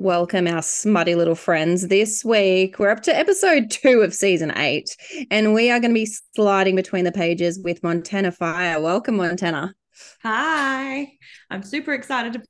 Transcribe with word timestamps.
welcome 0.00 0.46
our 0.46 0.62
smutty 0.62 1.14
little 1.14 1.34
friends. 1.34 1.88
This 1.88 2.24
week, 2.24 2.78
we're 2.78 2.88
up 2.88 3.02
to 3.02 3.14
episode 3.14 3.70
two 3.70 4.00
of 4.00 4.14
season 4.14 4.50
eight, 4.56 4.96
and 5.30 5.52
we 5.52 5.70
are 5.70 5.78
going 5.78 5.90
to 5.90 5.94
be 5.94 6.08
sliding 6.34 6.74
between 6.74 7.04
the 7.04 7.12
pages 7.12 7.60
with 7.62 7.82
Montana 7.82 8.32
Fyre. 8.32 8.80
Welcome, 8.80 9.18
Montana. 9.18 9.74
Hi, 10.22 11.12
I'm 11.50 11.62
super 11.62 11.92
excited 11.92 12.32
to 12.32 12.42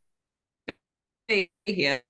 be 1.26 1.50
here. 1.66 2.02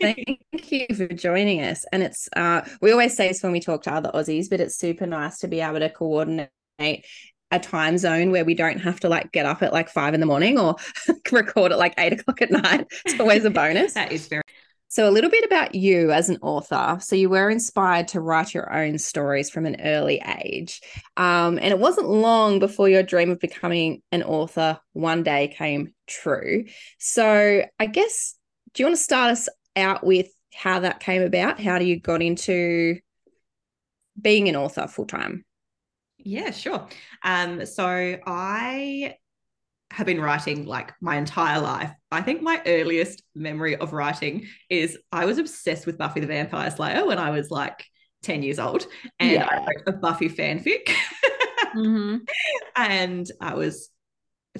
Thank 0.00 0.40
you 0.50 0.86
for 0.92 1.06
joining 1.06 1.60
us. 1.60 1.86
And 1.92 2.02
it's, 2.02 2.28
uh, 2.34 2.62
we 2.80 2.90
always 2.90 3.16
say 3.16 3.28
this 3.28 3.44
when 3.44 3.52
we 3.52 3.60
talk 3.60 3.84
to 3.84 3.94
other 3.94 4.10
Aussies, 4.12 4.50
but 4.50 4.58
it's 4.58 4.76
super 4.76 5.06
nice 5.06 5.38
to 5.38 5.46
be 5.46 5.60
able 5.60 5.78
to 5.78 5.88
coordinate 5.88 6.48
a 7.52 7.58
time 7.58 7.98
zone 7.98 8.30
where 8.30 8.44
we 8.44 8.54
don't 8.54 8.78
have 8.78 8.98
to 9.00 9.08
like 9.08 9.30
get 9.30 9.46
up 9.46 9.62
at 9.62 9.72
like 9.72 9.88
five 9.88 10.14
in 10.14 10.20
the 10.20 10.26
morning 10.26 10.58
or 10.58 10.76
record 11.30 11.70
at 11.70 11.78
like 11.78 11.94
eight 11.98 12.14
o'clock 12.14 12.42
at 12.42 12.50
night. 12.50 12.86
It's 13.04 13.20
always 13.20 13.44
a 13.44 13.50
bonus. 13.50 13.94
that 13.94 14.10
is 14.10 14.26
very. 14.26 14.42
So, 14.88 15.08
a 15.08 15.10
little 15.10 15.30
bit 15.30 15.44
about 15.44 15.74
you 15.74 16.12
as 16.12 16.28
an 16.28 16.38
author. 16.42 16.98
So, 17.00 17.16
you 17.16 17.30
were 17.30 17.48
inspired 17.48 18.08
to 18.08 18.20
write 18.20 18.52
your 18.52 18.70
own 18.72 18.98
stories 18.98 19.48
from 19.48 19.64
an 19.64 19.80
early 19.80 20.20
age. 20.42 20.82
Um, 21.16 21.58
and 21.58 21.68
it 21.68 21.78
wasn't 21.78 22.08
long 22.08 22.58
before 22.58 22.88
your 22.88 23.02
dream 23.02 23.30
of 23.30 23.40
becoming 23.40 24.02
an 24.12 24.22
author 24.22 24.78
one 24.92 25.22
day 25.22 25.48
came 25.48 25.94
true. 26.06 26.64
So, 26.98 27.64
I 27.78 27.86
guess, 27.86 28.34
do 28.74 28.82
you 28.82 28.86
want 28.86 28.98
to 28.98 29.02
start 29.02 29.30
us 29.30 29.48
out 29.76 30.04
with 30.04 30.28
how 30.54 30.80
that 30.80 31.00
came 31.00 31.22
about? 31.22 31.60
How 31.60 31.78
do 31.78 31.86
you 31.86 31.98
got 31.98 32.20
into 32.20 32.98
being 34.20 34.48
an 34.48 34.56
author 34.56 34.86
full 34.86 35.06
time? 35.06 35.44
Yeah, 36.24 36.50
sure. 36.50 36.88
Um, 37.22 37.66
so 37.66 38.18
I 38.26 39.16
have 39.90 40.06
been 40.06 40.20
writing 40.20 40.64
like 40.66 40.92
my 41.00 41.16
entire 41.16 41.60
life. 41.60 41.90
I 42.10 42.22
think 42.22 42.40
my 42.42 42.62
earliest 42.64 43.22
memory 43.34 43.76
of 43.76 43.92
writing 43.92 44.46
is 44.70 44.98
I 45.10 45.26
was 45.26 45.38
obsessed 45.38 45.86
with 45.86 45.98
Buffy 45.98 46.20
the 46.20 46.26
Vampire 46.26 46.70
Slayer 46.70 47.06
when 47.06 47.18
I 47.18 47.30
was 47.30 47.50
like 47.50 47.84
10 48.22 48.42
years 48.42 48.58
old. 48.58 48.86
And 49.20 49.32
yeah. 49.32 49.48
I 49.50 49.58
wrote 49.58 49.82
a 49.86 49.92
Buffy 49.92 50.28
fanfic. 50.28 50.88
mm-hmm. 51.74 52.16
And 52.76 53.30
I 53.40 53.54
was 53.54 53.90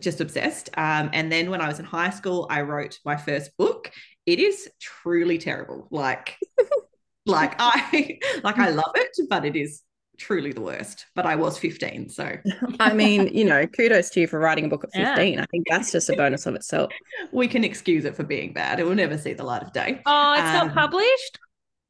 just 0.00 0.20
obsessed. 0.20 0.70
Um, 0.76 1.10
and 1.12 1.30
then 1.30 1.50
when 1.50 1.60
I 1.60 1.68
was 1.68 1.78
in 1.78 1.84
high 1.84 2.10
school, 2.10 2.46
I 2.50 2.62
wrote 2.62 2.98
my 3.04 3.16
first 3.16 3.56
book. 3.56 3.90
It 4.26 4.38
is 4.38 4.70
truly 4.80 5.38
terrible. 5.38 5.88
Like, 5.90 6.38
like 7.26 7.54
I 7.58 8.18
like 8.44 8.58
I 8.58 8.70
love 8.70 8.92
it, 8.96 9.16
but 9.28 9.44
it 9.44 9.56
is 9.56 9.82
truly 10.18 10.52
the 10.52 10.60
worst, 10.60 11.06
but 11.14 11.26
I 11.26 11.36
was 11.36 11.58
15. 11.58 12.08
So, 12.08 12.36
I 12.80 12.92
mean, 12.92 13.28
you 13.28 13.44
know, 13.44 13.66
kudos 13.66 14.10
to 14.10 14.20
you 14.20 14.26
for 14.26 14.38
writing 14.38 14.66
a 14.66 14.68
book 14.68 14.84
at 14.84 14.92
15. 14.92 15.34
Yeah. 15.34 15.42
I 15.42 15.46
think 15.46 15.66
that's 15.68 15.92
just 15.92 16.08
a 16.10 16.16
bonus 16.16 16.46
of 16.46 16.54
itself. 16.54 16.92
We 17.32 17.48
can 17.48 17.64
excuse 17.64 18.04
it 18.04 18.14
for 18.14 18.24
being 18.24 18.52
bad. 18.52 18.78
It 18.78 18.84
will 18.84 18.94
never 18.94 19.16
see 19.16 19.32
the 19.32 19.44
light 19.44 19.62
of 19.62 19.72
day. 19.72 20.00
Oh, 20.06 20.32
it's 20.34 20.42
um, 20.42 20.68
not 20.68 20.74
published? 20.74 21.38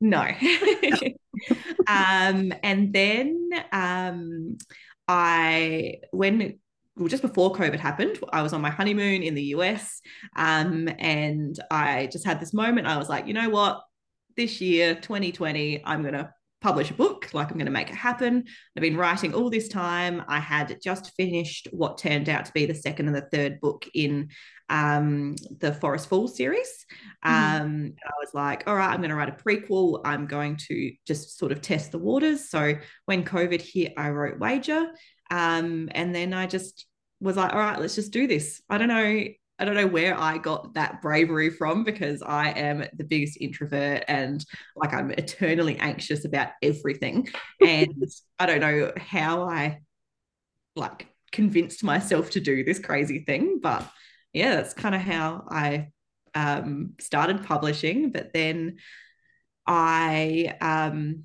No. 0.00 0.20
um, 1.88 2.52
and 2.62 2.92
then 2.92 3.50
um, 3.72 4.58
I, 5.08 5.96
when 6.12 6.58
well, 6.96 7.08
just 7.08 7.22
before 7.22 7.54
COVID 7.54 7.78
happened, 7.78 8.18
I 8.32 8.42
was 8.42 8.52
on 8.52 8.60
my 8.60 8.70
honeymoon 8.70 9.22
in 9.22 9.34
the 9.34 9.44
US. 9.56 10.00
Um, 10.36 10.88
and 10.98 11.58
I 11.70 12.08
just 12.12 12.26
had 12.26 12.40
this 12.40 12.52
moment. 12.52 12.86
I 12.86 12.98
was 12.98 13.08
like, 13.08 13.26
you 13.26 13.34
know 13.34 13.48
what? 13.48 13.82
This 14.36 14.60
year, 14.60 14.94
2020, 14.94 15.84
I'm 15.84 16.02
going 16.02 16.14
to 16.14 16.32
publish 16.62 16.90
a 16.90 16.94
book, 16.94 17.28
like 17.34 17.50
I'm 17.50 17.58
going 17.58 17.66
to 17.66 17.72
make 17.72 17.90
it 17.90 17.96
happen. 17.96 18.44
I've 18.76 18.80
been 18.80 18.96
writing 18.96 19.34
all 19.34 19.50
this 19.50 19.68
time. 19.68 20.22
I 20.28 20.38
had 20.38 20.78
just 20.82 21.12
finished 21.16 21.68
what 21.72 21.98
turned 21.98 22.28
out 22.28 22.44
to 22.46 22.52
be 22.52 22.66
the 22.66 22.74
second 22.74 23.08
and 23.08 23.16
the 23.16 23.28
third 23.32 23.60
book 23.60 23.84
in 23.94 24.30
um, 24.68 25.34
the 25.58 25.74
Forest 25.74 26.08
Falls 26.08 26.36
series. 26.36 26.86
Mm-hmm. 27.24 27.62
Um, 27.62 27.92
I 28.06 28.12
was 28.20 28.32
like, 28.32 28.62
all 28.66 28.76
right, 28.76 28.90
I'm 28.90 29.00
going 29.00 29.10
to 29.10 29.16
write 29.16 29.28
a 29.28 29.32
prequel. 29.32 30.00
I'm 30.04 30.26
going 30.26 30.56
to 30.68 30.92
just 31.06 31.38
sort 31.38 31.52
of 31.52 31.60
test 31.60 31.92
the 31.92 31.98
waters. 31.98 32.48
So 32.48 32.74
when 33.06 33.24
COVID 33.24 33.60
hit, 33.60 33.94
I 33.96 34.10
wrote 34.10 34.38
Wager. 34.38 34.86
Um, 35.30 35.88
and 35.92 36.14
then 36.14 36.32
I 36.32 36.46
just 36.46 36.86
was 37.20 37.36
like, 37.36 37.52
all 37.52 37.58
right, 37.58 37.80
let's 37.80 37.96
just 37.96 38.12
do 38.12 38.26
this. 38.26 38.62
I 38.70 38.78
don't 38.78 38.88
know 38.88 39.24
I 39.58 39.64
don't 39.64 39.74
know 39.74 39.86
where 39.86 40.18
I 40.18 40.38
got 40.38 40.74
that 40.74 41.02
bravery 41.02 41.50
from 41.50 41.84
because 41.84 42.22
I 42.22 42.50
am 42.50 42.84
the 42.96 43.04
biggest 43.04 43.38
introvert 43.40 44.04
and 44.08 44.44
like 44.74 44.92
I'm 44.92 45.10
eternally 45.12 45.78
anxious 45.78 46.24
about 46.24 46.48
everything. 46.62 47.28
And 47.60 48.04
I 48.40 48.46
don't 48.46 48.60
know 48.60 48.92
how 48.96 49.48
I 49.48 49.80
like 50.74 51.06
convinced 51.30 51.84
myself 51.84 52.30
to 52.30 52.40
do 52.40 52.64
this 52.64 52.80
crazy 52.80 53.20
thing, 53.20 53.60
but 53.62 53.88
yeah, 54.32 54.56
that's 54.56 54.74
kind 54.74 54.94
of 54.94 55.00
how 55.00 55.44
I 55.48 55.88
um, 56.34 56.94
started 56.98 57.44
publishing. 57.44 58.10
But 58.10 58.32
then 58.32 58.78
I 59.66 60.56
um, 60.60 61.24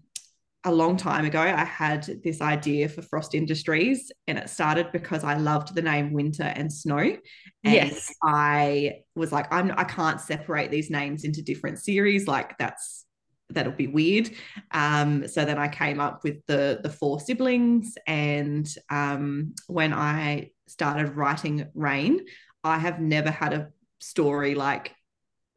a 0.63 0.71
long 0.71 0.97
time 0.97 1.25
ago, 1.25 1.39
I 1.39 1.63
had 1.63 2.21
this 2.23 2.41
idea 2.41 2.89
for 2.89 3.01
Frost 3.01 3.35
Industries, 3.35 4.11
and 4.27 4.37
it 4.37 4.49
started 4.49 4.91
because 4.91 5.23
I 5.23 5.35
loved 5.35 5.73
the 5.73 5.81
name 5.81 6.13
Winter 6.13 6.43
and 6.43 6.71
Snow. 6.71 6.97
And 6.97 7.19
yes, 7.63 8.13
I 8.23 9.03
was 9.15 9.31
like, 9.31 9.51
I'm 9.51 9.71
I 9.77 9.83
can't 9.83 10.19
separate 10.19 10.71
these 10.71 10.89
names 10.89 11.23
into 11.23 11.41
different 11.41 11.79
series. 11.79 12.27
Like 12.27 12.57
that's 12.57 13.05
that'll 13.49 13.71
be 13.71 13.87
weird. 13.87 14.29
Um, 14.71 15.27
so 15.27 15.45
then 15.45 15.57
I 15.57 15.67
came 15.67 15.99
up 15.99 16.23
with 16.23 16.45
the 16.47 16.79
the 16.83 16.89
four 16.89 17.19
siblings, 17.19 17.95
and 18.05 18.67
um, 18.89 19.53
when 19.67 19.93
I 19.93 20.51
started 20.67 21.15
writing 21.15 21.67
Rayne, 21.75 22.25
I 22.63 22.77
have 22.79 22.99
never 22.99 23.31
had 23.31 23.53
a 23.53 23.69
story 23.99 24.53
like 24.55 24.93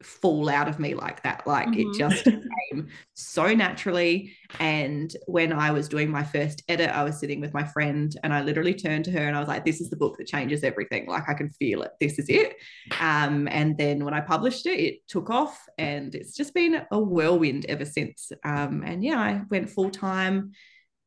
fall 0.03 0.49
out 0.49 0.67
of 0.67 0.79
me 0.79 0.93
like 0.93 1.23
that. 1.23 1.45
Like 1.45 1.67
mm-hmm. 1.67 1.91
it 1.91 1.97
just 1.97 2.25
came 2.25 2.87
so 3.13 3.53
naturally. 3.53 4.35
And 4.59 5.15
when 5.27 5.53
I 5.53 5.71
was 5.71 5.87
doing 5.87 6.09
my 6.09 6.23
first 6.23 6.63
edit, 6.67 6.89
I 6.89 7.03
was 7.03 7.19
sitting 7.19 7.41
with 7.41 7.53
my 7.53 7.63
friend 7.63 8.15
and 8.23 8.33
I 8.33 8.41
literally 8.41 8.73
turned 8.73 9.05
to 9.05 9.11
her 9.11 9.19
and 9.19 9.35
I 9.35 9.39
was 9.39 9.47
like, 9.47 9.65
this 9.65 9.81
is 9.81 9.89
the 9.89 9.95
book 9.95 10.17
that 10.17 10.27
changes 10.27 10.63
everything. 10.63 11.07
Like 11.07 11.29
I 11.29 11.33
can 11.33 11.49
feel 11.49 11.83
it. 11.83 11.91
This 11.99 12.19
is 12.19 12.29
it. 12.29 12.55
Um, 12.99 13.47
and 13.49 13.77
then 13.77 14.03
when 14.05 14.13
I 14.13 14.21
published 14.21 14.65
it, 14.65 14.79
it 14.79 15.07
took 15.07 15.29
off 15.29 15.59
and 15.77 16.13
it's 16.15 16.35
just 16.35 16.53
been 16.53 16.85
a 16.91 16.99
whirlwind 16.99 17.65
ever 17.67 17.85
since. 17.85 18.31
Um, 18.43 18.83
and 18.85 19.03
yeah, 19.03 19.19
I 19.19 19.41
went 19.49 19.69
full 19.69 19.89
time 19.89 20.51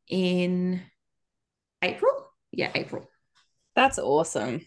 in 0.09 0.83
April. 1.83 2.13
Yeah, 2.53 2.71
April. 2.75 3.09
That's 3.75 3.99
awesome. 3.99 4.65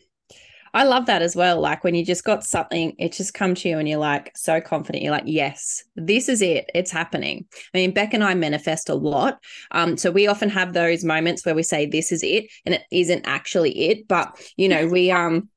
I 0.74 0.84
love 0.84 1.06
that 1.08 1.22
as 1.22 1.36
well. 1.36 1.60
Like 1.60 1.84
when 1.84 1.96
you 1.96 2.06
just 2.06 2.24
got 2.24 2.44
something, 2.44 2.94
it 3.00 3.14
just 3.14 3.34
come 3.34 3.56
to 3.56 3.70
you 3.70 3.78
and 3.78 3.88
you're 3.88 4.00
like 4.00 4.32
so 4.36 4.62
confident. 4.62 5.04
You're 5.04 5.12
like, 5.12 5.24
yes, 5.26 5.84
this 5.96 6.30
is 6.30 6.42
it. 6.42 6.70
It's 6.74 6.92
happening. 6.92 7.46
I 7.74 7.78
mean, 7.78 7.92
Beck 7.92 8.14
and 8.14 8.24
I 8.24 8.34
manifest 8.34 8.90
a 8.90 8.96
lot. 8.96 9.44
Um, 9.72 9.98
so 9.98 10.12
we 10.12 10.28
often 10.28 10.50
have 10.50 10.74
those 10.74 11.04
moments 11.04 11.46
where 11.46 11.56
we 11.56 11.64
say 11.64 11.86
this 11.86 12.12
is 12.12 12.24
it 12.24 12.46
and 12.66 12.76
it 12.76 12.84
isn't 12.92 13.26
actually 13.26 13.78
it. 13.90 14.08
But 14.08 14.40
you 14.58 14.70
know, 14.70 14.88
we 14.88 15.12
um 15.12 15.50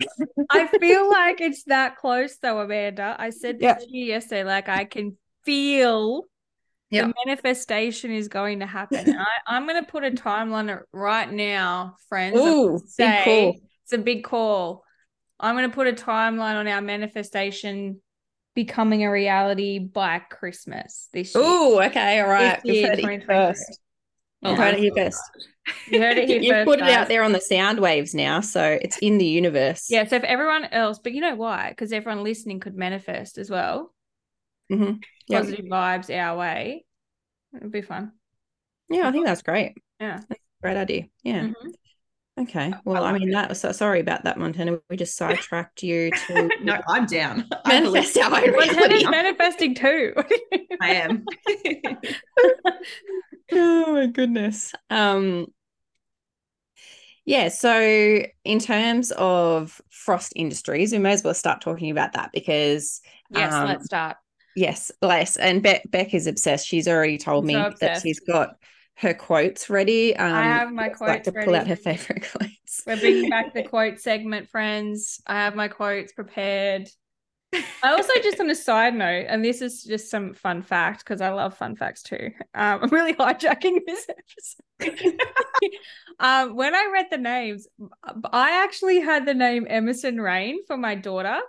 I 0.50 0.66
feel 0.66 1.10
like 1.10 1.40
it's 1.40 1.64
that 1.64 1.96
close 1.96 2.36
though, 2.38 2.60
Amanda. 2.60 3.16
I 3.18 3.30
said 3.30 3.58
this 3.58 3.64
yeah. 3.64 3.74
to 3.74 3.96
you 3.96 4.04
yesterday. 4.04 4.44
Like 4.44 4.68
I 4.68 4.84
can 4.84 5.16
feel 5.44 6.24
yep. 6.90 7.06
the 7.06 7.14
manifestation 7.26 8.12
is 8.12 8.28
going 8.28 8.60
to 8.60 8.66
happen. 8.66 9.16
I, 9.46 9.56
am 9.56 9.66
going 9.66 9.82
to 9.82 9.90
put 9.90 10.04
a 10.04 10.10
timeline 10.10 10.80
right 10.92 11.30
now, 11.30 11.96
friends. 12.08 12.38
Ooh, 12.38 12.80
say, 12.86 13.22
cool. 13.24 13.56
It's 13.84 13.92
a 13.92 13.98
big 13.98 14.24
call. 14.24 14.84
I'm 15.40 15.56
going 15.56 15.68
to 15.68 15.74
put 15.74 15.88
a 15.88 15.92
timeline 15.92 16.54
on 16.56 16.68
our 16.68 16.80
manifestation 16.80 18.00
becoming 18.54 19.04
a 19.04 19.10
reality 19.10 19.78
by 19.78 20.18
Christmas 20.18 21.08
this 21.12 21.34
year. 21.34 21.44
Oh, 21.44 21.82
okay. 21.82 22.20
All 22.20 22.28
right. 22.28 22.60
Year, 22.64 22.90
heard 22.90 22.98
it 23.00 23.26
first. 23.26 23.80
Yeah. 24.42 24.56
heard 24.56 24.74
it 24.74 24.80
here 24.80 24.92
first. 24.96 25.20
You 25.88 26.00
heard 26.00 26.18
it 26.18 26.28
here 26.28 26.40
You've 26.40 26.54
first, 26.54 26.66
put 26.66 26.78
guys. 26.80 26.90
it 26.90 26.94
out 26.96 27.08
there 27.08 27.22
on 27.22 27.32
the 27.32 27.40
sound 27.40 27.80
waves 27.80 28.14
now, 28.14 28.40
so 28.40 28.78
it's 28.82 28.98
in 28.98 29.18
the 29.18 29.26
universe. 29.26 29.86
Yeah. 29.88 30.06
So 30.06 30.16
if 30.16 30.24
everyone 30.24 30.64
else, 30.66 30.98
but 30.98 31.12
you 31.12 31.20
know 31.20 31.34
why? 31.34 31.70
Because 31.70 31.92
everyone 31.92 32.24
listening 32.24 32.60
could 32.60 32.76
manifest 32.76 33.38
as 33.38 33.50
well. 33.50 33.92
Mm-hmm. 34.70 34.96
Yep. 35.28 35.42
Positive 35.42 35.64
vibes 35.66 36.16
our 36.16 36.36
way. 36.36 36.84
It'd 37.56 37.72
be 37.72 37.82
fun. 37.82 38.12
Yeah, 38.90 39.08
I 39.08 39.12
think 39.12 39.26
that's 39.26 39.42
great. 39.42 39.74
Yeah. 40.00 40.20
That's 40.28 40.40
great 40.62 40.76
idea. 40.76 41.04
Yeah. 41.22 41.42
Mm-hmm. 41.42 41.68
Okay. 42.42 42.72
Well, 42.84 43.04
I 43.04 43.16
mean, 43.16 43.30
that. 43.30 43.56
So 43.56 43.72
sorry 43.72 44.00
about 44.00 44.24
that, 44.24 44.38
Montana. 44.38 44.78
We 44.90 44.96
just 44.96 45.16
sidetracked 45.16 45.82
you 45.82 46.10
to. 46.10 46.50
no, 46.62 46.80
I'm 46.88 47.06
down. 47.06 47.48
Manifest 47.66 48.16
our 48.18 48.36
own 48.36 48.52
Montana's 48.52 49.04
manifesting 49.04 49.74
too. 49.74 50.14
I 50.80 50.94
am. 50.94 51.24
oh 53.52 53.92
my 53.92 54.06
goodness. 54.06 54.72
Um. 54.90 55.46
Yeah. 57.24 57.48
So, 57.48 58.24
in 58.44 58.58
terms 58.58 59.12
of 59.12 59.80
Frost 59.90 60.32
Industries, 60.34 60.92
we 60.92 60.98
may 60.98 61.12
as 61.12 61.22
well 61.22 61.34
start 61.34 61.60
talking 61.60 61.90
about 61.90 62.14
that 62.14 62.30
because. 62.32 63.00
Yes, 63.30 63.52
um, 63.52 63.68
let's 63.68 63.84
start. 63.84 64.16
Yes, 64.56 64.90
bless. 65.00 65.36
And 65.36 65.62
Beck, 65.62 65.82
Beck 65.90 66.12
is 66.12 66.26
obsessed. 66.26 66.66
She's 66.66 66.86
already 66.86 67.16
told 67.16 67.46
me 67.46 67.54
that 67.80 68.02
she's 68.02 68.20
got 68.20 68.56
her 68.96 69.14
quotes 69.14 69.68
ready. 69.70 70.16
Um, 70.16 70.34
I 70.34 70.42
have 70.42 70.72
my 70.72 70.88
quotes 70.88 71.08
like 71.08 71.22
to 71.24 71.30
ready. 71.32 71.46
pull 71.46 71.56
out 71.56 71.66
her 71.66 71.76
favorite 71.76 72.26
quotes. 72.32 72.82
We're 72.86 72.98
bringing 72.98 73.30
back 73.30 73.54
the 73.54 73.62
quote 73.62 74.00
segment, 74.00 74.48
friends. 74.48 75.20
I 75.26 75.34
have 75.34 75.54
my 75.54 75.68
quotes 75.68 76.12
prepared. 76.12 76.88
I 77.52 77.92
also 77.92 78.12
just 78.22 78.40
on 78.40 78.48
a 78.48 78.54
side 78.54 78.94
note, 78.94 79.26
and 79.28 79.44
this 79.44 79.60
is 79.60 79.84
just 79.84 80.10
some 80.10 80.32
fun 80.32 80.62
fact 80.62 81.00
because 81.00 81.20
I 81.20 81.30
love 81.30 81.54
fun 81.56 81.76
facts 81.76 82.02
too. 82.02 82.30
Um, 82.54 82.80
I'm 82.82 82.88
really 82.88 83.12
hijacking 83.18 83.80
this 83.86 84.08
episode. 84.80 85.20
um, 86.18 86.56
when 86.56 86.74
I 86.74 86.90
read 86.92 87.06
the 87.10 87.18
names, 87.18 87.66
I 88.32 88.62
actually 88.64 89.00
had 89.00 89.26
the 89.26 89.34
name 89.34 89.66
Emerson 89.68 90.20
Rain 90.20 90.64
for 90.66 90.78
my 90.78 90.94
daughter 90.94 91.40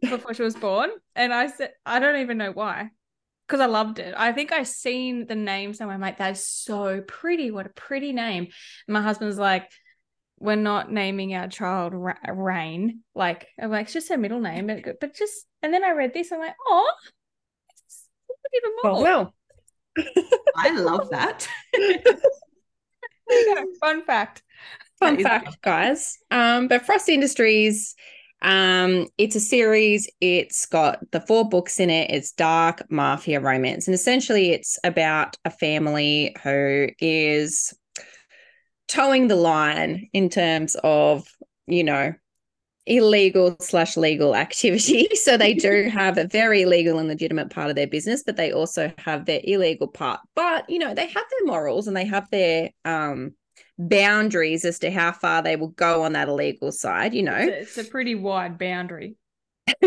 before 0.00 0.32
she 0.32 0.42
was 0.42 0.56
born, 0.56 0.90
and 1.14 1.34
I 1.34 1.48
said 1.48 1.72
I 1.84 1.98
don't 1.98 2.20
even 2.20 2.38
know 2.38 2.52
why, 2.52 2.90
because 3.46 3.60
I 3.60 3.66
loved 3.66 3.98
it. 3.98 4.14
I 4.16 4.32
think 4.32 4.52
I 4.52 4.62
seen 4.62 5.26
the 5.26 5.34
name 5.34 5.74
somewhere. 5.74 5.94
I'm 5.94 6.00
like, 6.00 6.18
that 6.18 6.32
is 6.32 6.46
so 6.46 7.00
pretty. 7.02 7.50
What 7.50 7.66
a 7.66 7.70
pretty 7.70 8.12
name. 8.12 8.44
And 8.44 8.92
my 8.92 9.02
husband's 9.02 9.38
like 9.38 9.70
we're 10.38 10.56
not 10.56 10.90
naming 10.92 11.34
our 11.34 11.48
child 11.48 11.94
Ra- 11.94 12.14
Rain. 12.28 13.00
Like, 13.14 13.48
I'm 13.60 13.70
like, 13.70 13.84
it's 13.84 13.92
just 13.92 14.08
her 14.10 14.18
middle 14.18 14.40
name, 14.40 14.66
but, 14.66 15.00
but 15.00 15.14
just, 15.14 15.46
and 15.62 15.72
then 15.72 15.84
I 15.84 15.92
read 15.92 16.12
this, 16.12 16.32
I'm 16.32 16.40
like, 16.40 16.56
oh, 16.66 16.92
even 18.54 18.70
more. 18.82 18.92
Oh, 18.92 19.02
well, 19.02 19.34
I 20.56 20.70
love 20.78 21.10
that. 21.10 21.48
Fun 23.80 24.04
fact. 24.04 24.42
Fun 25.00 25.22
fact, 25.22 25.62
guys. 25.62 26.18
Um, 26.30 26.68
but 26.68 26.84
Frost 26.84 27.08
Industries, 27.08 27.94
um, 28.44 29.08
it's 29.16 29.34
a 29.34 29.40
series. 29.40 30.08
It's 30.20 30.66
got 30.66 30.98
the 31.10 31.20
four 31.20 31.48
books 31.48 31.80
in 31.80 31.88
it. 31.90 32.10
It's 32.10 32.32
dark 32.32 32.84
mafia 32.90 33.40
romance, 33.40 33.88
and 33.88 33.94
essentially, 33.94 34.50
it's 34.50 34.78
about 34.84 35.36
a 35.44 35.50
family 35.50 36.36
who 36.42 36.88
is 37.00 37.72
towing 38.86 39.28
the 39.28 39.36
line 39.36 40.08
in 40.12 40.28
terms 40.28 40.76
of, 40.84 41.26
you 41.66 41.82
know, 41.82 42.12
illegal 42.86 43.56
slash 43.60 43.96
legal 43.96 44.36
activity. 44.36 45.08
So 45.16 45.38
they 45.38 45.54
do 45.54 45.88
have 45.92 46.18
a 46.18 46.28
very 46.28 46.66
legal 46.66 46.98
and 46.98 47.08
legitimate 47.08 47.48
part 47.48 47.70
of 47.70 47.76
their 47.76 47.86
business, 47.86 48.22
but 48.24 48.36
they 48.36 48.52
also 48.52 48.92
have 48.98 49.24
their 49.24 49.40
illegal 49.42 49.88
part. 49.88 50.20
But 50.36 50.68
you 50.68 50.78
know, 50.78 50.94
they 50.94 51.06
have 51.06 51.14
their 51.14 51.46
morals 51.46 51.88
and 51.88 51.96
they 51.96 52.04
have 52.04 52.28
their 52.30 52.70
um 52.84 53.32
boundaries 53.78 54.64
as 54.64 54.78
to 54.80 54.90
how 54.90 55.12
far 55.12 55.42
they 55.42 55.56
will 55.56 55.68
go 55.68 56.02
on 56.02 56.12
that 56.12 56.28
illegal 56.28 56.72
side, 56.72 57.14
you 57.14 57.22
know. 57.22 57.36
It's 57.36 57.76
a, 57.76 57.80
it's 57.80 57.88
a 57.88 57.90
pretty 57.90 58.14
wide 58.14 58.58
boundary. 58.58 59.16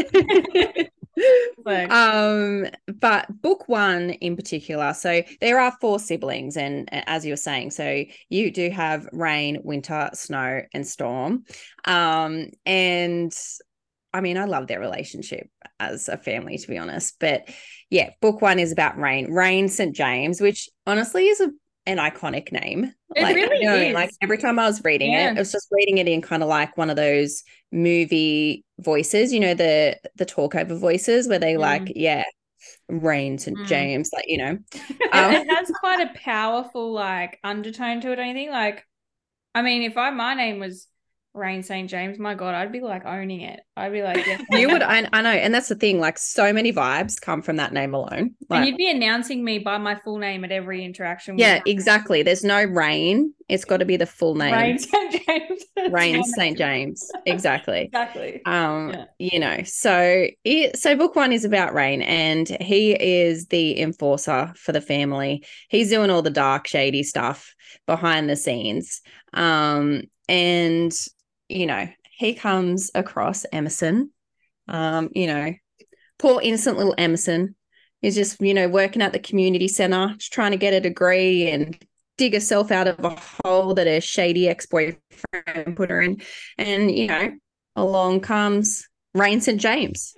like, 1.65 1.91
um, 1.91 2.67
but 2.87 3.25
book 3.41 3.67
one 3.67 4.11
in 4.11 4.35
particular. 4.35 4.93
So 4.93 5.23
there 5.41 5.59
are 5.59 5.75
four 5.79 5.99
siblings, 5.99 6.57
and 6.57 6.89
as 6.91 7.25
you 7.25 7.33
were 7.33 7.37
saying, 7.37 7.71
so 7.71 8.03
you 8.29 8.51
do 8.51 8.69
have 8.69 9.07
Rayne, 9.11 9.59
winter, 9.63 10.09
snow, 10.13 10.61
and 10.73 10.85
storm. 10.85 11.43
Um, 11.85 12.47
and 12.65 13.33
I 14.13 14.21
mean, 14.21 14.37
I 14.37 14.45
love 14.45 14.67
their 14.67 14.79
relationship 14.79 15.49
as 15.79 16.09
a 16.09 16.17
family, 16.17 16.57
to 16.57 16.67
be 16.67 16.77
honest. 16.77 17.17
But 17.19 17.49
yeah, 17.89 18.09
book 18.21 18.41
one 18.41 18.59
is 18.59 18.71
about 18.71 18.97
Rayne, 18.97 19.31
Rayne 19.31 19.69
St. 19.69 19.95
James, 19.95 20.41
which 20.41 20.69
honestly 20.85 21.27
is 21.27 21.39
a 21.39 21.51
an 21.87 21.97
iconic 21.97 22.51
name. 22.51 22.93
It 23.15 23.23
like, 23.23 23.35
really 23.35 23.57
you 23.61 23.65
know, 23.65 23.75
is. 23.75 23.93
like 23.93 24.11
every 24.21 24.37
time 24.37 24.59
I 24.59 24.67
was 24.67 24.83
reading 24.83 25.13
Yeah. 25.13 25.31
it, 25.31 25.37
I 25.37 25.39
was 25.39 25.51
just 25.51 25.67
reading 25.71 25.97
it 25.97 26.07
in 26.07 26.21
kind 26.21 26.43
of 26.43 26.49
like 26.49 26.77
one 26.77 26.89
of 26.89 26.95
those 26.97 27.43
movie 27.71 28.63
voices, 28.79 29.33
you 29.33 29.39
know, 29.39 29.53
the 29.55 29.97
the 30.15 30.25
talkover 30.25 30.77
voices 30.77 31.27
where 31.27 31.39
they 31.39 31.53
Mm. 31.55 31.59
like, 31.59 31.93
yeah, 31.95 32.25
Rayne 32.89 33.37
St. 33.37 33.57
Mm. 33.57 33.65
James, 33.67 34.11
like, 34.13 34.25
you 34.27 34.37
know. 34.37 34.57
It- 34.73 35.09
Um, 35.13 35.31
it 35.33 35.49
has 35.49 35.71
quite 35.79 36.01
a 36.01 36.13
powerful 36.19 36.91
like 36.91 37.39
undertone 37.43 38.01
to 38.01 38.11
it. 38.11 38.17
Think? 38.17 38.51
Like, 38.51 38.85
I 39.55 39.61
mean, 39.61 39.81
if 39.83 39.97
I 39.97 40.09
my 40.11 40.33
name 40.35 40.59
was 40.59 40.87
Rayne 41.37 41.63
St. 41.63 41.89
James, 41.89 42.17
my 42.19 42.33
God, 42.33 42.55
I'd 42.55 42.71
be 42.71 42.81
like 42.81 43.05
owning 43.05 43.41
it. 43.41 43.59
I'd 43.75 43.91
be 43.91 44.01
like, 44.01 44.25
yes, 44.25 44.41
you 44.51 44.69
would. 44.69 44.81
I, 44.81 45.07
I 45.13 45.21
know, 45.21 45.29
and 45.29 45.53
that's 45.53 45.69
the 45.69 45.75
thing, 45.75 45.99
like 45.99 46.17
so 46.17 46.51
many 46.51 46.73
vibes 46.73 47.21
come 47.21 47.41
from 47.41 47.57
that 47.57 47.71
name 47.73 47.93
alone. 47.93 48.31
and 48.49 48.65
you'd 48.65 48.77
be 48.77 48.89
announcing 48.89 49.43
me 49.43 49.59
by 49.59 49.77
my 49.77 49.95
full 50.03 50.17
name 50.17 50.43
at 50.43 50.51
every 50.51 50.83
interaction. 50.83 51.37
yeah, 51.37 51.61
exactly. 51.65 52.23
There's 52.23 52.43
no 52.43 52.63
Rayne. 52.63 53.33
It's 53.47 53.63
got 53.63 53.77
to 53.77 53.85
be 53.85 53.95
the 53.95 54.05
full 54.05 54.35
name. 54.35 54.53
Rayne 54.53 54.79
St. 54.79 55.23
James. 55.25 55.63
Rayne 55.91 56.23
St. 56.23 56.57
James. 56.57 57.09
Exactly. 57.25 57.81
Exactly. 57.83 58.41
um 58.45 58.91
Yeah. 58.91 59.05
you 59.19 59.39
know 59.39 59.61
so 59.63 60.27
it, 60.43 60.77
so 60.77 60.95
book 60.97 61.15
one 61.15 61.31
is 61.31 61.45
about 61.45 61.73
Rayne 61.73 62.01
and 62.01 62.49
he 62.59 62.91
is 62.91 63.45
the 63.47 63.79
enforcer 63.79 64.51
for 64.57 64.73
the 64.73 64.81
family 64.81 65.45
he's 65.69 65.89
doing 65.89 66.09
all 66.09 66.21
the 66.21 66.29
dark 66.29 66.67
shady 66.67 67.03
stuff 67.03 67.53
behind 67.85 68.29
the 68.29 68.35
scenes 68.35 69.01
um 69.33 70.01
and 70.27 70.91
you 71.49 71.65
know 71.65 71.87
he 72.17 72.33
comes 72.33 72.91
across 72.95 73.45
emerson 73.51 74.11
um 74.67 75.09
you 75.13 75.27
know 75.27 75.53
poor 76.19 76.41
innocent 76.41 76.77
little 76.77 76.95
emerson 76.97 77.55
is 78.01 78.15
just 78.15 78.39
you 78.41 78.53
know 78.53 78.67
working 78.67 79.01
at 79.01 79.13
the 79.13 79.19
community 79.19 79.67
center 79.67 80.13
just 80.17 80.33
trying 80.33 80.51
to 80.51 80.57
get 80.57 80.73
a 80.73 80.79
degree 80.79 81.49
and 81.49 81.77
dig 82.17 82.33
herself 82.33 82.71
out 82.71 82.87
of 82.87 83.03
a 83.03 83.15
hole 83.43 83.73
that 83.73 83.87
a 83.87 83.99
shady 83.99 84.49
ex-boyfriend 84.49 85.75
put 85.75 85.89
her 85.89 86.01
in 86.01 86.19
and 86.57 86.91
you 86.91 87.07
know 87.07 87.31
along 87.75 88.19
comes 88.19 88.87
Rayne 89.17 89.41
St. 89.41 89.59
James. 89.59 90.15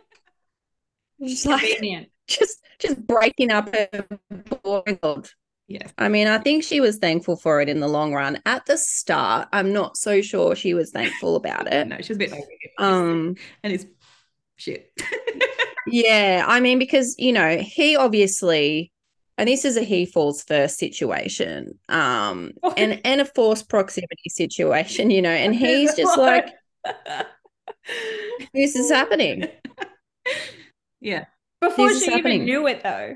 Just 1.23 1.45
like 1.45 1.81
just 2.27 2.61
just 2.79 3.05
breaking 3.05 3.51
up 3.51 3.73
her 3.73 4.05
world. 4.63 5.33
Yeah. 5.69 5.87
I 5.99 6.09
mean, 6.09 6.27
I 6.27 6.39
think 6.39 6.63
she 6.63 6.81
was 6.81 6.97
thankful 6.97 7.35
for 7.35 7.61
it 7.61 7.69
in 7.69 7.79
the 7.79 7.87
long 7.87 8.11
run. 8.11 8.41
At 8.47 8.65
the 8.65 8.75
start, 8.75 9.49
I'm 9.53 9.71
not 9.71 9.97
so 9.97 10.19
sure 10.19 10.55
she 10.55 10.73
was 10.73 10.89
thankful 10.89 11.35
about 11.35 11.71
it. 11.71 11.87
No, 11.87 11.97
she 12.01 12.11
was 12.11 12.17
a 12.17 12.19
bit. 12.19 12.33
Um, 12.79 13.35
and 13.61 13.73
it's 13.73 13.85
shit. 14.55 14.91
yeah, 15.87 16.43
I 16.47 16.59
mean, 16.59 16.79
because 16.79 17.15
you 17.19 17.31
know, 17.31 17.57
he 17.57 17.95
obviously 17.95 18.91
and 19.37 19.47
this 19.47 19.63
is 19.63 19.77
a 19.77 19.83
he 19.83 20.07
falls 20.07 20.43
first 20.43 20.79
situation. 20.79 21.77
Um 21.87 22.53
and 22.75 22.99
and 23.05 23.21
a 23.21 23.25
forced 23.25 23.69
proximity 23.69 24.29
situation, 24.29 25.11
you 25.11 25.21
know, 25.21 25.29
and 25.29 25.53
he's 25.53 25.93
just 25.93 26.17
like, 26.17 26.47
this 28.55 28.75
is 28.75 28.89
happening. 28.89 29.47
yeah. 30.99 31.25
Before 31.61 31.89
This 31.89 32.03
she 32.05 32.13
even 32.15 32.45
knew 32.45 32.67
it, 32.67 32.81
though. 32.81 33.15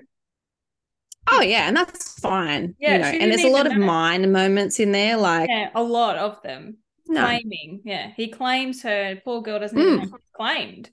Oh 1.27 1.41
yeah, 1.41 1.67
and 1.67 1.75
that's 1.77 2.19
fine. 2.19 2.75
Yeah, 2.79 2.93
you 2.93 2.99
know, 2.99 3.05
and 3.19 3.31
there's 3.31 3.43
a 3.43 3.49
lot 3.49 3.65
of 3.67 3.73
even 3.73 3.79
know. 3.79 3.87
mine 3.87 4.31
moments 4.31 4.79
in 4.79 4.91
there, 4.91 5.17
like 5.17 5.49
Yeah, 5.49 5.69
a 5.75 5.83
lot 5.83 6.17
of 6.17 6.41
them 6.41 6.77
no, 7.07 7.21
claiming. 7.21 7.81
Yeah, 7.85 8.11
he 8.15 8.29
claims 8.29 8.81
her. 8.83 9.21
Poor 9.23 9.41
girl 9.41 9.59
doesn't 9.59 9.77
even 9.77 9.95
Mm. 9.95 9.97
know 9.97 10.07
who's 10.11 10.21
claimed. 10.35 10.91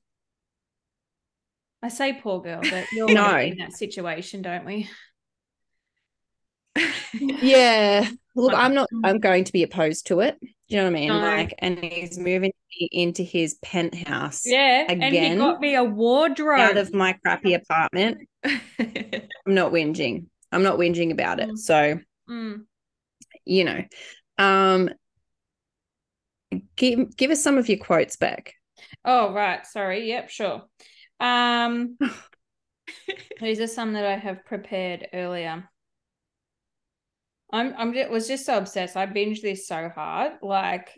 I 1.83 1.89
say 1.89 2.13
poor 2.15 2.41
girl, 2.43 2.67
but 2.67 2.89
you're 2.93 3.09
No. 3.15 3.37
in 3.43 3.57
that 3.59 3.73
situation, 3.73 4.43
don't 4.43 4.65
we? 4.65 4.89
yeah. 7.41 8.09
Look, 8.35 8.55
I'm 8.55 8.75
not. 8.75 8.89
Mm. 8.93 9.03
I'm 9.03 9.19
going 9.19 9.45
to 9.45 9.53
be 9.53 9.63
opposed 9.63 10.07
to 10.09 10.21
it. 10.21 10.39
Do 10.41 10.49
you 10.69 10.77
know 10.77 10.85
what 10.85 10.91
I 10.91 10.95
mean? 10.95 11.09
No. 11.09 11.21
Like, 11.21 11.55
and 11.59 11.79
he's 11.79 12.17
moving 12.19 12.53
me 12.81 12.89
into 12.93 13.23
his 13.23 13.55
penthouse 13.63 14.47
Yeah, 14.47 14.87
and 14.89 15.03
he 15.03 15.09
Again, 15.09 15.39
got 15.39 15.61
me 15.61 15.75
a 15.75 15.83
wardrobe. 15.85 16.61
out 16.61 16.77
of 16.77 16.95
my 16.95 17.15
crappy 17.25 17.55
apartment. 17.55 18.19
I'm 18.45 19.29
not 19.47 19.73
whinging. 19.73 20.27
I'm 20.53 20.63
not 20.63 20.79
whinging 20.79 21.13
about 21.13 21.41
it. 21.41 21.51
Mm. 21.51 21.59
So 21.59 22.01
Mm. 22.29 22.65
you 23.45 23.65
know, 23.65 23.83
um, 24.39 24.91
give 26.77 27.17
give 27.17 27.31
us 27.31 27.43
some 27.43 27.59
of 27.59 27.69
your 27.69 27.79
quotes 27.79 28.17
back. 28.17 28.55
Oh, 29.05 29.33
right. 29.33 29.67
Sorry. 29.67 30.09
Yep, 30.09 30.31
sure. 30.31 30.63
Um, 31.19 31.99
these 33.41 33.61
are 33.61 33.67
some 33.67 33.95
that 33.95 34.05
I 34.07 34.17
have 34.17 34.45
prepared 34.45 35.09
earlier. 35.13 35.69
I'm 37.53 37.75
I'm 37.77 37.93
just, 37.93 38.11
was 38.11 38.29
just 38.29 38.47
so 38.47 38.57
obsessed. 38.57 38.97
I 38.97 39.07
binged 39.07 39.43
this 39.43 39.67
so 39.67 39.89
hard, 39.89 40.35
like 40.43 40.89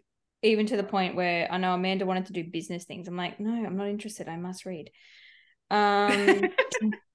even 0.43 0.67
to 0.67 0.77
the 0.77 0.83
point 0.83 1.15
where 1.17 1.51
I 1.51 1.57
know 1.57 1.73
Amanda 1.75 2.05
wanted 2.05 2.27
to 2.27 2.33
do 2.33 2.45
business 2.45 2.85
things. 2.85 3.09
I'm 3.09 3.17
like, 3.17 3.41
no, 3.41 3.53
I'm 3.53 3.77
not 3.77 3.89
interested. 3.89 4.29
I 4.29 4.37
must 4.37 4.67
read. 4.67 4.91
Um, 5.71 6.49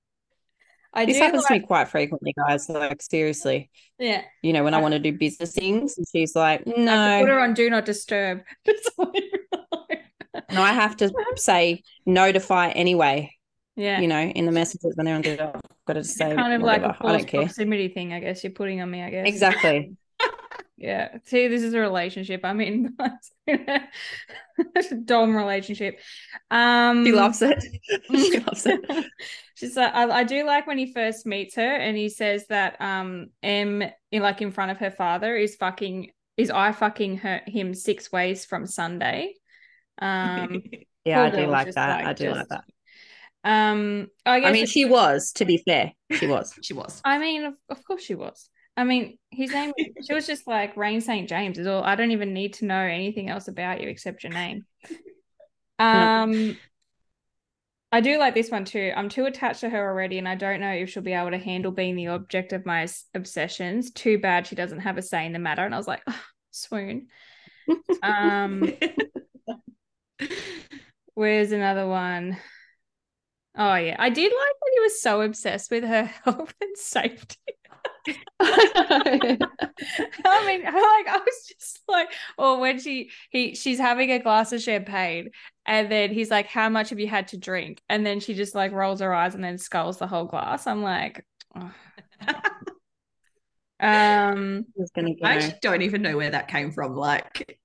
I 0.94 1.06
This 1.06 1.17
do 1.17 1.24
happens 1.24 1.46
to 1.46 1.53
me 1.53 1.60
quite 1.60 1.88
frequently, 1.89 2.34
guys. 2.38 2.67
Like 2.70 3.01
seriously, 3.01 3.70
yeah. 4.00 4.24
you 4.41 4.53
know, 4.53 4.63
when 4.63 4.74
I 4.74 4.79
I- 4.79 4.82
want 4.82 4.94
to 4.94 5.00
do 5.00 5.12
business 5.17 5.53
things, 5.53 5.98
and 5.98 6.08
she's 6.12 6.36
like, 6.36 6.62
I 6.67 6.72
"No, 6.77 7.20
put 7.22 7.29
her 7.29 7.39
on 7.39 7.53
do 7.53 7.70
not 7.70 7.86
disturb. 7.86 8.41
Just 8.65 8.96
so 8.96 9.12
you 9.13 9.29
know. 9.53 9.86
no, 10.53 10.62
I 10.62 10.72
have 10.74 10.98
to 10.98 11.12
say 11.36 11.84
notify 12.06 12.70
anyway." 12.70 13.34
yeah. 13.75 14.00
You 14.00 14.08
know, 14.08 14.20
in 14.22 14.46
the 14.48 14.51
messages 14.51 14.94
when 14.96 15.06
they're 15.06 15.15
on 15.15 15.22
the, 15.22 15.44
I've 15.56 15.62
got 15.86 15.94
to 15.94 16.03
say 16.03 16.34
kind 16.36 16.53
of 16.53 16.62
like 16.62 16.82
whatever. 16.82 16.94
a 16.94 16.96
I 16.96 16.98
false 16.98 17.17
don't 17.20 17.27
care. 17.27 17.41
proximity 17.41 17.89
thing, 17.89 18.12
I 18.13 18.20
guess 18.20 18.44
you're 18.44 18.51
putting 18.53 18.82
on 18.82 18.89
me, 18.89 19.03
I 19.03 19.10
guess. 19.12 19.27
Exactly. 19.27 19.96
Yeah. 20.79 21.17
See, 21.25 21.48
this 21.48 21.63
is 21.63 21.74
a 21.74 21.79
relationship 21.79 22.41
I'm 22.44 22.62
in. 22.62 22.96
Dom 25.06 25.36
relationship. 25.36 26.00
Um 26.51 27.03
She 27.06 27.12
loves 27.12 27.41
it. 27.41 27.63
she 28.12 28.39
loves 28.39 28.65
it. 28.67 28.82
She's 29.57 29.75
like, 29.75 29.93
I, 29.93 30.19
I 30.19 30.23
do 30.23 30.45
like 30.45 30.67
when 30.67 30.77
he 30.77 30.93
first 30.93 31.25
meets 31.25 31.55
her 31.55 31.75
and 31.75 31.97
he 31.97 32.09
says 32.09 32.45
that 32.47 32.79
um 32.79 33.27
M 33.41 33.83
in 34.11 34.21
like 34.21 34.41
in 34.41 34.51
front 34.51 34.71
of 34.71 34.77
her 34.77 34.91
father 34.91 35.35
is 35.35 35.55
fucking 35.55 36.11
is 36.37 36.51
I 36.51 36.71
fucking 36.71 37.17
her 37.17 37.41
him 37.47 37.73
six 37.73 38.11
ways 38.11 38.45
from 38.45 38.67
Sunday. 38.67 39.33
Um 39.99 40.61
Yeah, 41.05 41.23
I 41.23 41.29
do 41.29 41.47
like 41.47 41.71
that. 41.71 41.89
like, 41.89 42.05
I 42.05 42.13
do 42.13 42.31
like 42.31 42.47
that. 42.49 42.63
Um, 43.43 44.07
I, 44.25 44.41
guess 44.41 44.49
I 44.49 44.51
mean, 44.51 44.65
she 44.65 44.83
was. 44.83 45.31
To 45.33 45.45
be 45.45 45.57
fair, 45.65 45.93
she 46.11 46.27
was. 46.27 46.53
she 46.61 46.73
was. 46.73 47.01
I 47.05 47.17
mean, 47.17 47.45
of, 47.45 47.53
of 47.69 47.83
course 47.85 48.03
she 48.03 48.13
was. 48.13 48.49
I 48.75 48.83
mean, 48.83 49.17
his 49.31 49.51
name. 49.51 49.71
she 50.05 50.13
was 50.13 50.27
just 50.27 50.45
like 50.47 50.75
Rayne 50.75 50.99
St. 50.99 51.29
James. 51.29 51.57
Is 51.57 51.65
all. 51.65 51.81
I 51.81 51.95
don't 51.95 52.11
even 52.11 52.33
need 52.33 52.53
to 52.55 52.65
know 52.65 52.81
anything 52.81 53.29
else 53.29 53.47
about 53.47 53.81
you 53.81 53.87
except 53.87 54.23
your 54.23 54.33
name. 54.33 54.65
Um, 55.79 56.57
I 57.91 58.01
do 58.01 58.17
like 58.17 58.34
this 58.34 58.51
one 58.51 58.65
too. 58.65 58.91
I'm 58.96 59.08
too 59.08 59.25
attached 59.25 59.62
to 59.62 59.70
her 59.70 59.89
already, 59.89 60.17
and 60.17 60.27
I 60.27 60.36
don't 60.36 60.60
know 60.60 60.72
if 60.72 60.89
she'll 60.89 61.03
be 61.03 61.13
able 61.13 61.32
to 61.32 61.38
handle 61.38 61.72
being 61.72 61.96
the 61.96 62.08
object 62.08 62.51
of 62.51 62.65
my 62.65 62.88
obsessions. 63.13 63.91
Too 63.91 64.20
bad 64.20 64.46
she 64.46 64.56
doesn't 64.56 64.79
have 64.79 64.98
a 64.98 65.01
say 65.01 65.25
in 65.25 65.32
the 65.32 65.39
matter. 65.39 65.63
And 65.63 65.74
I 65.74 65.77
was 65.77 65.88
like, 65.88 66.01
oh, 66.08 66.22
swoon. 66.51 67.08
um, 68.03 68.74
where's 71.13 71.51
another 71.51 71.88
one? 71.88 72.38
Oh 73.58 73.75
yeah, 73.75 73.96
I 73.98 74.10
did 74.10 74.32
like 74.32 74.34
that 74.34 74.72
he 74.74 74.79
was 74.82 75.01
so 75.01 75.22
obsessed 75.22 75.72
with 75.72 75.84
her 75.84 76.03
health 76.24 76.53
and 76.62 76.77
safety. 76.77 77.38
I 78.39 79.38
mean, 80.46 80.63
like 80.63 80.74
I 80.74 81.22
was 81.25 81.46
just 81.48 81.79
like, 81.88 82.10
or 82.38 82.60
when 82.60 82.79
she 82.79 83.10
he 83.29 83.56
she's 83.56 83.79
having 83.79 84.12
a 84.12 84.20
glass 84.20 84.53
of 84.53 84.62
champagne, 84.62 85.32
and 85.67 85.91
then 85.91 86.12
he's 86.12 86.31
like, 86.31 86.47
"How 86.47 86.69
much 86.69 86.89
have 86.89 87.00
you 87.00 87.07
had 87.07 87.27
to 87.29 87.38
drink?" 87.38 87.81
And 87.89 88.05
then 88.05 88.19
she 88.19 88.33
just 88.33 88.55
like 88.55 88.71
rolls 88.71 89.01
her 89.01 89.13
eyes 89.13 89.36
and 89.36 89.43
then 89.43 89.57
sculls 89.57 89.97
the 89.97 90.07
whole 90.07 90.25
glass. 90.25 90.65
I'm 90.65 90.81
like, 90.81 91.25
oh. 91.55 91.71
um, 93.79 94.65
I 95.24 95.36
actually 95.36 95.59
don't 95.62 95.81
even 95.83 96.01
know 96.01 96.17
where 96.17 96.31
that 96.31 96.47
came 96.47 96.71
from. 96.71 96.95
Like 96.95 97.59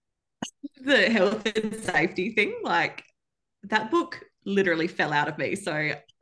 the 0.85 1.09
health 1.11 1.47
and 1.47 1.75
safety 1.77 2.35
thing, 2.35 2.55
like 2.63 3.05
that 3.65 3.91
book 3.91 4.21
literally 4.45 4.89
fell 4.89 5.13
out 5.13 5.29
of 5.29 5.39
me. 5.39 5.55
So 5.55 5.73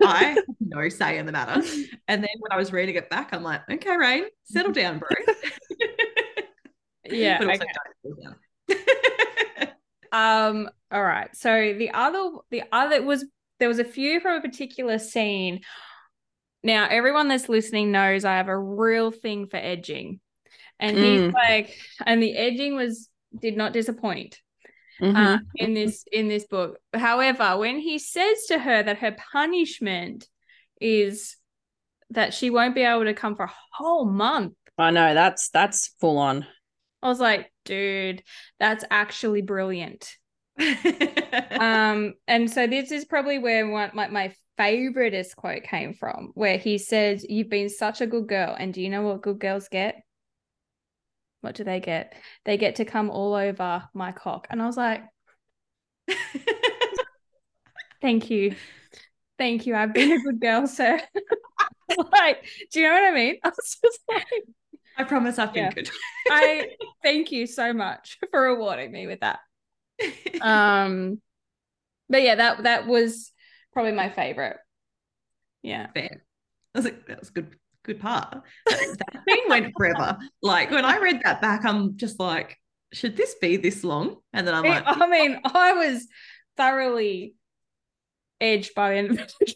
I 0.03 0.25
have 0.25 0.39
no 0.61 0.89
say 0.89 1.19
in 1.19 1.27
the 1.27 1.33
matter. 1.33 1.63
And 2.09 2.23
then 2.23 2.31
when 2.39 2.53
I 2.53 2.57
was 2.57 2.73
reading 2.73 2.97
it 2.97 3.11
back, 3.11 3.31
I'm 3.33 3.43
like, 3.43 3.63
okay, 3.71 3.97
Rayne, 3.97 4.25
settle 4.45 4.73
down, 4.73 4.99
bro. 4.99 5.09
yeah. 7.07 7.39
but 7.45 7.63
okay. 8.71 9.73
um, 10.13 10.69
all 10.91 11.03
right. 11.03 11.35
So 11.37 11.75
the 11.77 11.91
other 11.93 12.31
the 12.51 12.63
other 12.73 13.03
was 13.03 13.25
there 13.59 13.69
was 13.69 13.79
a 13.79 13.85
few 13.85 14.21
from 14.21 14.37
a 14.37 14.41
particular 14.41 14.99
scene. 14.99 15.61
Now, 16.63 16.89
everyone 16.91 17.29
that's 17.29 17.49
listening 17.49 17.91
knows 17.91 18.25
I 18.25 18.37
have 18.37 18.49
a 18.49 18.59
real 18.59 19.11
thing 19.11 19.47
for 19.47 19.57
edging. 19.57 20.21
And 20.79 20.97
he's 20.97 21.21
mm. 21.21 21.33
like, 21.33 21.77
and 22.05 22.23
the 22.23 22.37
edging 22.37 22.75
was 22.75 23.09
did 23.39 23.57
not 23.57 23.73
disappoint 23.73 24.41
mm-hmm. 25.01 25.17
uh, 25.17 25.39
in 25.55 25.75
this 25.75 26.05
in 26.11 26.29
this 26.29 26.47
book. 26.47 26.79
However, 26.95 27.57
when 27.59 27.79
he 27.79 27.99
says 27.99 28.47
to 28.47 28.59
her 28.59 28.83
that 28.83 28.99
her 28.99 29.17
punishment 29.33 30.27
is 30.81 31.37
that 32.11 32.35
she 32.35 32.51
won't 32.51 32.75
be 32.75 32.83
able 32.83 33.05
to 33.05 33.15
come 33.15 33.37
for 33.37 33.45
a 33.45 33.55
whole 33.73 34.05
month. 34.05 34.55
I 34.79 34.91
know 34.91 35.15
that's 35.15 35.51
that's 35.51 35.95
full 36.01 36.19
on. 36.19 36.47
I 37.03 37.09
was 37.09 37.21
like, 37.21 37.53
dude, 37.65 38.23
that's 38.59 38.85
actually 38.91 39.43
brilliant. 39.43 40.11
um, 41.61 42.15
and 42.27 42.51
so 42.51 42.67
this 42.67 42.93
is 42.93 43.05
probably 43.05 43.39
where 43.39 43.69
one 43.69 43.91
my, 43.95 44.09
my 44.09 44.35
favoriteest 44.59 45.37
quote 45.37 45.63
came 45.63 45.95
from, 45.95 46.31
where 46.35 46.59
he 46.59 46.79
says, 46.79 47.25
You've 47.29 47.51
been 47.51 47.69
such 47.69 48.01
a 48.01 48.07
good 48.07 48.29
girl. 48.29 48.55
And 48.59 48.75
do 48.75 48.83
you 48.83 48.91
know 48.91 49.03
what 49.03 49.23
good 49.23 49.39
girls 49.39 49.69
get? 49.69 50.03
what 51.41 51.55
do 51.55 51.65
they 51.65 51.81
get? 51.81 52.15
They 52.45 52.57
get 52.57 52.77
to 52.77 52.85
come 52.85 53.11
all 53.11 53.35
over 53.35 53.85
my 53.95 54.13
cock. 54.13 54.47
And 54.51 54.63
I 54.63 54.67
was 54.67 54.77
like, 54.77 55.03
thank 58.03 58.31
you. 58.31 58.55
Thank 59.39 59.67
you. 59.67 59.75
I've 59.75 59.95
been 59.95 60.13
a 60.13 60.21
good 60.21 60.41
girl, 60.41 60.67
sir. 60.67 61.01
like, 62.13 62.45
do 62.73 62.81
you 62.81 62.89
know 62.89 62.95
what 62.95 63.05
I 63.05 63.15
mean? 63.15 63.37
I 63.43 63.49
was 63.49 63.79
just 63.83 64.01
like, 64.09 64.27
I 64.99 65.05
promise 65.05 65.39
I've 65.39 65.55
been 65.55 65.65
yeah. 65.65 65.73
good. 65.73 65.91
I 66.31 66.69
thank 67.03 67.33
you 67.33 67.47
so 67.47 67.73
much 67.73 68.19
for 68.31 68.43
rewarding 68.43 68.93
me 68.93 69.07
with 69.07 69.21
that. 69.21 69.41
Um, 70.41 71.21
but 72.09 72.23
yeah, 72.23 72.35
that 72.37 72.63
that 72.63 72.87
was 72.87 73.31
probably 73.75 73.93
my 73.93 74.09
favorite. 74.09 74.57
Yeah. 75.63 75.89
Fair. 75.93 76.25
I 76.75 76.79
was 76.79 76.85
like, 76.87 77.07
that 77.07 77.21
was 77.21 77.31
good 77.31 77.55
good 77.83 78.01
part. 78.01 78.43
That 78.67 79.23
thing 79.27 79.43
went 79.49 79.73
forever. 79.77 80.19
Like 80.43 80.71
when 80.71 80.85
I 80.85 80.99
read 80.99 81.21
that 81.25 81.41
back, 81.41 81.65
I'm 81.65 81.97
just 81.97 82.19
like, 82.19 82.57
should 82.93 83.17
this 83.17 83.35
be 83.41 83.57
this 83.57 83.85
long? 83.85 84.17
And 84.33 84.47
then 84.47 84.55
I'm 84.55 84.65
like, 84.65 84.83
I 84.87 85.07
mean, 85.07 85.41
I 85.45 85.73
was 85.75 86.07
thoroughly 86.57 87.35
edged 88.41 88.75
by 88.75 88.91
the 88.91 88.97
end 88.97 89.11
of 89.11 89.33
it. 89.41 89.55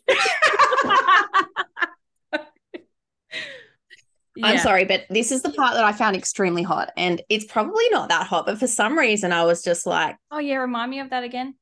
Yeah. 4.37 4.47
I'm 4.47 4.59
sorry, 4.59 4.85
but 4.85 5.05
this 5.11 5.31
is 5.31 5.43
the 5.43 5.51
part 5.51 5.75
that 5.75 5.85
I 5.85 5.93
found 5.93 6.17
extremely 6.17 6.63
hot. 6.63 6.91
And 6.97 7.23
it's 7.29 7.45
probably 7.45 7.89
not 7.91 8.09
that 8.09 8.27
hot, 8.27 8.47
but 8.47 8.59
for 8.59 8.67
some 8.67 8.99
reason 8.99 9.33
I 9.33 9.45
was 9.45 9.63
just 9.63 9.87
like, 9.87 10.17
Oh 10.31 10.39
yeah, 10.39 10.57
remind 10.57 10.91
me 10.91 11.01
of 11.01 11.11
that 11.11 11.25
again. 11.25 11.55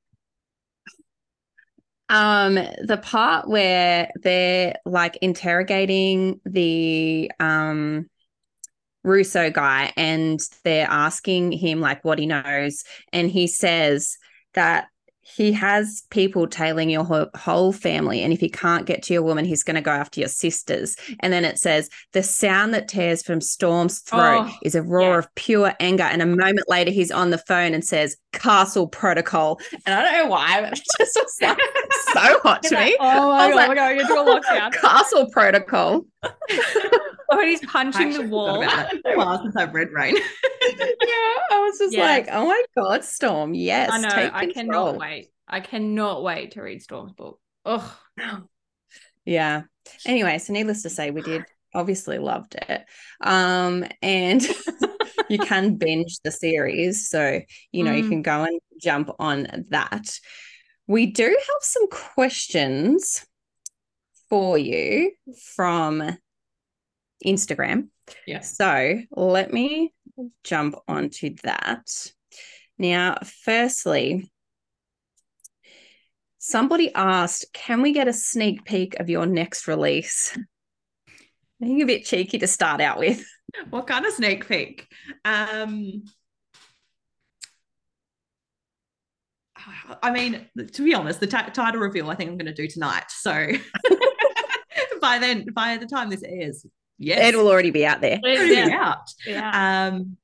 Um, 2.08 2.54
the 2.54 3.00
part 3.02 3.48
where 3.48 4.10
they're 4.22 4.76
like 4.84 5.16
interrogating 5.22 6.40
the 6.44 7.30
um 7.40 8.08
Russo 9.04 9.50
guy 9.50 9.92
and 9.96 10.38
they're 10.62 10.86
asking 10.88 11.52
him 11.52 11.80
like 11.80 12.04
what 12.04 12.18
he 12.18 12.26
knows, 12.26 12.84
and 13.12 13.30
he 13.30 13.46
says 13.46 14.16
that 14.54 14.88
he 15.22 15.52
has 15.52 16.02
people 16.10 16.46
tailing 16.46 16.90
your 16.90 17.04
whole, 17.04 17.28
whole 17.34 17.72
family. 17.72 18.22
And 18.22 18.32
if 18.32 18.40
he 18.40 18.48
can't 18.48 18.86
get 18.86 19.02
to 19.04 19.14
your 19.14 19.22
woman, 19.22 19.44
he's 19.44 19.62
going 19.62 19.76
to 19.76 19.80
go 19.80 19.92
after 19.92 20.20
your 20.20 20.28
sisters. 20.28 20.96
And 21.20 21.32
then 21.32 21.44
it 21.44 21.58
says, 21.58 21.88
the 22.12 22.22
sound 22.22 22.74
that 22.74 22.88
tears 22.88 23.22
from 23.22 23.40
Storm's 23.40 24.00
throat 24.00 24.48
oh, 24.48 24.54
is 24.62 24.74
a 24.74 24.82
roar 24.82 25.12
yeah. 25.12 25.18
of 25.18 25.34
pure 25.36 25.74
anger. 25.80 26.02
And 26.02 26.22
a 26.22 26.26
moment 26.26 26.68
later, 26.68 26.90
he's 26.90 27.12
on 27.12 27.30
the 27.30 27.38
phone 27.38 27.72
and 27.72 27.84
says, 27.84 28.16
Castle 28.32 28.88
Protocol. 28.88 29.60
And 29.86 29.94
I 29.94 30.02
don't 30.02 30.24
know 30.24 30.30
why, 30.30 30.60
but 30.60 30.72
it 30.78 30.84
just 30.98 31.16
was 31.16 31.38
like 31.40 31.58
so 32.12 32.40
hot 32.40 32.62
to 32.64 32.74
me. 32.78 32.96
Oh 32.98 33.32
my, 33.32 33.50
God, 33.50 33.56
like, 33.56 33.76
God, 33.76 33.88
you're 33.96 34.06
doing 34.06 34.28
a 34.28 34.40
lockdown. 34.40 34.72
Castle 34.80 35.30
Protocol. 35.30 36.04
oh, 37.30 37.40
he's 37.44 37.60
punching 37.66 38.12
the 38.12 38.28
wall. 38.28 38.60
Well, 39.04 39.42
since 39.42 39.56
I've 39.56 39.74
read 39.74 39.88
Rayne. 39.92 40.16
yeah, 40.16 40.22
I 41.50 41.68
was 41.68 41.78
just 41.78 41.94
yes. 41.94 42.26
like, 42.26 42.28
oh 42.32 42.46
my 42.46 42.62
God, 42.76 43.04
Storm. 43.04 43.54
Yes. 43.54 43.90
I 43.92 43.98
know. 43.98 44.30
I 44.32 44.46
cannot 44.46 44.98
wait 44.98 45.32
I 45.52 45.60
cannot 45.60 46.22
wait 46.22 46.52
to 46.52 46.62
read 46.62 46.82
Storm's 46.82 47.12
book. 47.12 47.38
Oh, 47.64 47.98
yeah. 49.24 49.62
Anyway, 50.06 50.38
so 50.38 50.52
needless 50.52 50.82
to 50.82 50.90
say, 50.90 51.10
we 51.10 51.20
did 51.20 51.44
obviously 51.74 52.18
loved 52.18 52.54
it. 52.54 52.84
Um, 53.20 53.84
and 54.00 54.42
you 55.28 55.38
can 55.38 55.76
binge 55.76 56.18
the 56.24 56.30
series, 56.30 57.08
so 57.08 57.40
you 57.70 57.84
know 57.84 57.92
mm. 57.92 58.02
you 58.02 58.08
can 58.08 58.22
go 58.22 58.44
and 58.44 58.58
jump 58.80 59.10
on 59.18 59.66
that. 59.68 60.18
We 60.86 61.06
do 61.06 61.24
have 61.24 61.62
some 61.62 61.88
questions 61.88 63.26
for 64.32 64.56
you 64.56 65.12
from 65.54 66.16
Instagram. 67.22 67.88
Yes. 68.26 68.56
So 68.56 68.98
let 69.10 69.52
me 69.52 69.92
jump 70.42 70.74
onto 70.88 71.34
that. 71.42 71.86
Now, 72.78 73.18
firstly, 73.44 74.32
Somebody 76.44 76.92
asked, 76.92 77.46
can 77.52 77.82
we 77.82 77.92
get 77.92 78.08
a 78.08 78.12
sneak 78.12 78.64
peek 78.64 78.98
of 78.98 79.08
your 79.08 79.26
next 79.26 79.68
release? 79.68 80.36
I 81.62 81.66
think 81.66 81.80
a 81.80 81.86
bit 81.86 82.04
cheeky 82.04 82.36
to 82.38 82.48
start 82.48 82.80
out 82.80 82.98
with. 82.98 83.24
What 83.70 83.86
kind 83.86 84.04
of 84.04 84.12
sneak 84.12 84.48
peek? 84.48 84.88
Um, 85.24 86.02
I 90.02 90.10
mean, 90.10 90.46
to 90.72 90.84
be 90.84 90.94
honest, 90.94 91.20
the 91.20 91.26
t- 91.26 91.50
title 91.52 91.80
reveal 91.80 92.10
I 92.10 92.14
think 92.14 92.30
I'm 92.30 92.36
going 92.36 92.52
to 92.52 92.54
do 92.54 92.66
tonight. 92.66 93.04
So 93.08 93.30
by 95.02 95.18
then, 95.18 95.46
by 95.52 95.76
the 95.76 95.86
time 95.86 96.08
this 96.08 96.22
airs, 96.22 96.64
yes, 96.96 97.34
it 97.34 97.36
will 97.36 97.48
already 97.48 97.70
be 97.70 97.84
out 97.84 98.00
there. 98.00 98.18
It's 98.22 98.72
out. 98.72 99.10
Yeah. 99.26 99.88
Um, 99.92 100.16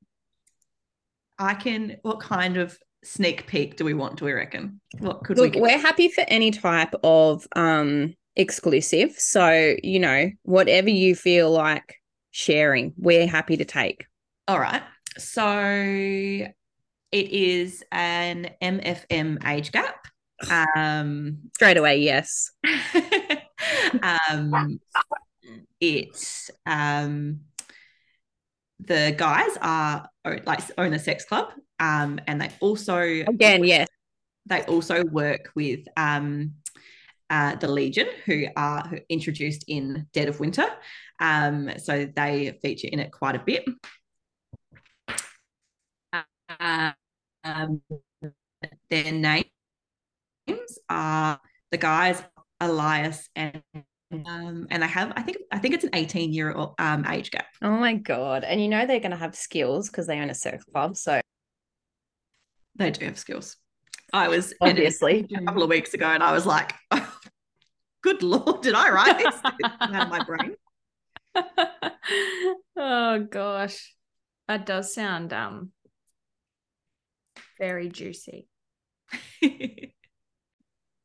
I 1.39 1.53
can. 1.53 1.99
What 2.01 2.21
kind 2.21 2.57
of 2.57 2.79
sneak 3.05 3.47
peek 3.47 3.77
do 3.77 3.85
we 3.85 3.93
want? 3.93 4.17
Do 4.17 4.25
we 4.25 4.33
reckon? 4.33 4.81
What 4.99 5.25
could 5.25 5.37
Look, 5.37 5.55
we? 5.55 5.61
We're 5.61 5.79
happy 5.79 6.09
for 6.09 6.25
any 6.29 6.51
type 6.51 6.95
of 7.05 7.47
um 7.55 8.15
exclusive. 8.37 9.13
So 9.19 9.77
you 9.83 10.01
know, 10.01 10.31
whatever 10.45 10.89
you 10.89 11.15
feel 11.15 11.51
like 11.51 11.97
sharing, 12.31 12.95
we're 12.97 13.27
happy 13.27 13.59
to 13.59 13.67
take. 13.67 14.07
All 14.47 14.59
right. 14.59 14.83
So 15.19 15.61
it 17.11 17.31
is 17.31 17.83
an 17.91 18.51
MFM 18.63 19.45
age 19.47 19.73
gap. 19.73 20.07
Um, 20.51 21.39
straight 21.55 21.77
away, 21.77 21.99
yes. 21.99 22.53
um, 24.03 24.81
it's 25.81 26.51
um, 26.67 27.41
the 28.81 29.15
guys 29.17 29.57
are 29.61 30.09
like 30.45 30.61
own 30.79 30.95
a 30.95 30.99
sex 30.99 31.25
club 31.25 31.53
um, 31.81 32.21
and 32.27 32.41
they 32.41 32.51
also 32.61 32.99
again, 32.99 33.65
yes, 33.65 33.89
they 34.47 34.63
also 34.63 35.05
work 35.05 35.51
with 35.55 35.81
um, 35.97 36.55
uh, 37.31 37.55
the 37.57 37.69
Legion, 37.69 38.09
who 38.25 38.47
are 38.57 38.99
introduced 39.09 39.65
in 39.69 40.07
Dead 40.13 40.29
of 40.29 40.41
Winter. 40.41 40.67
Um, 41.21 41.71
so 41.79 42.07
they 42.15 42.59
feature 42.63 42.89
in 42.91 43.01
it 43.01 43.13
quite 43.13 43.37
a 43.37 43.41
bit. 43.41 43.65
Uh, 46.61 46.93
um, 47.45 47.83
their 48.91 49.13
names 49.13 49.45
are 50.89 51.41
the 51.71 51.77
guys 51.77 52.23
Elias 52.61 53.29
and 53.37 53.63
um, 54.11 54.67
and 54.71 54.83
I 54.83 54.87
have 54.87 55.13
I 55.17 55.23
think 55.23 55.37
I 55.53 55.59
think 55.59 55.75
it's 55.75 55.85
an 55.85 55.91
18 55.93 56.33
year 56.33 56.55
um, 56.79 57.05
age 57.07 57.31
gap. 57.31 57.47
Oh 57.61 57.73
my 57.73 57.95
god! 57.95 58.43
And 58.45 58.61
you 58.61 58.69
know 58.69 58.87
they're 58.87 59.01
going 59.01 59.11
to 59.11 59.19
have 59.19 59.37
skills 59.37 59.91
because 59.91 60.07
they 60.07 60.19
own 60.19 60.31
a 60.31 60.35
sex 60.35 60.65
club, 60.65 60.97
so 60.97 61.21
they 62.77 62.91
do 62.91 63.05
have 63.05 63.19
skills. 63.19 63.57
I 64.13 64.29
was 64.29 64.55
obviously 64.61 65.27
a 65.37 65.45
couple 65.45 65.63
of 65.63 65.69
weeks 65.69 65.93
ago, 65.93 66.07
and 66.07 66.23
I 66.23 66.33
was 66.33 66.47
like, 66.47 66.73
oh, 66.91 67.19
"Good 68.03 68.23
lord, 68.23 68.63
did 68.63 68.75
I 68.75 68.91
write 68.91 69.19
this 69.19 69.35
out 69.45 70.03
of 70.03 70.09
my 70.09 70.25
brain?" 70.25 70.55
oh 72.77 73.27
gosh, 73.31 73.95
that 74.47 74.65
does 74.65 74.95
sound 74.95 75.35
um 75.35 75.73
very 77.59 77.91
juicy. 77.91 78.49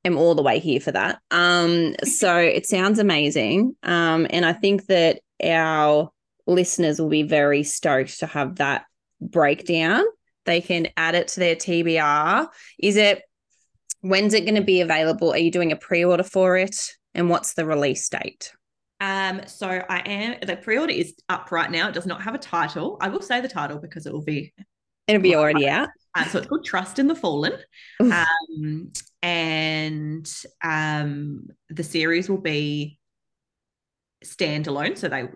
Am 0.05 0.17
all 0.17 0.35
the 0.35 0.41
way 0.41 0.59
here 0.59 0.79
for 0.79 0.91
that. 0.91 1.19
Um, 1.31 1.95
so 2.03 2.37
it 2.37 2.67
sounds 2.67 2.99
amazing. 2.99 3.75
Um, 3.83 4.27
and 4.29 4.45
I 4.45 4.53
think 4.53 4.87
that 4.87 5.21
our 5.43 6.11
listeners 6.45 6.99
will 6.99 7.09
be 7.09 7.23
very 7.23 7.63
stoked 7.63 8.19
to 8.19 8.25
have 8.25 8.57
that 8.57 8.85
breakdown. 9.21 10.03
They 10.45 10.61
can 10.61 10.87
add 10.97 11.15
it 11.15 11.29
to 11.29 11.39
their 11.39 11.55
TBR. 11.55 12.47
Is 12.79 12.97
it 12.97 13.23
when's 14.01 14.33
it 14.33 14.41
going 14.45 14.55
to 14.55 14.61
be 14.61 14.81
available? 14.81 15.31
Are 15.31 15.37
you 15.37 15.51
doing 15.51 15.71
a 15.71 15.77
pre-order 15.77 16.23
for 16.23 16.57
it? 16.57 16.75
And 17.13 17.29
what's 17.29 17.53
the 17.53 17.65
release 17.65 18.09
date? 18.09 18.51
Um, 18.99 19.41
so 19.47 19.67
I 19.67 19.99
am 19.99 20.37
the 20.45 20.55
pre-order 20.55 20.93
is 20.93 21.13
up 21.29 21.51
right 21.51 21.71
now. 21.71 21.89
It 21.89 21.93
does 21.93 22.05
not 22.05 22.21
have 22.21 22.35
a 22.35 22.39
title. 22.39 22.97
I 23.01 23.09
will 23.09 23.21
say 23.21 23.41
the 23.41 23.47
title 23.47 23.77
because 23.77 24.05
it 24.05 24.13
will 24.13 24.23
be 24.23 24.53
it'll 25.07 25.21
be 25.21 25.35
already 25.35 25.67
out. 25.67 25.89
Uh, 26.15 26.25
so 26.25 26.37
it's 26.37 26.47
called 26.47 26.65
Trust 26.65 26.99
in 26.99 27.07
the 27.07 27.15
Fallen. 27.15 27.53
Um, 27.99 28.91
and 29.21 30.31
um, 30.63 31.47
the 31.69 31.83
series 31.83 32.29
will 32.29 32.37
be 32.41 32.99
standalone. 34.23 34.97
So 34.97 35.07
they 35.07 35.27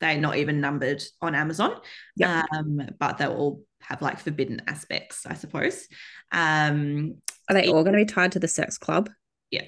they're 0.00 0.20
not 0.20 0.36
even 0.36 0.60
numbered 0.60 1.02
on 1.20 1.34
Amazon. 1.34 1.76
Yep. 2.16 2.44
Um, 2.52 2.80
but 2.98 3.18
they'll 3.18 3.32
all 3.32 3.64
have 3.80 4.02
like 4.02 4.18
forbidden 4.18 4.60
aspects, 4.66 5.26
I 5.26 5.34
suppose. 5.34 5.86
Um, 6.32 7.18
Are 7.48 7.54
they 7.54 7.68
all 7.68 7.84
going 7.84 7.96
to 7.96 8.04
be 8.04 8.12
tied 8.12 8.32
to 8.32 8.40
the 8.40 8.48
sex 8.48 8.78
club? 8.78 9.10
Yeah. 9.50 9.62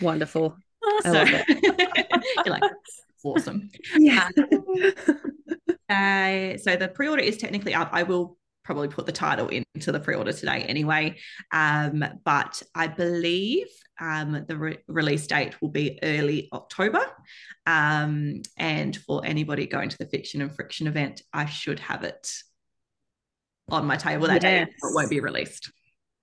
wonderful. 0.00 0.56
I 1.04 1.10
love 1.10 1.28
it. 1.30 2.24
You're 2.46 2.58
like, 2.58 2.72
awesome. 3.24 3.70
Yeah. 3.98 4.28
Um, 4.38 4.94
uh, 5.88 6.56
so 6.58 6.76
the 6.76 6.88
pre-order 6.88 7.22
is 7.22 7.36
technically 7.36 7.74
up. 7.74 7.90
I 7.92 8.02
will 8.02 8.36
probably 8.64 8.88
put 8.88 9.06
the 9.06 9.12
title 9.12 9.48
into 9.48 9.90
the 9.90 9.98
pre-order 9.98 10.32
today 10.32 10.62
anyway. 10.64 11.16
Um, 11.52 12.04
but 12.22 12.62
I 12.74 12.86
believe 12.86 13.66
um, 13.98 14.44
the 14.46 14.56
re- 14.58 14.78
release 14.86 15.26
date 15.26 15.60
will 15.62 15.70
be 15.70 15.98
early 16.02 16.50
October. 16.52 17.00
Um, 17.64 18.42
and 18.58 18.94
for 18.94 19.24
anybody 19.24 19.66
going 19.66 19.88
to 19.88 19.96
the 19.98 20.04
Fiction 20.04 20.42
and 20.42 20.54
Friction 20.54 20.86
event, 20.86 21.22
I 21.32 21.46
should 21.46 21.80
have 21.80 22.04
it 22.04 22.30
on 23.70 23.86
my 23.86 23.96
table 23.96 24.26
that 24.26 24.42
yes. 24.42 24.42
day. 24.42 24.62
It 24.62 24.94
won't 24.94 25.10
be 25.10 25.20
released. 25.20 25.72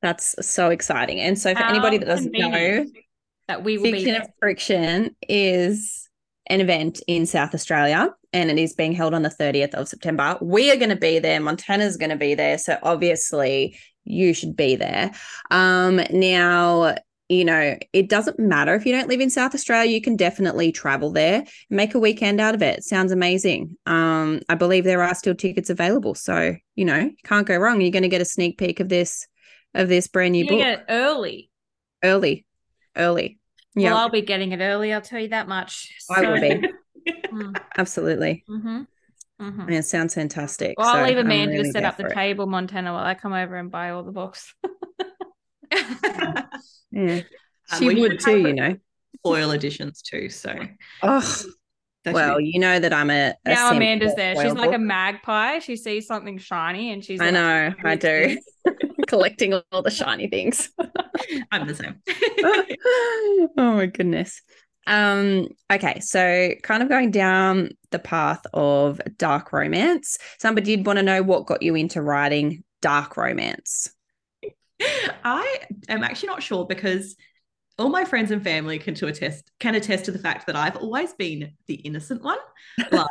That's 0.04 0.36
so 0.48 0.70
exciting. 0.70 1.20
And 1.22 1.40
so 1.40 1.56
for 1.56 1.64
How 1.64 1.70
anybody 1.70 1.98
that 1.98 2.06
doesn't 2.06 2.32
know, 2.32 2.86
that 3.48 3.64
we 3.64 3.78
will 3.80 3.86
Fiction 3.86 4.06
be 4.06 4.16
and 4.18 4.28
Friction 4.40 5.16
is 5.28 6.05
an 6.48 6.62
event 6.62 7.02
in 7.08 7.26
South 7.26 7.54
Australia 7.54 8.10
and 8.34 8.52
it 8.52 8.60
is 8.60 8.74
being 8.74 8.94
held 8.94 9.14
on 9.14 9.24
the 9.24 9.30
30th 9.30 9.74
of 9.74 9.88
September. 9.88 10.38
We 10.42 10.72
are 10.72 10.76
going 10.76 10.90
to 10.90 10.96
be 10.96 11.20
there. 11.20 11.40
Montana's 11.40 11.98
going 11.98 12.10
to 12.10 12.16
be 12.16 12.36
there. 12.36 12.58
So 12.58 12.78
obviously 12.84 13.80
you 14.04 14.34
should 14.34 14.56
be 14.56 14.76
there. 14.76 15.12
Um, 15.50 16.02
now, 16.12 16.96
you 17.28 17.44
know, 17.44 17.76
it 17.92 18.08
doesn't 18.08 18.38
matter 18.38 18.76
if 18.76 18.86
you 18.86 18.92
don't 18.92 19.10
live 19.10 19.20
in 19.22 19.32
South 19.32 19.56
Australia, 19.56 19.92
you 19.92 20.02
can 20.02 20.16
definitely 20.16 20.72
travel 20.72 21.12
there 21.12 21.40
and 21.40 21.48
make 21.70 21.96
a 21.96 22.00
weekend 22.00 22.40
out 22.40 22.54
of 22.54 22.62
it. 22.62 22.84
Sounds 22.84 23.12
amazing. 23.12 23.76
Um, 23.88 24.42
I 24.48 24.56
believe 24.56 24.84
there 24.84 25.02
are 25.02 25.16
still 25.16 25.34
tickets 25.34 25.72
available. 25.72 26.14
So, 26.14 26.56
you 26.76 26.86
know, 26.86 27.00
you 27.00 27.16
can't 27.24 27.48
go 27.48 27.58
wrong. 27.58 27.82
You're 27.82 27.92
going 27.92 28.04
to 28.04 28.10
get 28.10 28.22
a 28.22 28.26
sneak 28.26 28.58
peek 28.58 28.80
of 28.80 28.90
this 28.90 29.28
of 29.74 29.90
this 29.90 30.08
brand 30.08 30.34
new 30.34 30.48
book. 30.48 30.60
Get 30.60 30.86
early. 30.88 31.50
Early. 32.04 32.46
Early. 32.96 33.40
Yeah. 33.76 33.92
Well, 33.92 34.00
I'll 34.00 34.10
be 34.10 34.22
getting 34.22 34.52
it 34.52 34.60
early, 34.60 34.94
I'll 34.94 35.02
tell 35.02 35.20
you 35.20 35.30
that 35.30 35.48
much. 35.48 35.94
So. 36.00 36.16
I 36.16 36.22
will 36.22 36.42
be. 36.42 36.70
Mm. 37.32 37.56
Absolutely. 37.78 38.44
Mm-hmm. 38.50 38.82
Mm-hmm. 39.40 39.70
it 39.70 39.86
sounds 39.86 40.16
fantastic. 40.16 40.76
Well, 40.80 40.92
so 40.92 41.00
I'll 41.00 41.08
leave 41.08 41.18
Amanda 41.18 41.52
really 41.52 41.66
to 41.66 41.72
set 41.72 41.84
up 41.84 41.98
the 41.98 42.06
it. 42.06 42.14
table, 42.14 42.48
Montana, 42.48 42.94
while 42.94 43.04
I 43.04 43.14
come 43.14 43.34
over 43.34 43.58
and 43.58 43.70
buy 43.70 43.90
all 43.90 44.02
the 44.02 44.12
books. 44.12 44.56
yeah, 45.72 46.46
um, 46.92 47.22
she 47.78 47.94
would 47.94 48.20
too, 48.20 48.40
you 48.40 48.54
know. 48.54 48.78
Foil 49.24 49.52
editions 49.52 50.02
too. 50.02 50.30
So, 50.30 50.58
oh, 51.04 51.44
well, 52.06 52.40
you 52.40 52.60
know 52.60 52.80
that 52.80 52.94
I'm 52.94 53.10
a, 53.10 53.34
a 53.46 53.50
now 53.50 53.72
Amanda's 53.72 54.16
there. 54.16 54.36
She's 54.36 54.54
book. 54.54 54.58
like 54.66 54.74
a 54.74 54.80
magpie. 54.80 55.60
She 55.60 55.76
sees 55.76 56.08
something 56.08 56.38
shiny 56.38 56.92
and 56.92 57.04
she's. 57.04 57.20
I 57.20 57.26
like, 57.26 57.34
know, 57.34 57.74
I 57.84 57.96
do. 57.96 58.38
Collecting 59.08 59.54
all 59.72 59.82
the 59.82 59.92
shiny 59.92 60.28
things. 60.28 60.70
I'm 61.52 61.68
the 61.68 61.76
same. 61.76 61.96
oh 63.58 63.74
my 63.76 63.86
goodness. 63.86 64.42
Um, 64.88 65.48
okay, 65.72 66.00
so 66.00 66.52
kind 66.62 66.84
of 66.84 66.90
going 66.90 67.12
down 67.12 67.72
the 67.92 68.00
path 68.00 68.42
of 68.54 69.02
dark 69.18 69.52
romance. 69.52 70.18
Somebody 70.40 70.76
did 70.76 70.86
want 70.86 70.98
to 70.98 71.04
know 71.04 71.24
what 71.24 71.48
got 71.48 71.64
you 71.64 71.76
into 71.76 72.02
writing 72.02 72.64
dark 72.82 73.18
romance. 73.18 73.90
I 75.24 75.60
am 75.88 76.04
actually 76.04 76.28
not 76.28 76.44
sure 76.44 76.66
because 76.66 77.16
all 77.78 77.90
my 77.90 78.06
friends 78.06 78.32
and 78.32 78.44
family 78.44 78.80
can 78.80 78.94
to 78.96 79.08
attest 79.08 79.52
can 79.60 79.76
attest 79.76 80.06
to 80.06 80.12
the 80.12 80.20
fact 80.20 80.48
that 80.48 80.56
I've 80.56 80.78
always 80.78 81.14
been 81.14 81.54
the 81.68 81.76
innocent 81.76 82.24
one. 82.24 82.38
Like, 82.92 83.08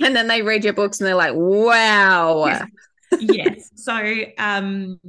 and 0.00 0.14
then 0.14 0.28
they 0.28 0.42
read 0.42 0.64
your 0.64 0.72
books 0.72 1.00
and 1.00 1.06
they're 1.06 1.14
like, 1.14 1.34
"Wow." 1.34 2.60
Yes. 3.20 3.70
So, 3.74 3.94
um, 4.38 5.00